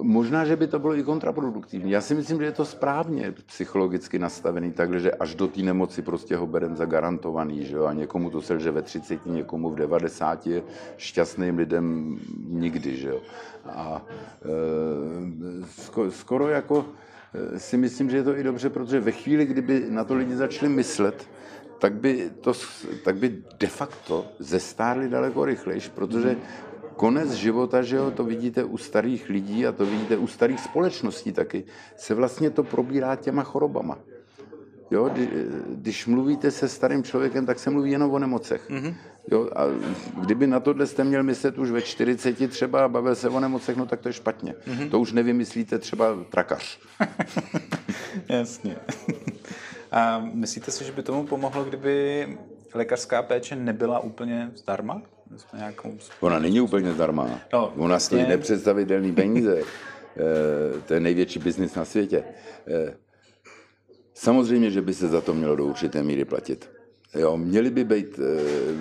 [0.03, 1.91] možná, že by to bylo i kontraproduktivní.
[1.91, 6.03] Já si myslím, že je to správně psychologicky nastavený, takže že až do té nemoci
[6.03, 7.84] prostě ho berem za garantovaný, že jo?
[7.84, 10.62] a někomu to selže ve 30, někomu v 90, je
[10.97, 12.18] šťastným lidem
[12.49, 13.20] nikdy, že jo.
[13.66, 14.03] A
[16.05, 16.84] e, skoro jako
[17.56, 20.72] si myslím, že je to i dobře, protože ve chvíli, kdyby na to lidi začali
[20.72, 21.28] myslet,
[21.78, 22.52] tak by, to,
[23.04, 26.36] tak by de facto zestárli daleko rychlejš, protože
[26.96, 31.32] konec života, že jo, to vidíte u starých lidí a to vidíte u starých společností
[31.32, 31.64] taky,
[31.96, 33.98] se vlastně to probírá těma chorobama.
[34.91, 35.28] Jo, kdy,
[35.68, 38.70] když mluvíte se starým člověkem, tak se mluví jenom o nemocech.
[38.70, 38.95] Mm-hmm.
[39.30, 39.64] Jo, a
[40.20, 43.76] kdyby na tohle jste měl myslet už ve 40 třeba a bavil se o nemocech,
[43.76, 44.55] no tak to je špatně.
[44.66, 44.91] Mm-hmm.
[44.91, 46.78] To už nevymyslíte třeba trakař.
[48.28, 48.76] Jasně.
[49.93, 52.26] A myslíte si, že by tomu pomohlo, kdyby
[52.74, 55.03] lékařská péče nebyla úplně zdarma?
[55.57, 55.99] Nějakou...
[56.20, 57.41] Ona není úplně zdarma.
[57.53, 58.18] No, Ona vlastně...
[58.18, 59.62] stojí nepředstavitelný peníze.
[60.86, 62.24] to je největší biznis na světě.
[64.18, 66.70] Samozřejmě, že by se za to mělo do určité míry platit.
[67.14, 68.20] Jo, měli by být,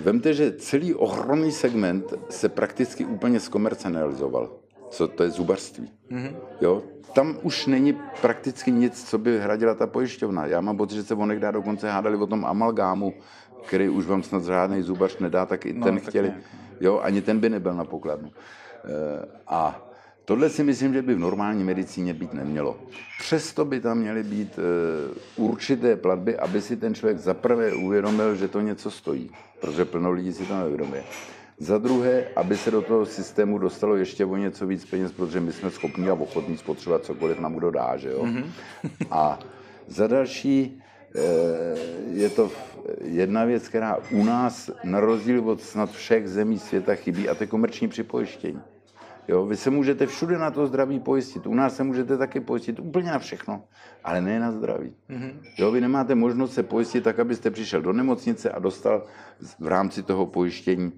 [0.02, 4.50] vemte, že celý ohromný segment se prakticky úplně zkomercializoval.
[4.90, 5.90] Co to je zubařství.
[6.10, 6.34] Mm-hmm.
[6.60, 6.82] Jo,
[7.14, 10.46] tam už není prakticky nic, co by hradila ta pojišťovna.
[10.46, 13.14] Já mám pocit, že se onekdá dokonce hádali o tom amalgámu,
[13.66, 16.32] který už vám snad žádný zubař nedá, tak i no, ten chtěli.
[16.80, 18.30] Jo, ani ten by nebyl na pokladnu.
[19.46, 19.87] A
[20.28, 22.76] Tohle si myslím, že by v normální medicíně být nemělo.
[23.18, 24.58] Přesto by tam měly být
[25.36, 30.32] určité platby, aby si ten člověk zaprvé uvědomil, že to něco stojí, protože plno lidí
[30.32, 31.04] si to neuvědomuje.
[31.58, 35.52] Za druhé, aby se do toho systému dostalo ještě o něco víc peněz, protože my
[35.52, 38.24] jsme schopni a ochotní spotřebovat cokoliv nám kdo dá, že jo?
[38.24, 38.44] Mm-hmm.
[39.10, 39.38] A
[39.86, 40.82] za další,
[42.12, 42.50] je to
[43.04, 47.42] jedna věc, která u nás na rozdíl od snad všech zemí světa chybí, a to
[47.42, 48.60] je komerční připojištění.
[49.28, 51.46] Jo, vy se můžete všude na to zdraví pojistit.
[51.46, 53.64] U nás se můžete taky pojistit úplně na všechno,
[54.04, 54.94] ale ne na zdraví.
[55.10, 55.32] Mm-hmm.
[55.58, 59.04] Jo, vy nemáte možnost se pojistit tak, abyste přišel do nemocnice a dostal
[59.58, 60.92] v rámci toho pojištění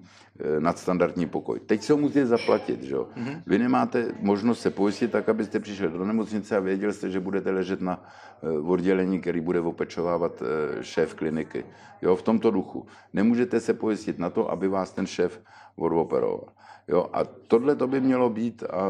[0.59, 1.59] nadstandardní pokoj.
[1.59, 2.83] Teď se ho musíte zaplatit.
[2.83, 2.95] Že?
[2.95, 3.41] Mm-hmm.
[3.47, 7.51] Vy nemáte možnost se pojistit tak, abyste přišel do nemocnice a věděl jste, že budete
[7.51, 8.05] ležet na
[8.63, 10.43] oddělení, který bude opečovávat
[10.81, 11.65] šéf kliniky.
[12.01, 12.85] Jo, v tomto duchu.
[13.13, 15.41] Nemůžete se pojistit na to, aby vás ten šéf
[15.75, 16.47] odoperoval.
[16.91, 18.87] Jo, a tohle to by mělo být, a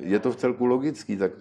[0.00, 1.32] je to v celku logický, tak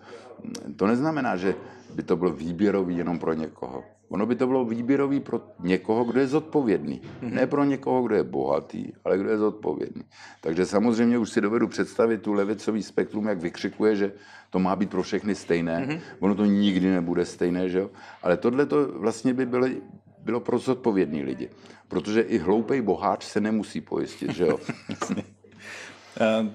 [0.76, 1.56] to neznamená, že
[1.95, 3.84] by to bylo výběrový jenom pro někoho.
[4.10, 7.02] Ono by to bylo výběrový pro někoho, kdo je zodpovědný.
[7.02, 7.34] Mm-hmm.
[7.34, 10.04] Ne pro někoho, kdo je bohatý, ale kdo je zodpovědný.
[10.41, 14.12] Takže samozřejmě už si dovedu představit tu levicový spektrum, jak vykřikuje, že
[14.49, 15.86] to má být pro všechny stejné.
[15.86, 15.99] Mm-hmm.
[16.20, 17.89] Ono to nikdy nebude stejné, že jo?
[18.24, 19.68] Ale tohle to vlastně by bylo,
[20.20, 21.49] bylo pro zodpovědný lidi.
[21.88, 24.60] Protože i hloupej boháč se nemusí pojistit, že jo?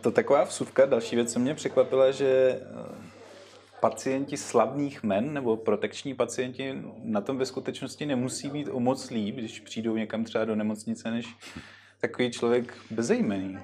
[0.00, 0.86] To taková vsuvka.
[0.86, 3.16] Další věc, co mě překvapila, že eh,
[3.80, 9.36] pacienti slavných men nebo protekční pacienti na tom ve skutečnosti nemusí být o moc líp,
[9.36, 11.26] když přijdou někam třeba do nemocnice, než
[12.00, 13.58] takový člověk bezejmený.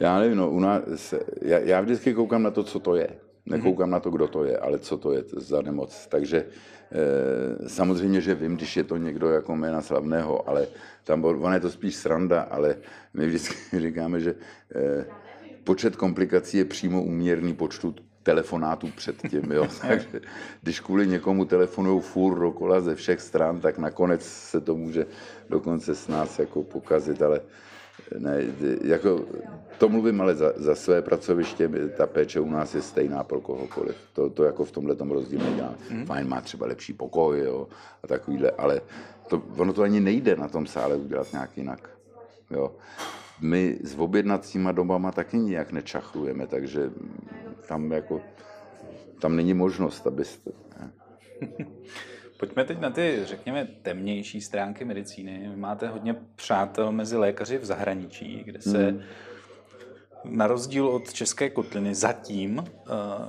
[0.00, 3.08] Já nevím, no, u nás, já, já vždycky koukám na to, co to je.
[3.46, 3.92] Nekoukám mm-hmm.
[3.92, 6.06] na to, kdo to je, ale co to je za nemoc.
[6.06, 10.66] Takže e, samozřejmě, že vím, když je to někdo jako jména slavného, ale
[11.04, 12.76] tam on je to spíš sranda, ale
[13.14, 14.34] my vždycky říkáme, že
[14.74, 15.06] e,
[15.66, 19.52] počet komplikací je přímo uměrný počtu telefonátů předtím.
[19.52, 19.66] Jo?
[19.88, 20.20] Takže
[20.62, 25.06] když kvůli někomu telefonují furt dokola ze všech stran, tak nakonec se to může
[25.50, 27.40] dokonce s nás jako pokazit, ale
[28.18, 28.42] ne,
[28.84, 29.24] jako,
[29.78, 33.96] to mluvím ale za, za své pracoviště, ta péče u nás je stejná pro kohokoliv.
[34.12, 35.74] To, to jako v tomhle tom rozdíl nedělá.
[35.90, 36.06] Mm.
[36.06, 37.68] Fajn, má třeba lepší pokoj jo,
[38.02, 38.80] a takovýhle, ale
[39.28, 41.90] to, ono to ani nejde na tom sále udělat nějak jinak.
[42.50, 42.72] Jo
[43.40, 46.90] my s objednacíma dobama taky nijak nečachlujeme, takže
[47.68, 48.20] tam jako,
[49.20, 50.50] tam není možnost, abyste...
[50.80, 50.92] Ne?
[52.38, 55.48] Pojďme teď na ty, řekněme, temnější stránky medicíny.
[55.50, 59.00] Vy máte hodně přátel mezi lékaři v zahraničí, kde se hmm.
[60.24, 62.64] na rozdíl od české kotliny zatím uh,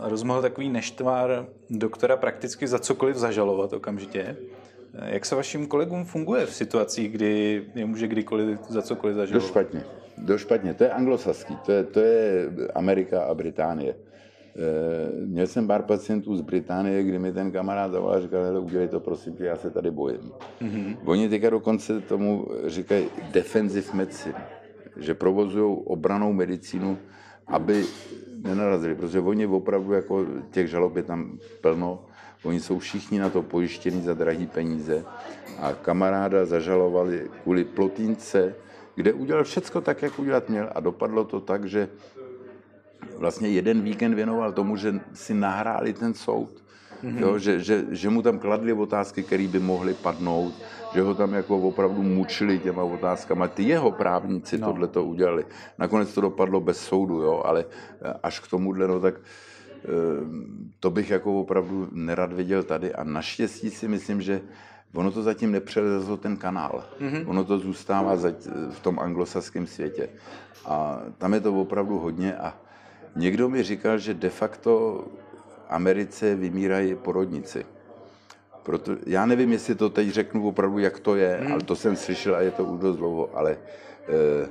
[0.01, 4.37] rozmohl takový neštvar doktora prakticky za cokoliv zažalovat okamžitě.
[5.05, 9.43] Jak se vašim kolegům funguje v situacích, kdy je může kdykoliv za cokoliv zažalovat?
[9.43, 9.83] Dost špatně.
[10.17, 10.73] Dost špatně.
[10.73, 13.95] To je anglosaský, to je, to je Amerika a Británie.
[13.95, 18.59] E, měl jsem pár pacientů z Británie, kdy mi ten kamarád zavolal a říkal, hele,
[18.59, 20.31] udělej to prosím já se tady bojím.
[20.61, 20.97] Mm-hmm.
[21.05, 24.45] Oni teďka dokonce tomu říkají defensive medicine,
[24.97, 26.97] že provozují obranou medicínu,
[27.47, 27.85] aby
[28.43, 32.05] nenarazili, protože oni opravdu jako těch žalob je tam plno,
[32.43, 35.05] Oni jsou všichni na to pojištěni za drahý peníze
[35.59, 38.55] a kamaráda zažalovali kvůli plotínce,
[38.95, 41.89] kde udělal všecko tak, jak udělat měl a dopadlo to tak, že
[43.17, 46.49] vlastně jeden víkend věnoval tomu, že si nahráli ten soud.
[47.03, 47.17] Mm-hmm.
[47.17, 50.53] Jo, že, že, že mu tam kladli otázky, které by mohly padnout,
[50.93, 53.47] že ho tam jako opravdu mučili těma otázkama.
[53.47, 54.67] Ty jeho právníci no.
[54.67, 55.45] tohle to udělali.
[55.77, 57.65] Nakonec to dopadlo bez soudu, jo, ale
[58.23, 59.15] až k tomuhle, no tak
[60.79, 64.41] to bych jako opravdu nerad viděl tady a naštěstí si myslím, že
[64.93, 66.83] ono to zatím nepřelezlo ten kanál.
[66.99, 67.29] Mm-hmm.
[67.29, 68.15] Ono to zůstává
[68.69, 70.09] v tom anglosaském světě.
[70.65, 72.57] A tam je to opravdu hodně a
[73.15, 75.03] někdo mi říkal, že de facto
[75.69, 77.65] Americe vymírají porodnici.
[78.63, 81.51] Proto, já nevím, jestli to teď řeknu opravdu, jak to je, mm.
[81.51, 83.57] ale to jsem slyšel a je to už dost dlouho, ale
[84.07, 84.49] eh,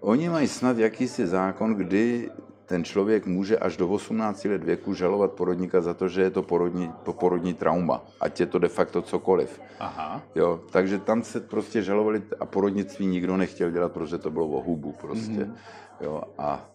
[0.00, 2.30] oni mají snad jakýsi zákon, kdy
[2.66, 6.42] ten člověk může až do 18 let věku žalovat porodníka za to, že je to
[6.42, 9.60] porodní, porodní trauma, ať je to de facto cokoliv.
[9.78, 10.22] Aha.
[10.34, 14.62] Jo, takže tam se prostě žalovali a porodnictví nikdo nechtěl dělat, protože to bylo o
[14.62, 15.44] hubu prostě.
[15.44, 15.54] Mm-hmm.
[16.00, 16.70] Jo, a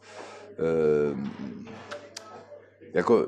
[0.60, 1.18] e,
[2.94, 3.28] jako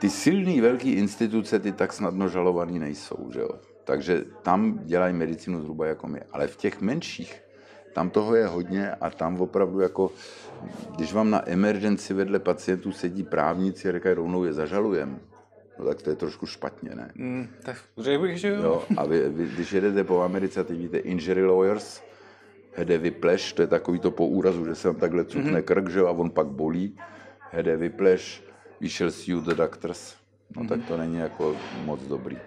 [0.00, 3.50] ty silný velké instituce, ty tak snadno žalovaný nejsou, že jo.
[3.84, 6.20] Takže tam dělají medicínu zhruba jako my.
[6.32, 7.42] Ale v těch menších,
[7.92, 10.10] tam toho je hodně a tam opravdu jako
[10.96, 15.20] když vám na emergenci vedle pacientů sedí právníci a říkají, rovnou je zažalujem,
[15.78, 17.12] no tak to je trošku špatně, ne?
[17.14, 18.62] Mm, tak řekl bych, že jo.
[18.62, 22.02] jo a vy, vy, když jedete po Americe, teď vidíte injury lawyers,
[22.74, 25.62] hede vypleš, to je takový to po úrazu, že se vám takhle cukne mm-hmm.
[25.62, 26.96] krk, že a on pak bolí.
[27.50, 28.44] Hede vypleš,
[28.80, 30.16] we shall see you the doctors.
[30.56, 30.68] No mm-hmm.
[30.68, 32.38] tak to není jako moc dobrý.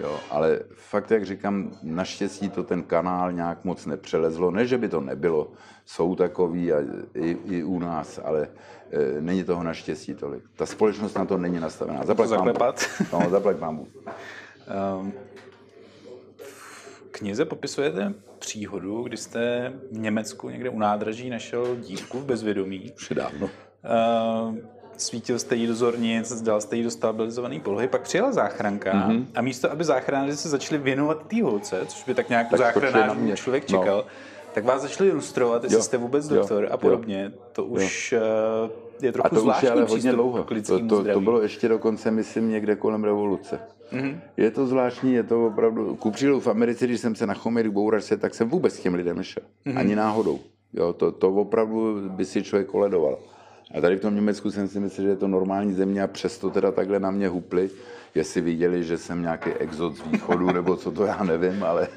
[0.00, 4.50] Jo, ale fakt, jak říkám, naštěstí to ten kanál nějak moc nepřelezlo.
[4.50, 5.52] Ne, že by to nebylo,
[5.86, 6.80] jsou takový a
[7.14, 8.48] i, i u nás, ale
[8.90, 10.44] e, není toho naštěstí tolik.
[10.56, 12.04] Ta společnost na to není nastavená.
[12.04, 12.86] Zaplať Zaklepat.
[13.12, 15.12] No, zaplať vám um,
[16.36, 22.92] v knize popisujete příhodu, kdy jste v Německu někde u nádraží našel dívku v bezvědomí.
[22.96, 23.46] Už dávno.
[23.46, 24.56] Uh,
[24.96, 29.24] svítil jste jí do zornic, dal jste jí do stabilizované polohy, pak přijela záchranka mm-hmm.
[29.34, 33.16] a místo, aby záchranáři se začali věnovat té holce, což by tak nějak tak záchranář
[33.34, 33.78] člověk no.
[33.78, 34.04] čekal, no.
[34.54, 35.82] tak vás začali ilustrovat, jestli jo.
[35.82, 36.70] jste vůbec doktor jo.
[36.72, 37.30] a podobně.
[37.32, 37.40] Jo.
[37.52, 38.20] To už jo.
[38.66, 40.46] Eh, je trochu a to zvláštní už je ale hodně dlouho.
[40.66, 43.60] To, to, to bylo ještě dokonce, myslím, někde kolem revoluce.
[43.92, 44.18] Mm-hmm.
[44.36, 45.96] Je to zvláštní, je to opravdu...
[45.96, 49.16] Ku v Americe, když jsem se na chomery bouračce, tak jsem vůbec k těm lidem
[49.16, 49.42] nešel.
[49.66, 49.78] Mm-hmm.
[49.78, 50.38] Ani náhodou.
[50.72, 53.18] Jo, to, to opravdu by si člověk koledoval.
[53.74, 56.50] A tady v tom Německu jsem si myslel, že je to normální země a přesto
[56.50, 57.70] teda takhle na mě hupli.
[58.14, 61.88] jestli viděli, že jsem nějaký exot z východu, nebo co to já nevím, ale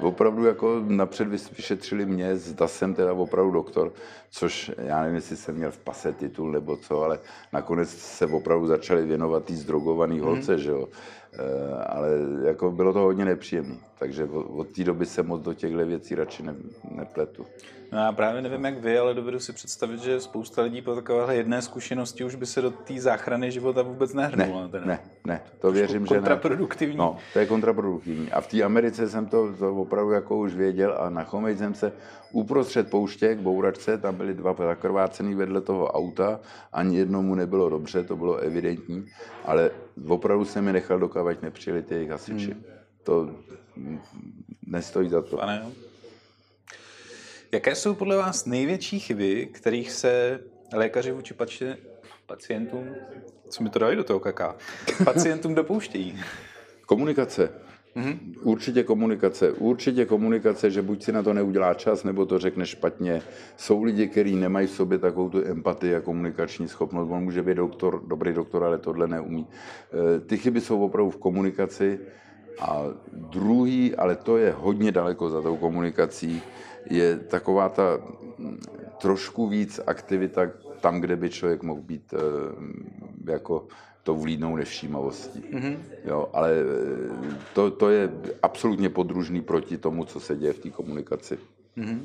[0.00, 3.92] opravdu jako napřed vyšetřili mě, zda jsem teda opravdu doktor,
[4.30, 7.18] což já nevím, jestli jsem měl v pase titul nebo co, ale
[7.52, 10.58] nakonec se opravdu začali věnovat tý zdrogovaný holce, mm.
[10.58, 10.88] že jo.
[11.32, 12.08] E, ale
[12.44, 16.14] jako bylo to hodně nepříjemné, takže od, od té doby se moc do těchto věcí
[16.14, 16.54] radši ne,
[16.90, 17.46] nepletu.
[17.92, 21.36] No já právě nevím, jak vy, ale dovedu si představit, že spousta lidí po takovéhle
[21.36, 24.68] jedné zkušenosti už by se do té záchrany života vůbec nehrnula.
[24.72, 26.20] Ne, ne, ne, to věřím, že ne.
[26.20, 26.96] kontraproduktivní.
[26.96, 28.32] No, to je kontraproduktivní.
[28.32, 31.74] A v té Americe jsem to, to opravdu jako už věděl a na Chomej jsem
[31.74, 31.92] se
[32.32, 36.40] uprostřed pouště k bouračce, tam byly dva zakrvácený vedle toho auta,
[36.72, 39.06] ani jednomu nebylo dobře, to bylo evidentní,
[39.44, 39.70] ale
[40.08, 42.52] opravdu jsem mi nechal dokávat, nepřijeli ty jejich hasiči.
[42.52, 42.64] Hmm.
[43.02, 43.30] To
[44.66, 45.36] nestojí za to.
[45.36, 45.66] Pane,
[47.52, 50.40] Jaké jsou podle vás největší chyby, kterých se
[50.72, 51.74] lékaři vůči pači,
[52.26, 52.88] pacientům,
[53.48, 54.56] co mi to dají do toho kaká,
[55.04, 56.20] pacientům dopouštějí?
[56.86, 57.50] Komunikace.
[57.96, 58.18] Mm-hmm.
[58.42, 59.52] Určitě komunikace.
[59.52, 63.22] Určitě komunikace, že buď si na to neudělá čas, nebo to řekne špatně.
[63.56, 67.08] Jsou lidi, kteří nemají v sobě takovou tu empatii a komunikační schopnost.
[67.10, 69.46] On může být doktor, dobrý doktor, ale tohle neumí.
[70.16, 71.98] E, ty chyby jsou opravdu v komunikaci.
[72.60, 76.42] A druhý, ale to je hodně daleko za tou komunikací,
[76.90, 77.98] je taková ta
[78.38, 78.60] mm,
[78.98, 82.16] trošku víc aktivita tam, kde by člověk mohl být e,
[83.32, 83.66] jako
[84.02, 85.40] to vlídnou nevšímavostí.
[85.40, 85.76] Mm-hmm.
[86.04, 86.64] Jo, ale e,
[87.54, 88.10] to, to je
[88.42, 91.38] absolutně podružný proti tomu, co se děje v té komunikaci.
[91.76, 92.00] Mm-hmm.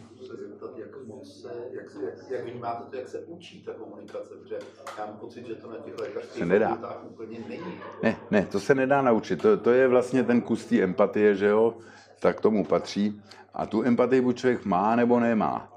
[0.77, 4.59] Jak, moc se, jak, jak, jak vnímáte to, jak se učí ta komunikace, protože
[4.97, 7.79] já mám pocit, že to na těch lékařských fakultách úplně není.
[8.03, 9.41] Ne, ne, to se nedá naučit.
[9.41, 11.77] To, to je vlastně ten kus té empatie, že jo,
[12.19, 13.21] tak tomu patří.
[13.53, 15.67] A tu empatii buď člověk má, nebo nemá.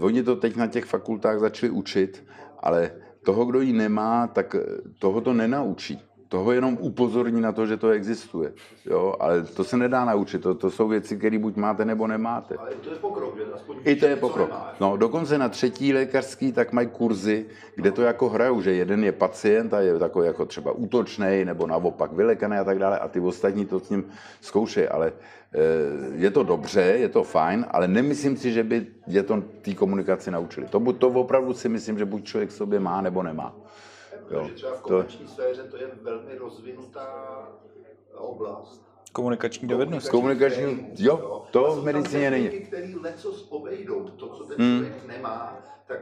[0.00, 2.24] Oni to teď na těch fakultách začali učit,
[2.60, 2.90] ale
[3.24, 4.56] toho, kdo ji nemá, tak
[4.98, 6.02] toho to nenaučí.
[6.28, 8.52] Toho jenom upozorní na to, že to existuje.
[8.84, 9.14] Jo?
[9.20, 10.42] Ale to se nedá naučit.
[10.42, 12.56] To, to jsou věci, které buď máte, nebo nemáte.
[12.56, 13.44] Ale to je pokrok, že?
[13.54, 14.50] Aspoň I to je pokrok.
[14.80, 19.12] No, dokonce na třetí lékařský tak mají kurzy, kde to jako hrajou, že jeden je
[19.12, 23.20] pacient a je takový jako třeba útočný, nebo naopak vylekaný a tak dále, a ty
[23.20, 24.04] ostatní to s ním
[24.40, 24.88] zkoušejí.
[24.88, 25.12] Ale
[26.12, 30.30] je to dobře, je to fajn, ale nemyslím si, že by je to té komunikaci
[30.30, 30.66] naučili.
[30.66, 33.56] To, to opravdu si myslím, že buď člověk sobě má, nebo nemá.
[34.30, 34.50] Jo.
[34.54, 35.32] třeba v komerční to...
[35.32, 37.08] sféře to je velmi rozvinutá
[38.14, 38.85] oblast.
[39.16, 40.08] Komunikační dovednost.
[40.08, 42.48] Komunikační, jo, to v medicíně není.
[42.48, 44.78] Který leco obejdou, to, co ten hmm.
[44.78, 45.98] člověk nemá, tak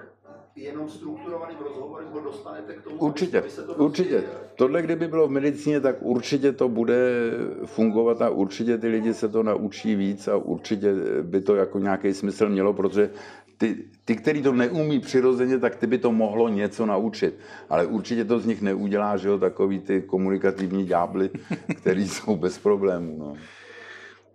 [0.56, 4.14] jenom strukturovaným rozhovorem ho dostanete k tomu, určitě, aby se to Určitě.
[4.14, 4.36] Dostěli.
[4.56, 7.30] Tohle, kdyby bylo v medicíně, tak určitě to bude
[7.64, 12.14] fungovat a určitě ty lidi se to naučí víc a určitě by to jako nějaký
[12.14, 13.10] smysl mělo, protože
[13.58, 17.38] ty, ty, který to neumí přirozeně, tak ty by to mohlo něco naučit.
[17.68, 21.30] Ale určitě to z nich neudělá, že jo, takový ty komunikativní ďábly,
[21.76, 23.16] který jsou bez problémů.
[23.18, 23.36] No.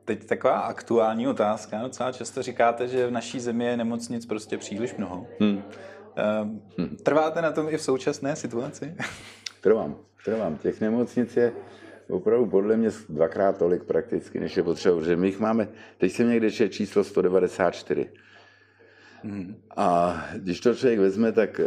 [0.05, 1.81] Teď taková aktuální otázka.
[1.81, 5.27] Docela často říkáte, že v naší zemi je nemocnic prostě příliš mnoho.
[5.39, 5.61] Hmm.
[6.15, 6.61] Ehm,
[7.03, 8.95] trváte na tom i v současné situaci?
[9.61, 9.95] Trvám,
[10.25, 10.57] trvám.
[10.57, 11.51] Těch nemocnic je
[12.09, 15.67] opravdu podle mě dvakrát tolik prakticky, než je potřeba, protože my jich máme,
[15.97, 18.09] teď jsem někde číslo 194.
[19.77, 21.65] A když to člověk vezme, tak eh,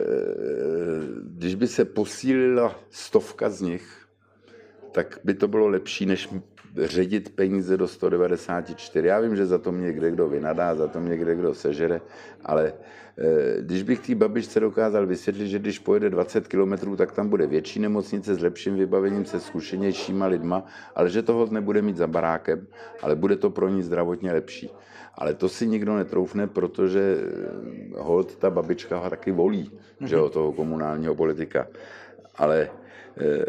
[1.23, 4.07] když by se posílila stovka z nich,
[4.93, 6.29] tak by to bylo lepší, než
[6.77, 9.09] ředit peníze do 194.
[9.09, 12.01] Já vím, že za to mě kde kdo vynadá, za to mě kde kdo sežere,
[12.45, 12.73] ale
[13.19, 17.47] eh, když bych té babičce dokázal vysvětlit, že když pojede 20 km, tak tam bude
[17.47, 22.67] větší nemocnice s lepším vybavením, se zkušenějšíma lidma, ale že toho nebude mít za barákem,
[23.03, 24.71] ale bude to pro ní zdravotně lepší.
[25.15, 30.07] Ale to si nikdo netroufne, protože eh, hold ta babička ho taky volí, mm-hmm.
[30.07, 31.67] že jo, toho komunálního politika.
[32.37, 32.71] Ale
[33.21, 33.45] eh,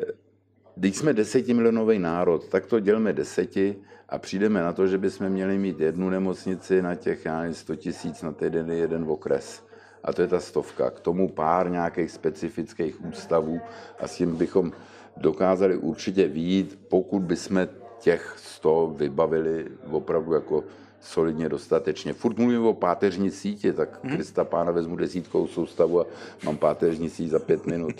[0.75, 3.75] když jsme desetimilionový národ, tak to dělme deseti
[4.09, 7.75] a přijdeme na to, že bychom měli mít jednu nemocnici na těch, já nevím, 100
[7.75, 9.63] tisíc na týden jeden okres.
[10.03, 10.89] A to je ta stovka.
[10.89, 13.61] K tomu pár nějakých specifických ústavů
[13.99, 14.71] a s tím bychom
[15.17, 17.67] dokázali určitě výjít, pokud bychom
[17.99, 20.63] těch 100 vybavili opravdu jako
[21.03, 22.13] solidně dostatečně.
[22.13, 24.15] Furt mluvím o páteřní síti, tak hmm.
[24.15, 26.05] Krista pána vezmu desítkou soustavu a
[26.43, 27.95] mám páteřní síť za pět minut.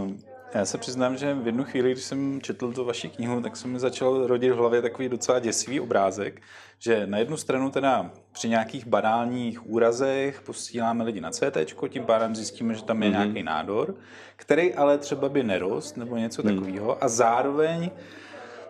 [0.00, 0.18] um,
[0.54, 3.72] já se přiznám, že v jednu chvíli, když jsem četl tu vaši knihu, tak jsem
[3.72, 6.42] mi začal rodit v hlavě takový docela děsivý obrázek,
[6.78, 11.56] že na jednu stranu teda při nějakých banálních úrazech posíláme lidi na CT,
[11.88, 13.12] tím pádem zjistíme, že tam je mm-hmm.
[13.12, 13.94] nějaký nádor,
[14.36, 16.54] který ale třeba by nerost nebo něco mm.
[16.54, 17.90] takového a zároveň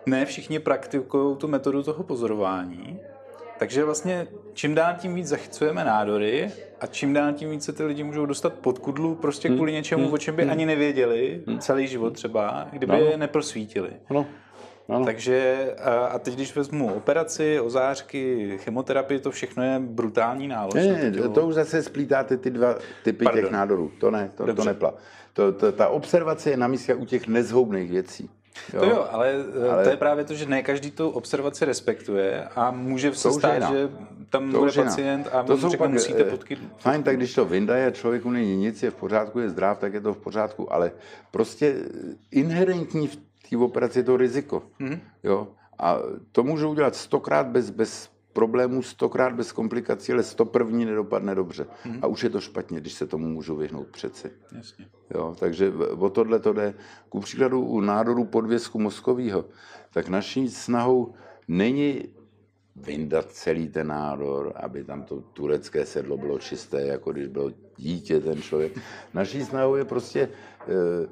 [0.07, 2.99] ne všichni praktikují tu metodu toho pozorování
[3.59, 6.51] Takže vlastně čím dál tím víc zachycujeme nádory
[6.81, 10.09] a čím dál tím víc se ty lidi můžou dostat pod kudlu prostě kvůli něčemu,
[10.11, 12.99] o čem by ani nevěděli celý život třeba, kdyby No.
[12.99, 13.91] je neprosvítili.
[14.11, 14.27] Ano.
[14.89, 15.05] Ano.
[15.05, 15.57] Takže
[16.11, 20.75] a teď, když vezmu operaci, ozářky, chemoterapii, to všechno je brutální nálož.
[20.75, 21.29] na Ne, tělo.
[21.29, 23.43] to už zase splítáte ty dva typy Pardon.
[23.43, 23.91] těch nádorů.
[24.01, 24.95] To ne, to, to nepla.
[25.33, 28.31] To, to, ta observace je na místě u těch nezhoubných věcí.
[28.71, 32.45] To jo, ale, Ale- ale to je právě to, že ne každý tu observaci respektuje
[32.57, 33.73] a může se stát, jiná.
[33.73, 33.89] že
[34.31, 36.67] tam To bude pacient a to jsou řekne, pak, musíte eh, pod kydlu.
[36.79, 40.01] Fajn, tak když to vyndaje, člověku není nic, je v pořádku, je zdrav, tak je
[40.01, 40.93] to v pořádku, ale
[41.31, 41.75] prostě
[42.31, 43.17] inherentní v
[43.51, 44.63] té operaci je to riziko.
[44.79, 45.01] Mhm.
[45.25, 45.49] Jo?
[45.79, 45.99] A
[46.33, 51.67] to můžu udělat stokrát bez, bez problémů, stokrát bez komplikací, ale sto první nedopadne dobře.
[51.85, 51.99] Mhm.
[52.03, 54.31] A už je to špatně, když se tomu můžu vyhnout přeci.
[54.53, 54.87] Jasně.
[55.15, 56.75] Jo, takže o tohle to jde.
[57.09, 59.45] Ku příkladu u nádoru podvězku mozkového,
[59.91, 61.15] tak naší snahou
[61.49, 62.13] není
[62.77, 68.21] vyndat celý ten nádor, aby tam to turecké sedlo bylo čisté, jako když bylo dítě
[68.21, 68.73] ten člověk.
[69.15, 70.29] Naší snahou je prostě
[70.69, 71.09] eh,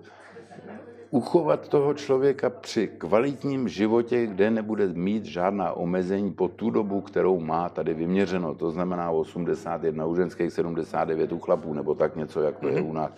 [1.14, 7.40] uchovat toho člověka při kvalitním životě, kde nebude mít žádná omezení po tu dobu, kterou
[7.40, 8.54] má tady vyměřeno.
[8.54, 12.92] To znamená 81 u ženských, 79 u chlapů, nebo tak něco, jak to je u
[12.92, 13.12] nás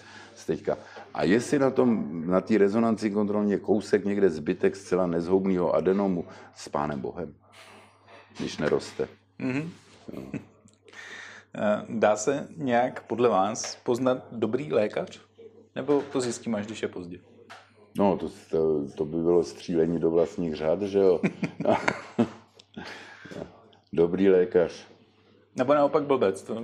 [0.47, 0.77] teďka.
[1.15, 6.25] A jestli na tom, na té rezonanci kontrolní je kousek někde zbytek zcela nezhoubného adenomu,
[6.55, 7.35] s pánem Bohem,
[8.39, 9.09] když neroste.
[11.59, 15.21] Eh, Dá se nějak podle vás poznat dobrý lékař?
[15.75, 17.19] Nebo to zjistím až, když je pozdě?
[17.99, 21.21] No, to, to, to by bylo střílení do vlastních řad, že jo?
[23.93, 24.87] Dobrý lékař.
[25.57, 26.43] Nebo naopak blbec?
[26.43, 26.63] To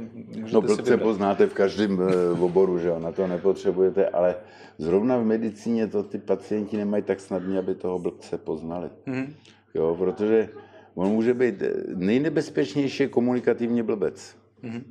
[0.53, 2.99] No, blbce poznáte v každém eh, oboru, že jo?
[2.99, 4.37] Na to nepotřebujete, ale
[4.79, 8.91] zrovna v medicíně to ty pacienti nemají tak snadně, aby toho blbce poznali.
[9.07, 9.35] Mhm.
[9.75, 10.49] Jo, protože
[10.95, 14.37] on může být eh, nejnebezpečnější komunikativně blbec.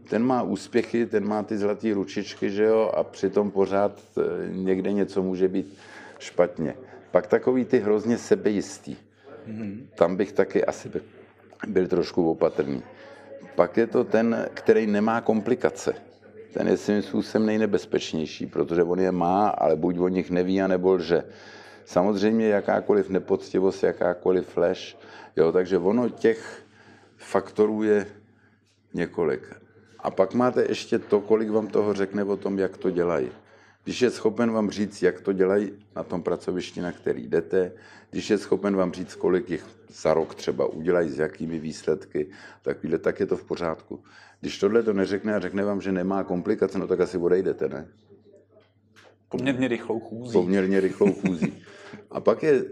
[0.10, 4.22] Ten má úspěchy, ten má ty zlaté ručičky, že jo, a přitom pořád eh,
[4.54, 5.78] někde něco může být
[6.22, 6.76] špatně.
[7.12, 8.96] Pak takový ty hrozně sebejistý.
[9.96, 11.02] Tam bych taky asi by-
[11.68, 12.84] byl trošku opatrný.
[13.56, 15.94] Pak je to ten, který nemá komplikace.
[16.54, 20.94] Ten je svým způsobem nejnebezpečnější, protože on je má, ale buď o nich neví, anebo
[20.94, 21.24] lže.
[21.86, 24.98] Samozřejmě jakákoliv nepoctivost, jakákoliv flash,
[25.36, 26.64] jo, takže ono těch
[27.18, 28.06] faktorů je
[28.94, 29.42] několik.
[30.00, 33.32] A pak máte ještě to, kolik vám toho řekne o tom, jak to dělají.
[33.84, 37.72] Když je schopen vám říct, jak to dělají na tom pracovišti, na který jdete,
[38.12, 42.30] když je schopen vám říct, kolik jich za rok třeba udělají, s jakými výsledky,
[42.62, 44.04] takovýhle, tak je to v pořádku.
[44.42, 47.88] Když tohle to neřekne a řekne vám, že nemá komplikace, no tak asi odejdete, ne?
[49.30, 50.34] Poměrně rychlou chůzí.
[50.34, 51.64] poměrně rychlou fúzí.
[52.12, 52.66] A pak je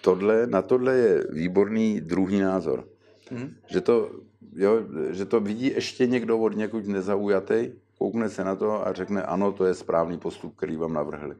[0.00, 2.88] tohle, na tohle je výborný druhý názor.
[3.30, 3.54] Mhm.
[3.66, 4.10] Že, to,
[4.56, 4.80] jo,
[5.10, 9.52] že to vidí ještě někdo od někud nezaujatý, koukne se na to a řekne, ano,
[9.52, 11.36] to je správný postup, který vám navrhli.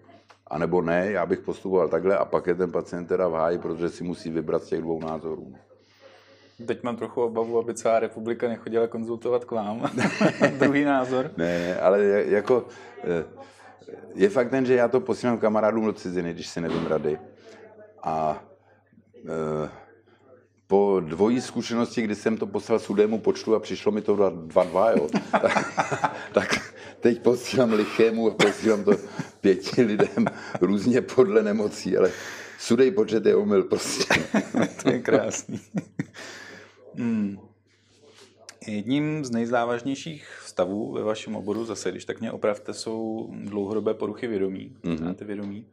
[0.46, 3.58] A nebo ne, já bych postupoval takhle a pak je ten pacient teda v háji,
[3.58, 5.54] protože si musí vybrat z těch dvou názorů.
[6.66, 9.90] Teď mám trochu obavu, aby celá republika nechodila konzultovat k vám.
[10.58, 11.30] Druhý názor.
[11.36, 12.64] Ne, ale ja- jako
[13.04, 13.24] eh,
[14.14, 17.18] je fakt ten, že já to posílám kamarádům do ciziny, když si nevím rady.
[18.02, 18.42] A
[19.16, 19.70] eh,
[20.68, 25.08] po dvojí zkušenosti, kdy jsem to poslal sudému počtu a přišlo mi to 2-2, jo,
[25.30, 25.82] tak,
[26.32, 28.92] tak teď posílám lichému a posílám to
[29.40, 30.26] pěti lidem
[30.60, 32.12] různě podle nemocí, ale
[32.58, 34.04] sudej počet je omyl prostě.
[34.82, 35.60] To je krásný.
[36.94, 37.38] Hmm.
[38.66, 44.26] Jedním z nejzávažnějších stavů ve vašem oboru, zase když tak mě opravte, jsou dlouhodobé poruchy
[44.26, 44.76] vědomí.
[44.84, 45.24] Mm-hmm.
[45.24, 45.66] vědomí.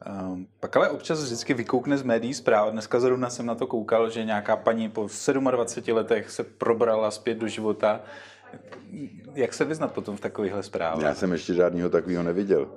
[0.00, 2.72] Um, pak ale občas vždycky vykoukne z médií zpráv.
[2.72, 5.08] Dneska zrovna jsem na to koukal, že nějaká paní po
[5.50, 8.00] 27 letech se probrala zpět do života.
[9.34, 11.02] Jak se vyznat potom v takovýchhle zprávách?
[11.02, 12.68] Já jsem ještě žádného takového neviděl.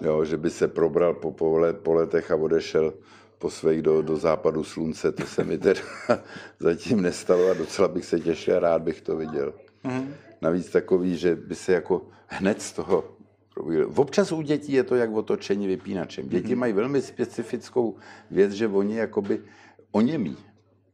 [0.00, 2.92] Jo, že by se probral po, po, let, po letech a odešel
[3.38, 5.12] po svých do, do západu slunce.
[5.12, 5.80] To se mi teda
[6.60, 9.54] zatím nestalo a docela bych se těšil a rád bych to viděl.
[9.84, 10.06] Mm-hmm.
[10.42, 13.04] Navíc takový, že by se jako hned z toho
[13.54, 13.92] probudil.
[13.96, 16.28] Občas u dětí je to jak otočení vypínačem.
[16.28, 16.58] Děti mm-hmm.
[16.58, 17.96] mají velmi specifickou
[18.30, 19.40] věc, že oni jakoby
[19.92, 20.36] oněmí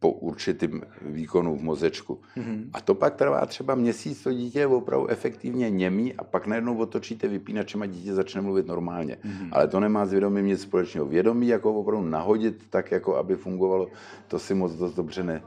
[0.01, 2.21] po určitým výkonu v mozečku.
[2.37, 2.71] Mm-hmm.
[2.73, 6.77] A to pak trvá třeba měsíc, to dítě je opravdu efektivně němý a pak najednou
[6.77, 9.17] otočíte vypínačem a dítě začne mluvit normálně.
[9.17, 9.49] Mm-hmm.
[9.53, 11.07] Ale to nemá s vědomím nic společného.
[11.07, 13.89] Vědomí jako opravdu nahodit tak, jako aby fungovalo,
[14.29, 15.43] to si moc dost dobře ne,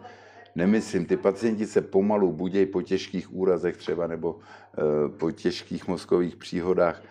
[0.55, 1.05] nemyslím.
[1.05, 7.01] Ty pacienti se pomalu budějí po těžkých úrazech třeba nebo e, po těžkých mozkových příhodách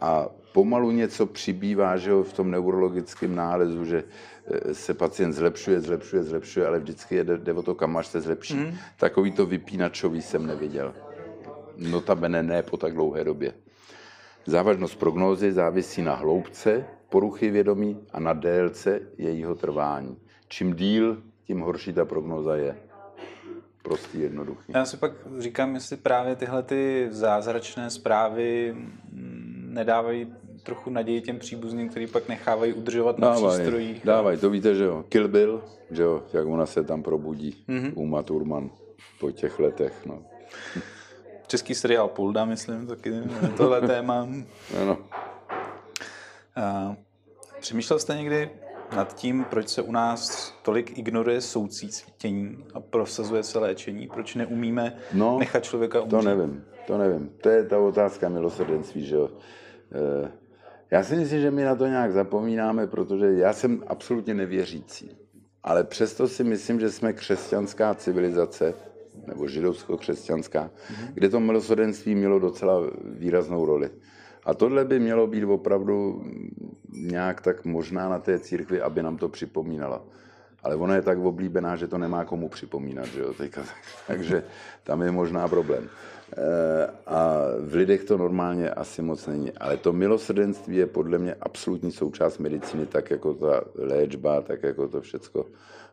[0.00, 5.80] a pomalu něco přibývá že jo, v tom neurologickém nálezu, že eh, se pacient zlepšuje,
[5.80, 8.56] zlepšuje, zlepšuje, ale vždycky je, jde o to, kam až se zlepší.
[8.56, 8.74] Mm.
[8.96, 10.94] Takový to vypínačový jsem neviděl.
[11.76, 13.52] Notabene ne po tak dlouhé době.
[14.46, 20.16] Závažnost prognózy závisí na hloubce poruchy vědomí a na délce jejího trvání.
[20.48, 22.76] Čím díl, tím horší ta prognóza je.
[23.86, 24.72] Prostý, jednoduchý.
[24.74, 28.76] Já si pak říkám, jestli právě tyhle ty zázračné zprávy
[29.66, 34.04] nedávají trochu naději těm příbuzným, který pak nechávají udržovat na dávaj, přístrojích.
[34.04, 35.04] Dávaj, to víte, že jo.
[35.08, 37.64] Kill Bill, že jo, jak ona se tam probudí.
[37.68, 37.92] Mm-hmm.
[37.94, 38.70] Uma Thurman
[39.20, 40.22] po těch letech, no.
[41.46, 43.12] Český seriál Pulda, myslím, taky
[43.56, 44.28] tohle téma.
[44.82, 44.98] Ano.
[46.56, 46.96] A,
[47.60, 48.50] přemýšlel jste někdy
[48.96, 54.08] nad tím, proč se u nás tolik ignoruje soucí cítění a prosazuje se léčení?
[54.14, 56.20] Proč neumíme no, nechat člověka umřít?
[56.20, 57.30] To nevím, to nevím.
[57.42, 59.30] To je ta otázka milosrdenství, že jo.
[59.92, 60.30] Eh,
[60.90, 65.16] já si myslím, že my na to nějak zapomínáme, protože já jsem absolutně nevěřící.
[65.62, 68.74] Ale přesto si myslím, že jsme křesťanská civilizace,
[69.26, 71.08] nebo židovsko-křesťanská, mm-hmm.
[71.14, 73.90] kde to milosrdenství mělo docela výraznou roli.
[74.46, 76.22] A tohle by mělo být opravdu
[76.92, 80.02] nějak tak možná na té církvi, aby nám to připomínala.
[80.62, 83.34] Ale ona je tak oblíbená, že to nemá komu připomínat, že jo?
[83.34, 83.62] Teďka,
[84.06, 84.42] takže
[84.82, 85.88] tam je možná problém.
[86.32, 89.52] Eh, a v lidech to normálně asi moc není.
[89.52, 94.88] Ale to milosrdenství je podle mě absolutní součást medicíny, tak jako ta léčba, tak jako
[94.88, 95.46] to všecko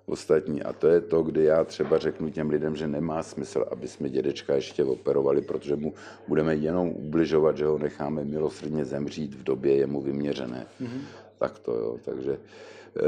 [0.06, 0.64] ostatní.
[0.64, 4.10] A to je to, kdy já třeba řeknu těm lidem, že nemá smysl, aby jsme
[4.10, 5.94] dědečka ještě operovali, protože mu
[6.28, 10.66] budeme jenom ubližovat, že ho necháme milosrdně zemřít v době jemu vyměřené.
[10.82, 11.02] Mm-hmm.
[11.38, 13.02] Tak to jo, takže eh,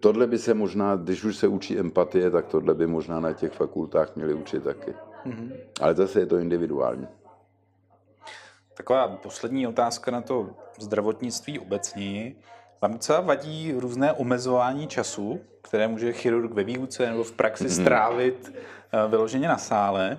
[0.00, 3.52] tohle by se možná, když už se učí empatie, tak tohle by možná na těch
[3.52, 4.94] fakultách měli učit taky.
[5.26, 5.52] Mm-hmm.
[5.80, 7.08] Ale zase je to individuální.
[8.74, 12.34] Taková poslední otázka na to zdravotnictví obecně.
[12.84, 17.82] Vám docela vadí různé omezování času, které může chirurg ve výuce nebo v praxi mm-hmm.
[17.82, 20.18] strávit uh, vyloženě na sále,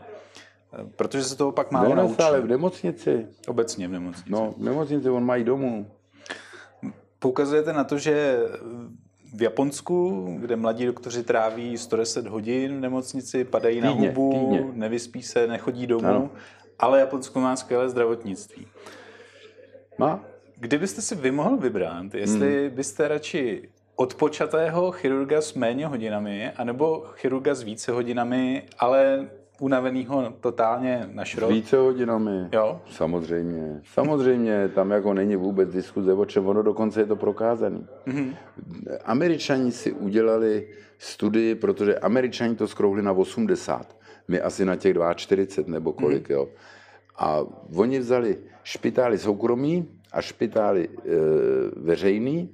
[0.80, 2.11] uh, protože se toho pak málo ne naučí.
[2.11, 3.28] na sále, v nemocnici.
[3.47, 4.32] Obecně v nemocnici.
[4.32, 5.91] No, v nemocnici, on mají domů.
[7.20, 8.39] Poukazujete na to, že
[9.36, 14.72] v Japonsku, kde mladí doktoři tráví 110 hodin v nemocnici, padají týdně, na hubu, týdně.
[14.74, 16.30] nevyspí se, nechodí domů, ano.
[16.80, 18.68] ale Japonsko má skvělé zdravotnictví.
[19.97, 20.35] Má.
[20.66, 22.76] Kdybyste si vy mohl vybrat, jestli hmm.
[22.76, 31.09] byste radši odpočatého chirurga s méně hodinami, anebo chirurga s více hodinami, ale unavenýho totálně
[31.13, 31.51] na šrot.
[31.51, 32.49] Více hodinami.
[32.51, 32.82] Jo?
[32.89, 33.82] Samozřejmě.
[33.93, 37.88] Samozřejmě, tam jako není vůbec diskuze o čem, ono dokonce je to prokázaný.
[38.07, 38.34] Mm-hmm.
[39.03, 43.97] Američani si udělali studii, protože američani to skrouhli na 80,
[44.28, 46.34] my asi na těch 42 nebo kolik, mm-hmm.
[46.34, 46.47] jo.
[47.18, 47.39] A
[47.76, 50.99] oni vzali špitály soukromí a špitály e,
[51.76, 52.49] veřejný,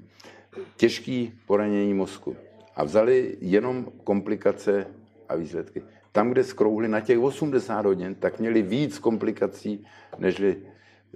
[0.78, 2.36] těžký poranění mozku.
[2.76, 4.88] A vzali jenom komplikace
[5.30, 9.86] a výsledky tam, kde skrouhli na těch 80 hodin, tak měli víc komplikací,
[10.18, 10.58] nežli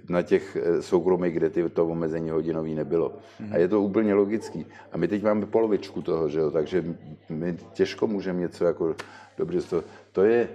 [0.08, 3.08] na těch eh, soukromých, kde ty, to omezení hodinový nebylo.
[3.08, 3.54] Mm-hmm.
[3.54, 4.66] A je to úplně logický.
[4.92, 6.50] A my teď máme polovičku toho, že jo?
[6.50, 6.84] takže
[7.28, 8.96] my těžko můžeme něco jako
[9.38, 10.48] dobře, to, to je,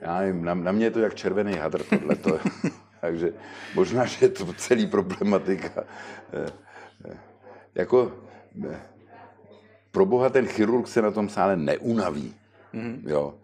[0.00, 2.38] já nevím, na, na mě je to jak červený hadr tohleto.
[3.02, 3.34] takže
[3.74, 5.84] možná, že je to celý problematika.
[6.32, 6.46] Eh,
[7.10, 7.18] eh,
[7.74, 8.12] jako,
[9.90, 12.34] pro boha ten chirurg se na tom sále neunaví.
[12.74, 13.10] Mm-hmm.
[13.10, 13.34] Jo.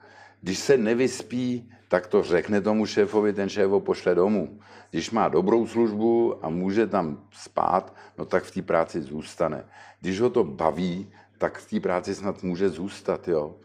[0.40, 4.60] Když se nevyspí, tak to řekne tomu šéfovi, ten šéf ho pošle domů.
[4.90, 9.64] Když má dobrou službu a může tam spát, no tak v té práci zůstane.
[10.00, 13.56] Když ho to baví, tak v té práci snad může zůstat, jo.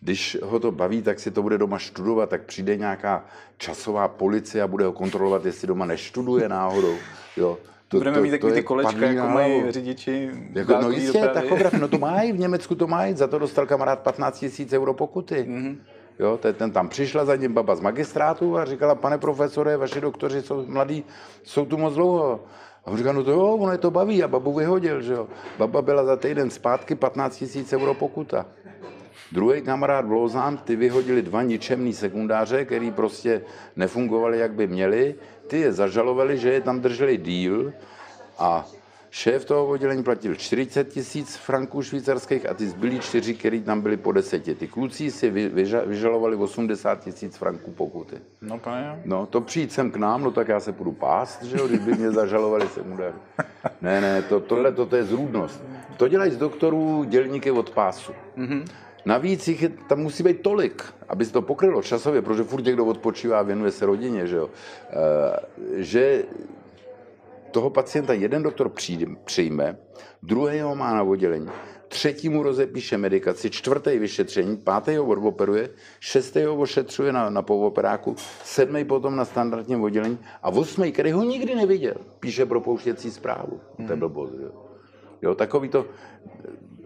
[0.00, 3.24] Když ho to baví, tak si to bude doma studovat, tak přijde nějaká
[3.56, 6.94] časová policie a bude ho kontrolovat, jestli doma neštuduje náhodou,
[7.36, 7.58] jo.
[7.88, 10.30] To, Budeme to, mít takový ty kolečka, jako mají řidiči.
[10.52, 11.48] Jako, no jistě, dopravy.
[11.48, 14.94] tachograf, no to mají, v Německu to mají, za to dostal kamarád 15 000 euro
[14.94, 15.46] pokuty.
[15.48, 15.76] Mm-hmm.
[16.18, 20.00] Jo, ten, ten tam přišla za ním baba z magistrátu a říkala, pane profesore, vaši
[20.00, 21.04] doktoři jsou mladí,
[21.42, 22.40] jsou tu moc dlouho.
[22.84, 25.28] A on říkal, no to jo, ono je to baví a babu vyhodil, že jo.
[25.58, 28.46] Baba byla za týden zpátky 15 000 euro pokuta.
[29.32, 33.42] Druhý kamarád v Lozán, ty vyhodili dva ničemný sekundáře, který prostě
[33.76, 35.14] nefungovali, jak by měli.
[35.46, 37.72] Ty je zažalovali, že je tam drželi díl
[38.38, 38.66] a
[39.10, 43.96] šéf toho oddělení platil 40 tisíc franků švýcarských a ty zbylí čtyři, který tam byli
[43.96, 44.54] po deseti.
[44.54, 45.30] Ty kluci si
[45.86, 48.16] vyžalovali 80 tisíc franků pokuty.
[48.42, 49.02] No to je.
[49.04, 51.80] No to přijít sem k nám, no tak já se půjdu pást, že jo, když
[51.80, 53.16] by mě zažalovali sekundáři.
[53.80, 55.62] Ne, ne, to, tohle to, to je zrůdnost.
[55.96, 58.12] To dělají z doktorů dělníky od pásu.
[58.38, 58.64] Mm-hmm.
[59.04, 62.86] Navíc jich je, tam musí být tolik, aby se to pokrylo časově, protože furt někdo
[62.86, 64.50] odpočívá a věnuje se rodině, že jo.
[64.90, 66.24] E, že
[67.50, 69.78] toho pacienta jeden doktor přijde, přijme,
[70.22, 71.48] druhý ho má na oddělení,
[71.88, 75.70] třetí mu rozepíše medikaci, čtvrtý vyšetření, pátý ho odoperuje,
[76.00, 81.22] šestý ho ošetřuje na, na povoperáku, sedmý potom na standardním oddělení a osmý, který ho
[81.24, 83.60] nikdy neviděl, píše propouštěcí zprávu.
[83.78, 83.86] Mm.
[83.86, 84.50] To je blbost, jo.
[85.22, 85.34] jo.
[85.34, 85.86] takový to,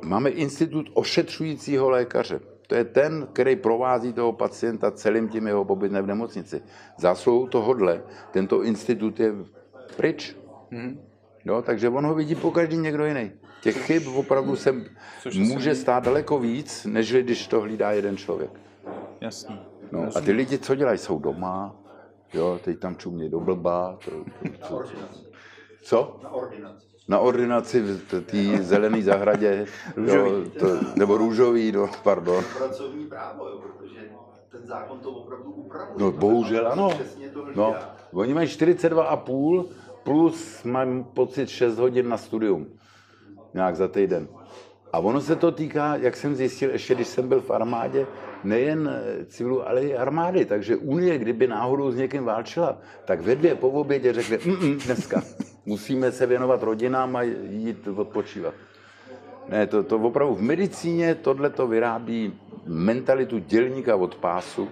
[0.02, 2.40] máme institut ošetřujícího lékaře.
[2.66, 6.62] To je ten, který provází toho pacienta celým tím jeho pobytem v nemocnici.
[6.98, 9.32] Zásluhou tohodle tento institut je
[9.96, 10.36] pryč.
[10.70, 11.00] Mm.
[11.44, 13.32] Jo, takže on ho vidí po každý někdo jiný.
[13.62, 14.74] Těch chyb opravdu se
[15.34, 18.50] může stát daleko víc, než když to hlídá jeden člověk.
[19.20, 19.58] Jasně.
[19.92, 21.76] No, a ty lidi, co dělají, jsou doma,
[22.34, 23.98] jo, teď tam čumějí do blba.
[24.04, 24.10] To,
[24.68, 24.84] to, to,
[25.82, 26.20] co?
[26.22, 26.91] Na ordinaci.
[27.08, 29.66] Na ordinaci v té zelené zahradě,
[30.06, 30.26] jo,
[30.58, 30.66] to,
[30.96, 32.44] nebo růžový, no, pardon.
[32.58, 34.00] Pracovní právo, jo, protože
[34.48, 35.94] ten zákon to opravdu upravuje.
[35.98, 36.90] No bohužel ano.
[37.54, 37.74] No,
[38.12, 39.64] oni mají 42,5
[40.02, 42.66] plus mám pocit 6 hodin na studium.
[43.54, 44.28] Nějak za týden.
[44.92, 48.06] A ono se to týká, jak jsem zjistil, ještě když jsem byl v armádě,
[48.44, 48.90] nejen
[49.26, 50.44] civilu, ale i armády.
[50.44, 55.22] Takže Unie, kdyby náhodou s někým válčila, tak ve dvě po obědě řekne, mm, dneska
[55.66, 58.54] musíme se věnovat rodinám a jít odpočívat.
[59.48, 64.68] Ne, to, to opravdu v medicíně tohle to vyrábí mentalitu dělníka od pásu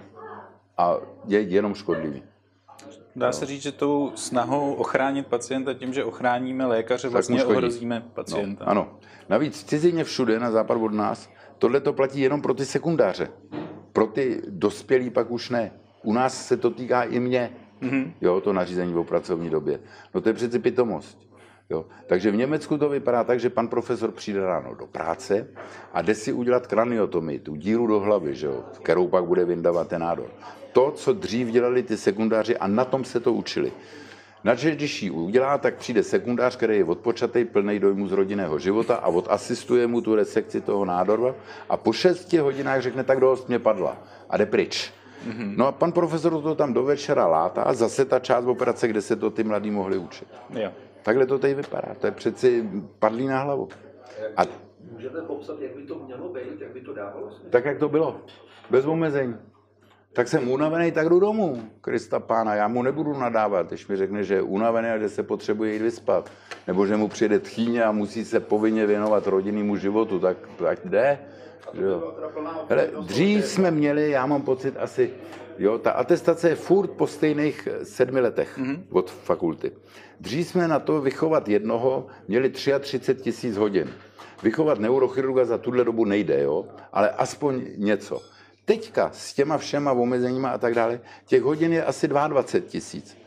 [0.77, 2.23] a je jenom škodlivý.
[3.15, 8.65] Dá se říct, že tou snahou ochránit pacienta tím, že ochráníme lékaře, vlastně ohrozíme pacienta.
[8.65, 8.99] No, ano.
[9.29, 11.29] Navíc cizině všude na západ od nás
[11.61, 13.27] tohle to platí jenom pro ty sekundáře.
[13.93, 15.71] Pro ty dospělí pak už ne.
[16.03, 17.51] U nás se to týká i mě.
[17.81, 18.11] Mm-hmm.
[18.21, 19.79] Jo, to nařízení o pracovní době.
[20.13, 21.31] No to je přeci pitomost.
[21.69, 21.85] Jo.
[22.07, 25.47] Takže v Německu to vypadá tak, že pan profesor přijde ráno do práce
[25.93, 29.87] a jde si udělat kraniotomii, tu díru do hlavy, že jo, kterou pak bude vyndávat
[29.87, 30.27] ten nádor
[30.73, 33.71] to, co dřív dělali ty sekundáři a na tom se to učili.
[34.43, 38.95] Na když ji udělá, tak přijde sekundář, který je odpočatý, plný dojmu z rodinného života
[38.95, 41.35] a odasistuje mu tu resekci toho nádoru
[41.69, 43.97] a po šesti hodinách řekne, tak dost mě padla
[44.29, 44.93] a jde pryč.
[45.27, 45.53] Mm-hmm.
[45.57, 49.01] No a pan profesor to tam do večera látá a zase ta část operace, kde
[49.01, 50.27] se to ty mladí mohli učit.
[50.49, 50.71] Jo.
[51.03, 51.95] Takhle to tady vypadá.
[51.99, 52.69] To je přeci
[52.99, 53.69] padlý na hlavu.
[54.37, 54.41] A
[54.91, 57.49] Můžete popsat, jak by to mělo být, jak by to dávalo smysl?
[57.49, 58.21] Tak, jak to bylo.
[58.69, 59.35] Bez omezení
[60.13, 62.55] tak jsem unavený, tak jdu domů, Krista pána.
[62.55, 65.81] Já mu nebudu nadávat, když mi řekne, že je unavený a že se potřebuje jít
[65.81, 66.31] vyspat.
[66.67, 71.19] Nebo že mu přijde tchýně a musí se povinně věnovat rodinnému životu, tak ať jde.
[71.73, 72.13] Jo.
[72.69, 75.13] Hele, dřív jsme měli, já mám pocit asi,
[75.57, 78.83] jo, ta atestace je furt po stejných sedmi letech mm-hmm.
[78.91, 79.71] od fakulty.
[80.19, 83.89] Dřív jsme na to vychovat jednoho měli 33 tisíc hodin.
[84.43, 88.21] Vychovat neurochirurga za tuhle dobu nejde, jo, ale aspoň něco.
[88.71, 93.17] Teďka s těma všema omezeníma a tak dále, těch hodin je asi 22 tisíc.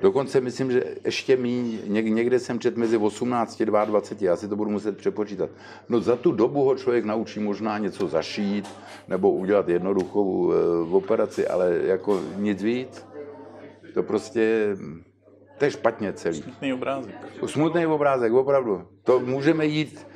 [0.00, 4.56] Dokonce myslím, že ještě míň, někde jsem čet mezi 18 a 22, já si to
[4.56, 5.50] budu muset přepočítat.
[5.88, 8.68] No za tu dobu ho člověk naučí možná něco zašít
[9.08, 10.56] nebo udělat jednoduchou e,
[10.90, 13.06] operaci, ale jako nic víc.
[13.94, 14.76] To prostě,
[15.58, 16.42] to je špatně celý.
[16.42, 17.14] Smutný obrázek.
[17.46, 18.86] Smutný obrázek, opravdu.
[19.04, 20.06] To můžeme jít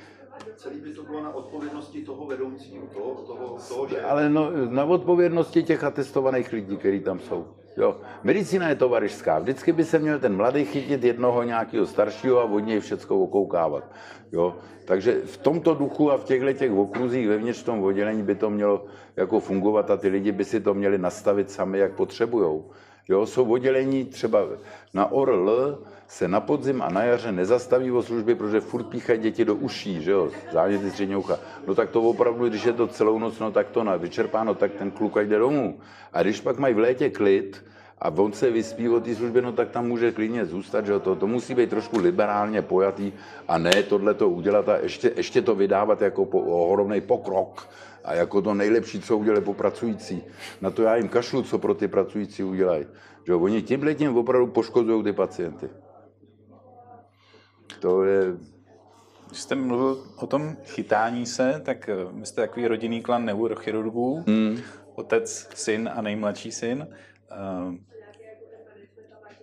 [0.65, 4.01] celý by to bylo na odpovědnosti toho vedoucího, toho, toho, toho že...
[4.01, 7.47] Ale no, na odpovědnosti těch atestovaných lidí, kteří tam jsou.
[7.77, 7.97] Jo.
[8.23, 9.39] Medicína je tovarišská.
[9.39, 13.85] Vždycky by se měl ten mladý chytit jednoho nějakého staršího a od něj všechno okoukávat.
[14.33, 14.57] Jo.
[14.85, 18.85] Takže v tomto duchu a v těchto těch okruzích vevnitř v oddělení by to mělo
[19.17, 22.63] jako fungovat a ty lidi by si to měli nastavit sami, jak potřebují.
[23.09, 24.41] Jo, jsou oddělení třeba
[24.95, 25.79] na ORL,
[26.09, 30.03] se na podzim a na jaře nezastaví o služby, protože furt píchají děti do uší,
[30.03, 31.39] že jo, záněty středního ucha.
[31.67, 34.73] No tak to opravdu, když je to celou noc, no tak to na vyčerpáno, tak
[34.73, 35.81] ten kluk jde domů.
[36.13, 37.65] A když pak mají v létě klid,
[37.99, 41.17] a on se vyspí o té službě, no tak tam může klidně zůstat, že to,
[41.17, 43.13] to musí být trošku liberálně pojatý
[43.49, 47.69] a ne tohle to udělat a ještě, ještě to vydávat jako po, ohromný pokrok
[48.05, 50.23] a jako to nejlepší, co udělali po pracující.
[50.61, 52.87] Na to já jim kašlu, co pro ty pracující udělají.
[53.27, 55.69] Že oni tímhle tím opravdu poškozují ty pacienty.
[57.81, 58.37] To je...
[59.27, 64.25] Když jste mluvil o tom chytání se, tak eh, vy jste takový rodinný klan neurochirurgů,
[64.27, 64.59] hmm.
[64.95, 66.89] otec, syn a nejmladší syn.
[67.31, 67.75] Uh,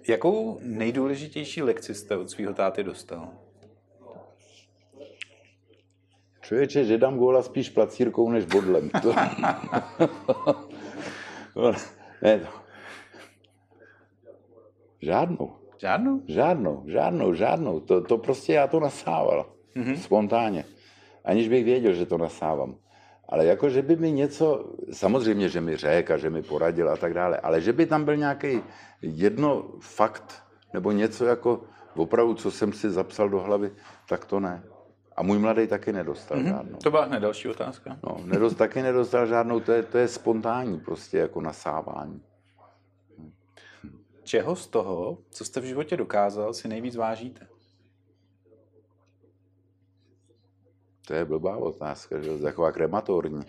[0.08, 3.30] jakou nejdůležitější lekci jste od svého táty dostal?
[6.42, 8.90] Člověče, že dám góla spíš placírkou než bodlem.
[8.90, 9.14] To...
[12.22, 12.48] ne, to...
[15.02, 15.61] Žádnou.
[15.82, 16.22] Žádnou?
[16.28, 17.80] Žádnou, žádnou, žádnou.
[17.80, 19.46] To, to prostě já to nasával.
[19.76, 19.96] Mm-hmm.
[19.96, 20.66] Spontánně.
[21.26, 22.76] Aniž bych věděl, že to nasávám.
[23.30, 26.98] Ale jako, že by mi něco, samozřejmě, že mi řekl a že mi poradil a
[26.98, 28.62] tak dále, ale že by tam byl nějaký
[29.02, 30.44] jedno fakt,
[30.74, 31.62] nebo něco jako,
[31.96, 33.72] Opravdu, co jsem si zapsal do hlavy,
[34.10, 34.64] tak to ne.
[35.16, 36.50] A můj mladý taky nedostal mm-hmm.
[36.50, 36.78] žádnou.
[36.78, 37.98] To byla hned další otázka.
[38.04, 42.22] No, nedost, taky nedostal žádnou, to je, to je spontánní prostě jako nasávání.
[44.24, 47.48] Čeho z toho, co jste v životě dokázal, si nejvíc vážíte?
[51.08, 53.42] To je blbá otázka, že taková krematorní.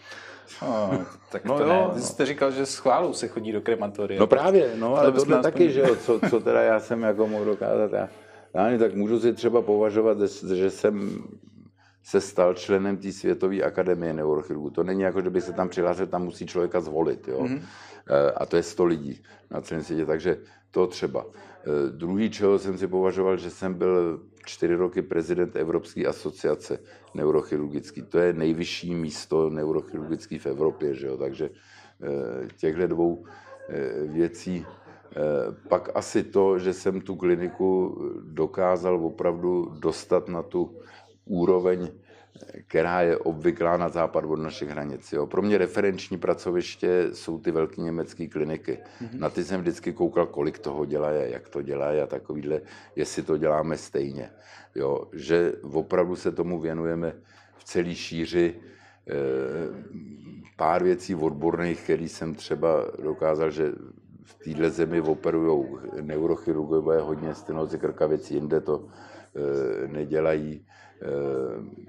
[0.62, 2.00] No, tak no, to, no, no.
[2.00, 4.20] jste říkal, že s chválou se chodí do krematoria.
[4.20, 7.26] No právě, no, ale, ale tohle taky, že jo, co, co teda já jsem jako
[7.26, 7.92] mohl dokázat.
[7.92, 8.08] Já,
[8.54, 10.18] já tak můžu si třeba považovat,
[10.54, 11.24] že jsem
[12.02, 14.70] se stal členem té Světové akademie neurochirurgů.
[14.70, 17.28] To není jako, že by se tam přihlásil, tam musí člověka zvolit.
[17.28, 17.40] Jo?
[17.40, 17.62] Mm-hmm.
[18.36, 20.38] A to je 100 lidí na celém světě, takže
[20.70, 21.26] to třeba.
[21.26, 26.78] E, druhý, čeho jsem si považoval, že jsem byl čtyři roky prezident Evropské asociace
[27.14, 28.02] neurochirurgický.
[28.02, 31.16] To je nejvyšší místo neurochirurgický v Evropě, že jo?
[31.16, 31.50] takže
[32.02, 33.24] e, těchto dvou
[34.06, 34.66] věcí
[35.68, 40.76] pak asi to, že jsem tu kliniku dokázal opravdu dostat na tu
[41.24, 41.88] úroveň,
[42.66, 45.12] která je obvyklá na západ od našich hranic.
[45.12, 45.26] Jo.
[45.26, 48.78] Pro mě referenční pracoviště jsou ty velké německé kliniky.
[49.02, 49.18] Mm-hmm.
[49.18, 52.60] Na ty jsem vždycky koukal, kolik toho dělají, jak to dělají a takovýhle,
[52.96, 54.30] jestli to děláme stejně.
[54.74, 55.08] Jo.
[55.12, 57.12] Že opravdu se tomu věnujeme
[57.56, 58.54] v celé šíři.
[58.54, 59.14] E,
[60.56, 63.72] pár věcí odborných, který jsem třeba dokázal, že
[64.24, 65.66] v téhle zemi operují
[66.00, 70.66] neurochirurgové hodně stenozy krkavic, jinde to e, nedělají.
[71.02, 71.82] Eh,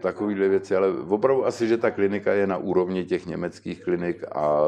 [0.00, 4.64] takovýhle věci, ale opravdu asi, že ta klinika je na úrovni těch německých klinik a,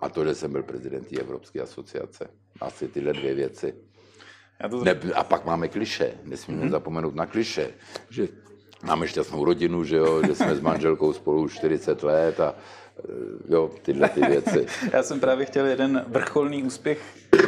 [0.00, 2.28] a to, že jsem byl prezident Evropské asociace.
[2.60, 3.74] Asi tyhle dvě věci.
[4.68, 4.84] to...
[4.84, 6.70] ne, a pak máme kliše, nesmíme mm-hmm.
[6.70, 7.70] zapomenout na kliše,
[8.10, 8.28] že
[8.82, 12.54] máme šťastnou rodinu, že, jo, že jsme s manželkou spolu už 40 let a
[13.48, 14.66] jo, tyhle ty věci.
[14.92, 16.98] Já jsem právě chtěl jeden vrcholný úspěch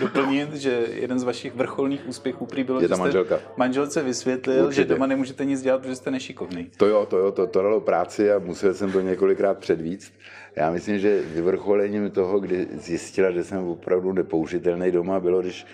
[0.00, 3.38] doplnit, že jeden z vašich vrcholných úspěchů prý bylo, je ta manželka.
[3.56, 4.82] manželce vysvětlil, Určitě.
[4.82, 6.70] že doma nemůžete nic dělat, protože jste nešikovný.
[6.76, 10.12] To jo, to jo, to, to dalo práci a musel jsem to několikrát předvíct.
[10.56, 15.66] Já myslím, že vyvrcholením toho, kdy zjistila, že jsem opravdu nepoužitelný doma, bylo, když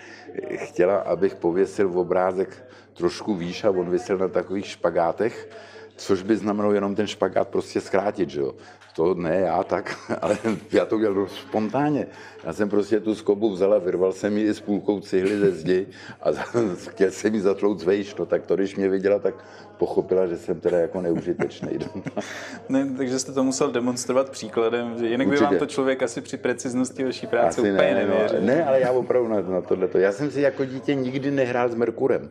[0.55, 2.63] chtěla, abych pověsil v obrázek
[2.93, 5.49] trošku výš a on vysel na takových špagátech,
[5.97, 8.53] což by znamenalo jenom ten špagát prostě zkrátit, že jo
[8.97, 10.37] to ne já tak, ale
[10.71, 12.07] já to dělal spontánně.
[12.43, 15.87] Já jsem prostě tu skobu vzal a vyrval jsem ji s půlkou cihly ze zdi
[16.21, 16.29] a
[16.89, 19.35] chtěl jsem ji zatlout zvejš, no tak to, když mě viděla, tak
[19.77, 21.79] pochopila, že jsem teda jako neužitečný.
[22.69, 25.45] ne, takže jste to musel demonstrovat příkladem, že jinak Určitě.
[25.45, 28.39] by vám to člověk asi při preciznosti vaší práce asi úplně ne, nevěřil.
[28.39, 29.97] No, ne, ale já opravdu na, na tohleto.
[29.97, 32.29] Já jsem si jako dítě nikdy nehrál s Merkurem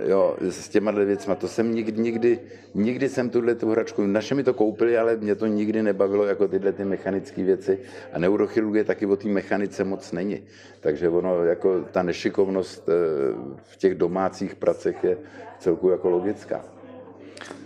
[0.00, 1.34] jo, s těma věcma.
[1.34, 2.40] To jsem nikdy, nikdy,
[2.74, 6.48] nikdy jsem tuhle tu hračku, naše mi to koupili, ale mě to nikdy nebavilo jako
[6.48, 7.78] tyhle ty mechanické věci.
[8.12, 10.42] A neurochirurgie taky o té mechanice moc není.
[10.80, 12.92] Takže ono, jako ta nešikovnost eh,
[13.62, 15.18] v těch domácích pracech je
[15.58, 16.64] celku jako logická.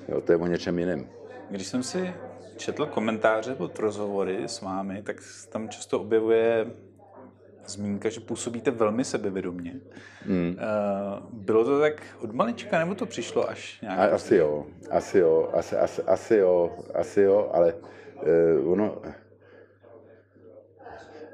[0.08, 1.06] Jo, to je o něčem jiném.
[1.50, 2.14] Když jsem si
[2.56, 5.16] četl komentáře pod rozhovory s vámi, tak
[5.48, 6.66] tam často objevuje
[7.66, 9.80] zmínka, že působíte velmi sebevědomně.
[10.26, 10.56] Hmm.
[11.32, 13.98] Bylo to tak od malička, nebo to přišlo až nějak?
[13.98, 17.74] A, asi jo, asi jo, asi, asi, asi jo, asi jo, ale
[18.62, 19.02] uh, ono,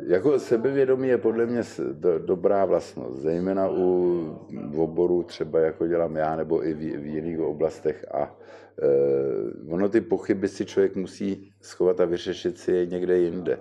[0.06, 4.38] jako sebevědomí je podle mě do, dobrá vlastnost, zejména u
[4.76, 8.36] oboru třeba jako dělám já, nebo i v, v jiných oblastech a
[9.66, 13.58] uh, ono ty pochyby si člověk musí schovat a vyřešit si je někde jinde.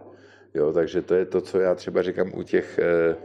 [0.53, 3.15] Jo, takže to je to, co já třeba říkám u těch e,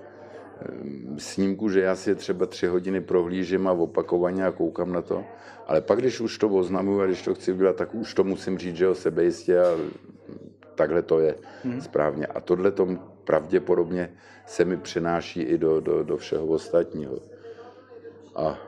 [1.18, 5.24] snímků, že já si je třeba tři hodiny prohlížím a opakovaně a koukám na to.
[5.66, 8.58] Ale pak, když už to oznamuju a když to chci udělat, tak už to musím
[8.58, 9.76] říct, že jo, sebejistě a
[10.74, 11.34] takhle to je
[11.64, 11.80] hmm.
[11.80, 12.26] správně.
[12.26, 12.88] A tohle to
[13.24, 14.12] pravděpodobně
[14.46, 17.18] se mi přenáší i do, do, do všeho ostatního.
[18.36, 18.58] A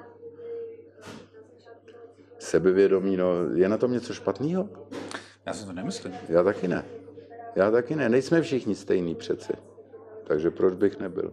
[2.38, 4.68] sebevědomí, no, je na tom něco špatného?
[5.46, 6.14] Já si to nemyslím.
[6.28, 6.97] Já taky ne.
[7.56, 9.52] Já taky ne, nejsme všichni stejní přeci.
[10.26, 11.32] Takže proč bych nebyl?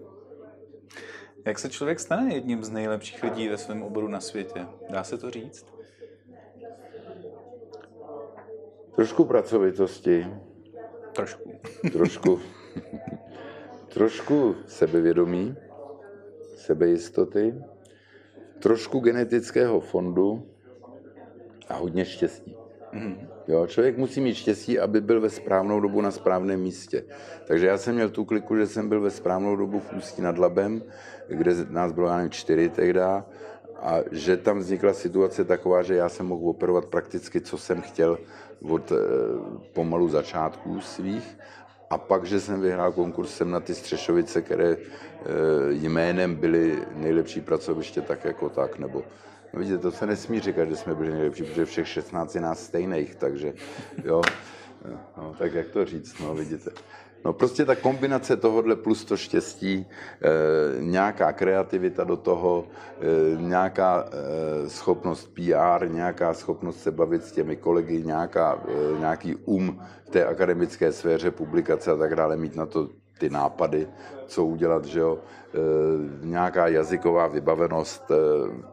[1.46, 4.66] Jak se člověk stane jedním z nejlepších lidí ve svém oboru na světě?
[4.90, 5.66] Dá se to říct?
[8.96, 10.28] Trošku pracovitosti.
[11.14, 11.52] Trošku.
[11.92, 12.40] Trošku.
[13.94, 15.56] trošku sebevědomí,
[16.56, 17.64] sebejistoty,
[18.60, 20.50] trošku genetického fondu
[21.70, 22.58] a hodně štěstí.
[22.94, 23.35] Mm-hmm.
[23.48, 27.04] Jo, člověk musí mít štěstí, aby byl ve správnou dobu na správném místě.
[27.48, 30.38] Takže já jsem měl tu kliku, že jsem byl ve správnou dobu v Ústí nad
[30.38, 30.84] Labem,
[31.28, 33.26] kde nás bylo, já nevím, čtyři tehda,
[33.76, 38.18] a že tam vznikla situace taková, že já jsem mohl operovat prakticky, co jsem chtěl
[38.70, 38.96] od e,
[39.74, 41.38] pomalu začátků svých
[41.90, 44.78] A pak, že jsem vyhrál konkurs sem na ty Střešovice, které e,
[45.70, 49.04] jménem byly nejlepší pracoviště tak jako tak, nebo
[49.56, 52.64] no vidíte, to se nesmí říkat, že jsme byli nejlepší, protože všech 16 je nás
[52.64, 53.54] stejných, takže
[54.04, 54.22] jo,
[55.18, 56.72] no, tak jak to říct, no vidíte.
[57.26, 62.68] No prostě ta kombinace tohohle plus to štěstí, e, nějaká kreativita do toho,
[63.00, 69.36] e, nějaká e, schopnost PR, nějaká schopnost se bavit s těmi kolegy, nějaká, e, nějaký
[69.36, 73.88] um v té akademické sféře, publikace a tak dále, mít na to ty nápady,
[74.28, 78.16] co udělat, že jo, e, nějaká jazyková vybavenost, e,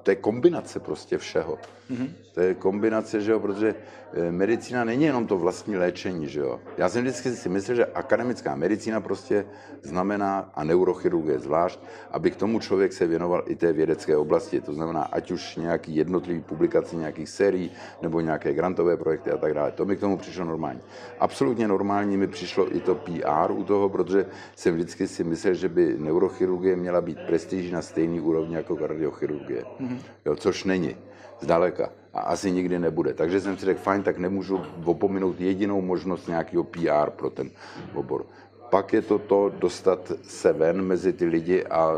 [0.03, 1.59] to je kombinace prostě všeho.
[1.91, 2.11] Mm-hmm.
[2.35, 3.75] To je kombinace, že jo, protože
[4.13, 6.61] e, medicína není jenom to vlastní léčení, že jo.
[6.79, 9.45] Já jsem vždycky si myslel, že akademická medicína prostě
[9.83, 11.81] znamená, a neurochirurgie zvlášť,
[12.11, 14.61] aby k tomu člověk se věnoval i té vědecké oblasti.
[14.61, 17.71] To znamená, ať už nějaký jednotlivý publikaci nějakých sérií,
[18.03, 19.73] nebo nějaké grantové projekty a tak dále.
[19.73, 20.81] To mi k tomu přišlo normální.
[21.21, 24.27] Absolutně normální mi přišlo i to PR u toho, protože
[24.57, 29.65] jsem vždycky si myslel, že by neurochirurgie měla být prestiží na stejný úrovni jako kardiochirurgie.
[29.81, 29.99] Mm-hmm.
[30.25, 30.97] Jo, což není.
[31.41, 31.91] Zdaleka.
[32.15, 33.15] A asi nikdy nebude.
[33.15, 37.51] Takže jsem si řekl, fajn, tak nemůžu opominout jedinou možnost nějakého PR pro ten
[37.95, 38.27] obor.
[38.71, 41.91] Pak je to to dostat se ven mezi ty lidi a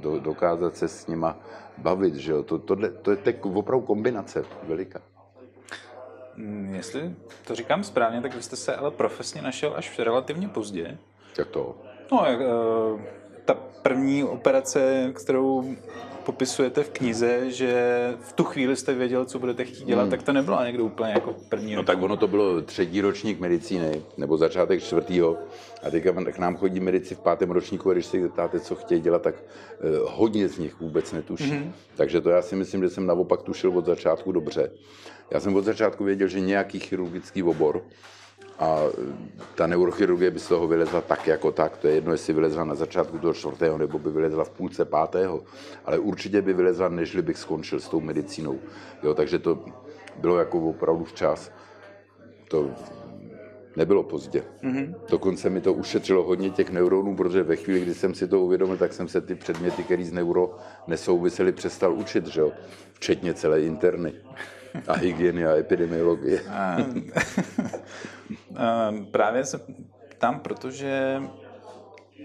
[0.00, 1.38] do, dokázat se s nima
[1.78, 2.14] bavit.
[2.14, 2.42] Že jo?
[2.42, 5.00] To, tohle, to je tak opravdu kombinace veliká.
[6.72, 7.14] Jestli
[7.46, 10.98] to říkám správně, tak vy jste se ale profesně našel až relativně pozdě.
[11.38, 11.76] Jak to?
[12.12, 13.00] No, uh,
[13.44, 15.76] ta první operace, kterou
[16.24, 20.10] popisujete v knize, že v tu chvíli jste věděl, co budete chtít dělat, hmm.
[20.10, 24.02] tak to nebylo někdo úplně jako první No tak ono to bylo třetí ročník medicíny,
[24.16, 25.38] nebo začátek čtvrtýho.
[25.82, 29.00] A teďka k nám chodí medici v pátém ročníku a když se zeptáte, co chtějí
[29.00, 31.50] dělat, tak eh, hodně z nich vůbec netuší.
[31.50, 31.72] Hmm.
[31.96, 34.70] Takže to já si myslím, že jsem naopak tušil od začátku dobře.
[35.30, 37.82] Já jsem od začátku věděl, že nějaký chirurgický obor,
[38.60, 38.80] a
[39.54, 41.76] ta neurochirurgie by z toho vylezla tak jako tak.
[41.76, 45.42] To je jedno, jestli vylezla na začátku toho čtvrtého, nebo by vylezla v půlce pátého.
[45.84, 48.58] Ale určitě by vylezla, než bych skončil s tou medicínou.
[49.02, 49.64] Jo, takže to
[50.20, 51.50] bylo jako opravdu včas.
[52.48, 52.70] To
[53.76, 54.44] nebylo pozdě.
[54.62, 54.94] Mm-hmm.
[55.10, 58.76] Dokonce mi to ušetřilo hodně těch neuronů, protože ve chvíli, kdy jsem si to uvědomil,
[58.76, 62.52] tak jsem se ty předměty, které z neuro nesouvisely, přestal učit, že jo?
[62.92, 64.12] včetně celé interny
[64.88, 66.40] a hygieny a epidemiologie.
[69.10, 69.60] Právě se
[70.18, 71.22] tam, protože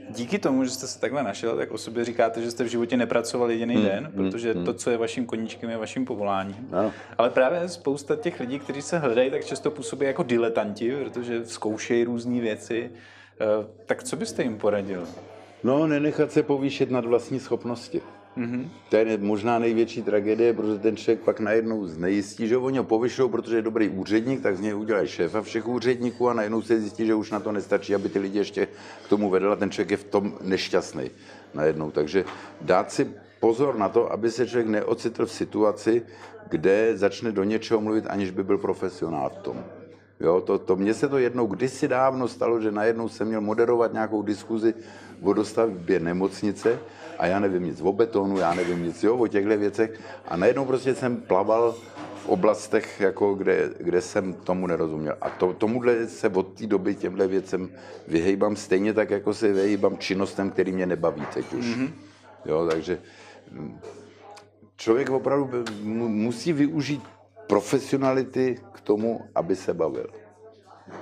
[0.10, 2.98] díky tomu, že jste se takhle našel, tak o sobě říkáte, že jste v životě
[2.98, 6.68] nepracoval jediný hmm, den, hmm, protože hmm, to, co je vaším koníčkem, je vaším povoláním.
[6.72, 6.92] No.
[7.18, 12.04] Ale právě spousta těch lidí, kteří se hledají, tak často působí jako diletanti, protože zkoušejí
[12.04, 12.92] různé věci.
[13.42, 15.08] Eh, tak co byste jim poradil?
[15.64, 18.02] No, nenechat se povýšit nad vlastní schopnosti.
[18.38, 18.70] Mm-hmm.
[18.90, 23.30] To je možná největší tragédie, protože ten člověk pak najednou znejistí, že oni ho povyšou,
[23.30, 27.06] protože je dobrý úředník, tak z něj udělají šéfa všech úředníků a najednou se zjistí,
[27.06, 28.68] že už na to nestačí, aby ty lidi ještě
[29.06, 31.12] k tomu vedl a ten člověk je v tom nešťastný
[31.54, 31.92] najednou.
[31.92, 32.26] Takže
[32.62, 33.08] dát si
[33.40, 36.02] pozor na to, aby se člověk neocitl v situaci,
[36.50, 39.64] kde začne do něčeho mluvit, aniž by byl profesionál v tom.
[40.20, 43.94] Jo, to, to mně se to jednou kdysi dávno stalo, že najednou jsem měl moderovat
[43.94, 44.74] nějakou diskuzi
[45.22, 46.80] o dostavbě nemocnice
[47.20, 50.66] a já nevím nic o betonu, já nevím nic jo, o těchto věcech a najednou
[50.66, 51.76] prostě jsem plaval
[52.16, 55.18] v oblastech, jako kde, kde jsem tomu nerozuměl.
[55.22, 57.70] A to, tomuhle se od té doby těmhle věcem
[58.08, 61.66] vyhejbám stejně tak, jako se vyhejbám činnostem, který mě nebaví teď už.
[61.66, 61.90] Mm-hmm.
[62.46, 63.00] Jo, takže
[63.52, 63.80] hm,
[64.76, 65.64] člověk opravdu
[66.08, 67.04] musí využít
[67.48, 70.08] profesionality k tomu, aby se bavil.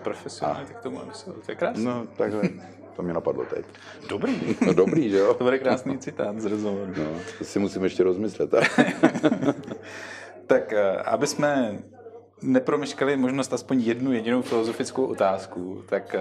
[0.03, 1.41] Profesionality k tomu, aby se bavil.
[1.45, 1.83] To je krásné.
[1.83, 2.41] No, takhle.
[2.95, 3.65] To mě napadlo teď.
[4.09, 4.55] Dobrý.
[4.65, 5.33] No dobrý, že jo?
[5.33, 6.93] To bude krásný citát z rozhovoru.
[6.97, 8.49] No, to si musím ještě rozmyslet.
[10.47, 11.79] tak, eh, aby jsme
[12.41, 16.19] nepromeškali možnost aspoň jednu jedinou filozofickou otázku, tak eh,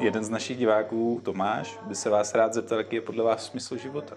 [0.00, 3.76] jeden z našich diváků, Tomáš, by se vás rád zeptal, jaký je podle vás smysl
[3.76, 4.16] života.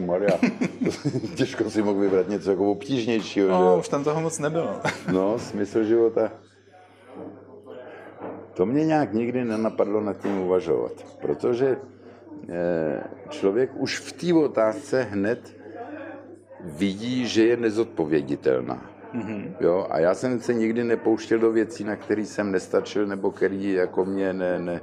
[0.00, 0.38] Maria,
[1.36, 3.48] těžko si mohl vybrat něco jako obtížnějšího.
[3.48, 3.80] No, že?
[3.80, 4.80] už tam toho moc nebylo.
[5.12, 6.32] no, smysl života.
[8.54, 11.76] To mě nějak nikdy nenapadlo nad tím uvažovat, protože
[12.48, 15.56] eh, člověk už v té otázce hned
[16.60, 18.91] vidí, že je nezodpověditelná.
[19.14, 19.52] Mm-hmm.
[19.60, 23.72] Jo, a já jsem se nikdy nepouštěl do věcí, na které jsem nestačil, nebo který
[23.72, 24.80] jako mě ne, ne,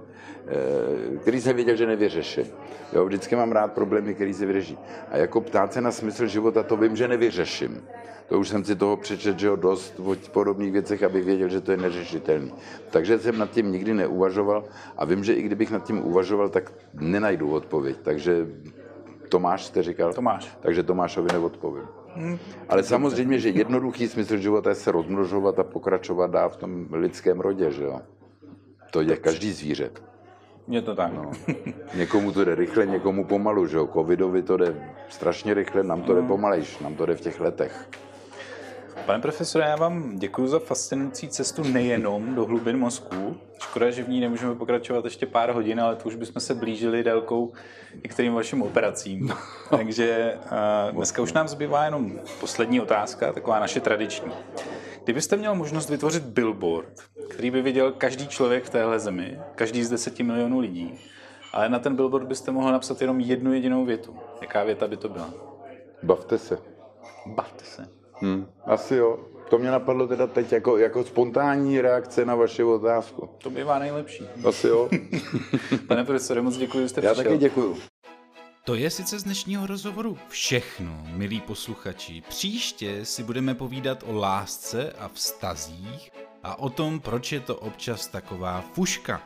[0.47, 2.45] eh, který jsem věděl, že nevyřeším.
[2.93, 4.77] Jo, vždycky mám rád problémy, které se vyřeší.
[5.11, 7.81] A jako ptát se na smysl života, to vím, že nevyřeším.
[8.27, 11.61] To už jsem si toho přečet, že jo, dost o podobných věcech, abych věděl, že
[11.61, 12.53] to je neřešitelný.
[12.89, 14.63] Takže jsem nad tím nikdy neuvažoval
[14.97, 17.97] a vím, že i kdybych nad tím uvažoval, tak nenajdu odpověď.
[18.03, 18.47] Takže
[19.29, 20.13] Tomáš jste říkal?
[20.13, 20.57] Tomáš.
[20.61, 21.98] Takže Tomášovi neodpovím.
[22.69, 27.39] Ale samozřejmě, že jednoduchý smysl života je se rozmnožovat a pokračovat dál v tom lidském
[27.39, 28.01] rodě, že jo?
[28.91, 29.91] To je každý zvíře.
[30.67, 31.13] Je to tak.
[31.13, 31.31] No.
[31.95, 33.87] Někomu to jde rychle, někomu pomalu, že jo.
[33.93, 37.89] Covidovi to jde strašně rychle, nám to jde pomalejš, nám to jde v těch letech.
[39.09, 43.37] Pane profesore, já vám děkuji za fascinující cestu nejenom do hlubin mozku.
[43.59, 47.03] Škoda, že v ní nemůžeme pokračovat ještě pár hodin, ale to už bychom se blížili
[47.03, 47.53] délkou
[48.03, 49.33] některým vašim operacím.
[49.69, 54.31] Takže uh, dneska už nám zbývá jenom poslední otázka, taková naše tradiční.
[55.03, 56.93] Kdybyste měl možnost vytvořit billboard,
[57.29, 60.99] který by viděl každý člověk v téhle zemi, každý z deseti milionů lidí,
[61.53, 64.15] ale na ten billboard byste mohl napsat jenom jednu jedinou větu.
[64.41, 65.29] Jaká věta by to byla?
[66.03, 66.57] Bavte se.
[67.25, 67.98] Bavte se.
[68.21, 69.19] Hmm, asi jo.
[69.49, 73.29] To mě napadlo teda teď jako, jako spontánní reakce na vaši otázku.
[73.37, 74.23] To bývá nejlepší.
[74.47, 74.89] Asi jo.
[75.87, 77.31] Pane profesore, moc děkuji, že jste Já přišel.
[77.31, 77.77] taky děkuju.
[78.65, 82.23] To je sice z dnešního rozhovoru všechno, milí posluchači.
[82.29, 86.11] Příště si budeme povídat o lásce a vztazích
[86.43, 89.21] a o tom, proč je to občas taková fuška.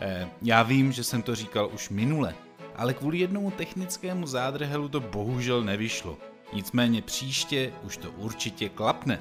[0.00, 2.34] Eh, já vím, že jsem to říkal už minule,
[2.76, 6.16] ale kvůli jednomu technickému zádrhelu to bohužel nevyšlo.
[6.54, 9.18] Nicméně příště už to určitě klapne.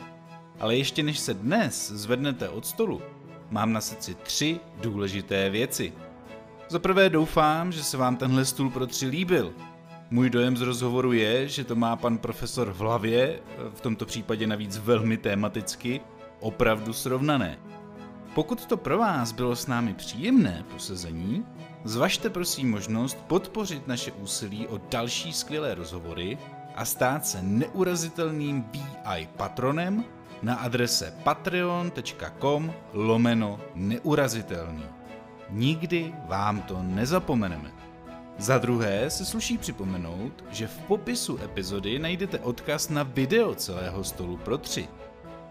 [0.60, 3.02] Ale ještě než se dnes zvednete od stolu,
[3.50, 5.94] mám na srdci tři důležité věci.
[6.70, 9.54] Za prvé doufám, že se vám tenhle stůl pro tři líbil.
[10.12, 13.40] Můj dojem z rozhovoru je, že to má pan profesor v hlavě,
[13.74, 16.02] v tomto případě navíc velmi tematicky,
[16.40, 17.60] opravdu srovnané.
[18.36, 21.46] Pokud to pro vás bylo s námi příjemné posezení,
[21.84, 26.38] zvažte prosím možnost podpořit naše úsilí o další skvělé rozhovory
[26.76, 30.04] a stát se neurazitelným VI patronem
[30.42, 34.86] na adrese patreon.com lomeno neurazitelný.
[35.50, 37.72] Nikdy vám to nezapomeneme.
[38.38, 44.38] Za druhé se sluší připomenout, že v popisu epizody najdete odkaz na video celého stolu
[44.38, 44.88] pro tři.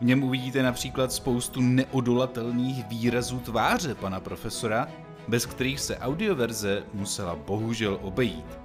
[0.01, 4.89] V něm uvidíte například spoustu neodolatelných výrazů tváře pana profesora,
[5.28, 8.62] bez kterých se audioverze musela bohužel obejít.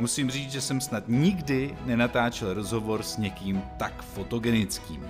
[0.00, 5.04] Musím říct, že jsem snad nikdy nenatáčel rozhovor s někým tak fotogenickým.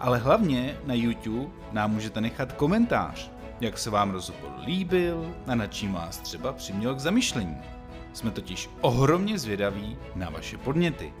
[0.00, 3.30] Ale hlavně na YouTube nám můžete nechat komentář,
[3.60, 7.56] jak se vám rozhovor líbil a nad čím vás třeba přiměl k zamyšlení.
[8.12, 11.12] Jsme totiž ohromně zvědaví na vaše podněty.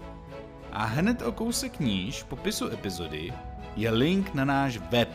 [0.72, 3.32] A hned o kousek níž v popisu epizody
[3.76, 5.08] je link na náš web,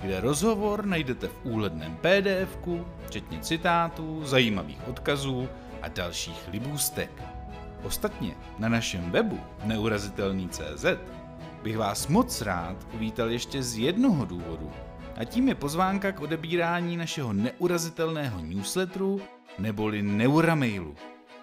[0.00, 5.48] kde rozhovor najdete v úhledném PDFku, včetně citátů, zajímavých odkazů
[5.86, 7.22] a dalších libůstek.
[7.82, 10.84] Ostatně na našem webu neurazitelný.cz
[11.62, 14.70] bych vás moc rád uvítal ještě z jednoho důvodu,
[15.16, 19.20] a tím je pozvánka k odebírání našeho neurazitelného newsletteru
[19.58, 20.94] neboli Neuramailu.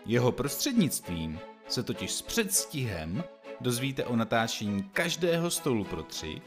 [0.06, 3.24] Jeho prostřednictvím se totiž s předstihem
[3.61, 6.41] dozvíte o natáčení každého stolu pro tři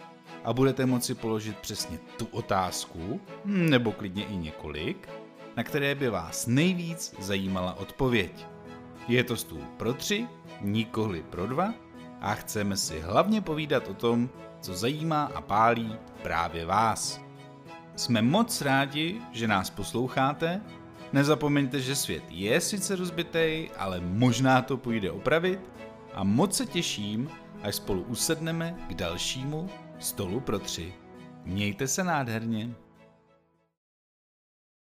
[0.44, 5.08] a budete moci položit přesně tu otázku, nebo klidně i několik,
[5.56, 8.46] na které by vás nejvíc zajímala odpověď.
[9.08, 10.26] Je to stůl pro tři,
[10.60, 11.74] nikoli pro dva
[12.20, 14.30] a chceme si hlavně povídat o tom,
[14.60, 17.20] co zajímá a pálí právě vás.
[17.96, 20.60] Jsme moc rádi, že nás posloucháte.
[21.12, 25.60] Nezapomeňte, že svět je sice rozbitej, ale možná to půjde opravit
[26.14, 27.30] a moc se těším,
[27.62, 30.92] až spolu usedneme k dalšímu stolu pro tři.
[31.44, 32.74] Mějte se nádherně.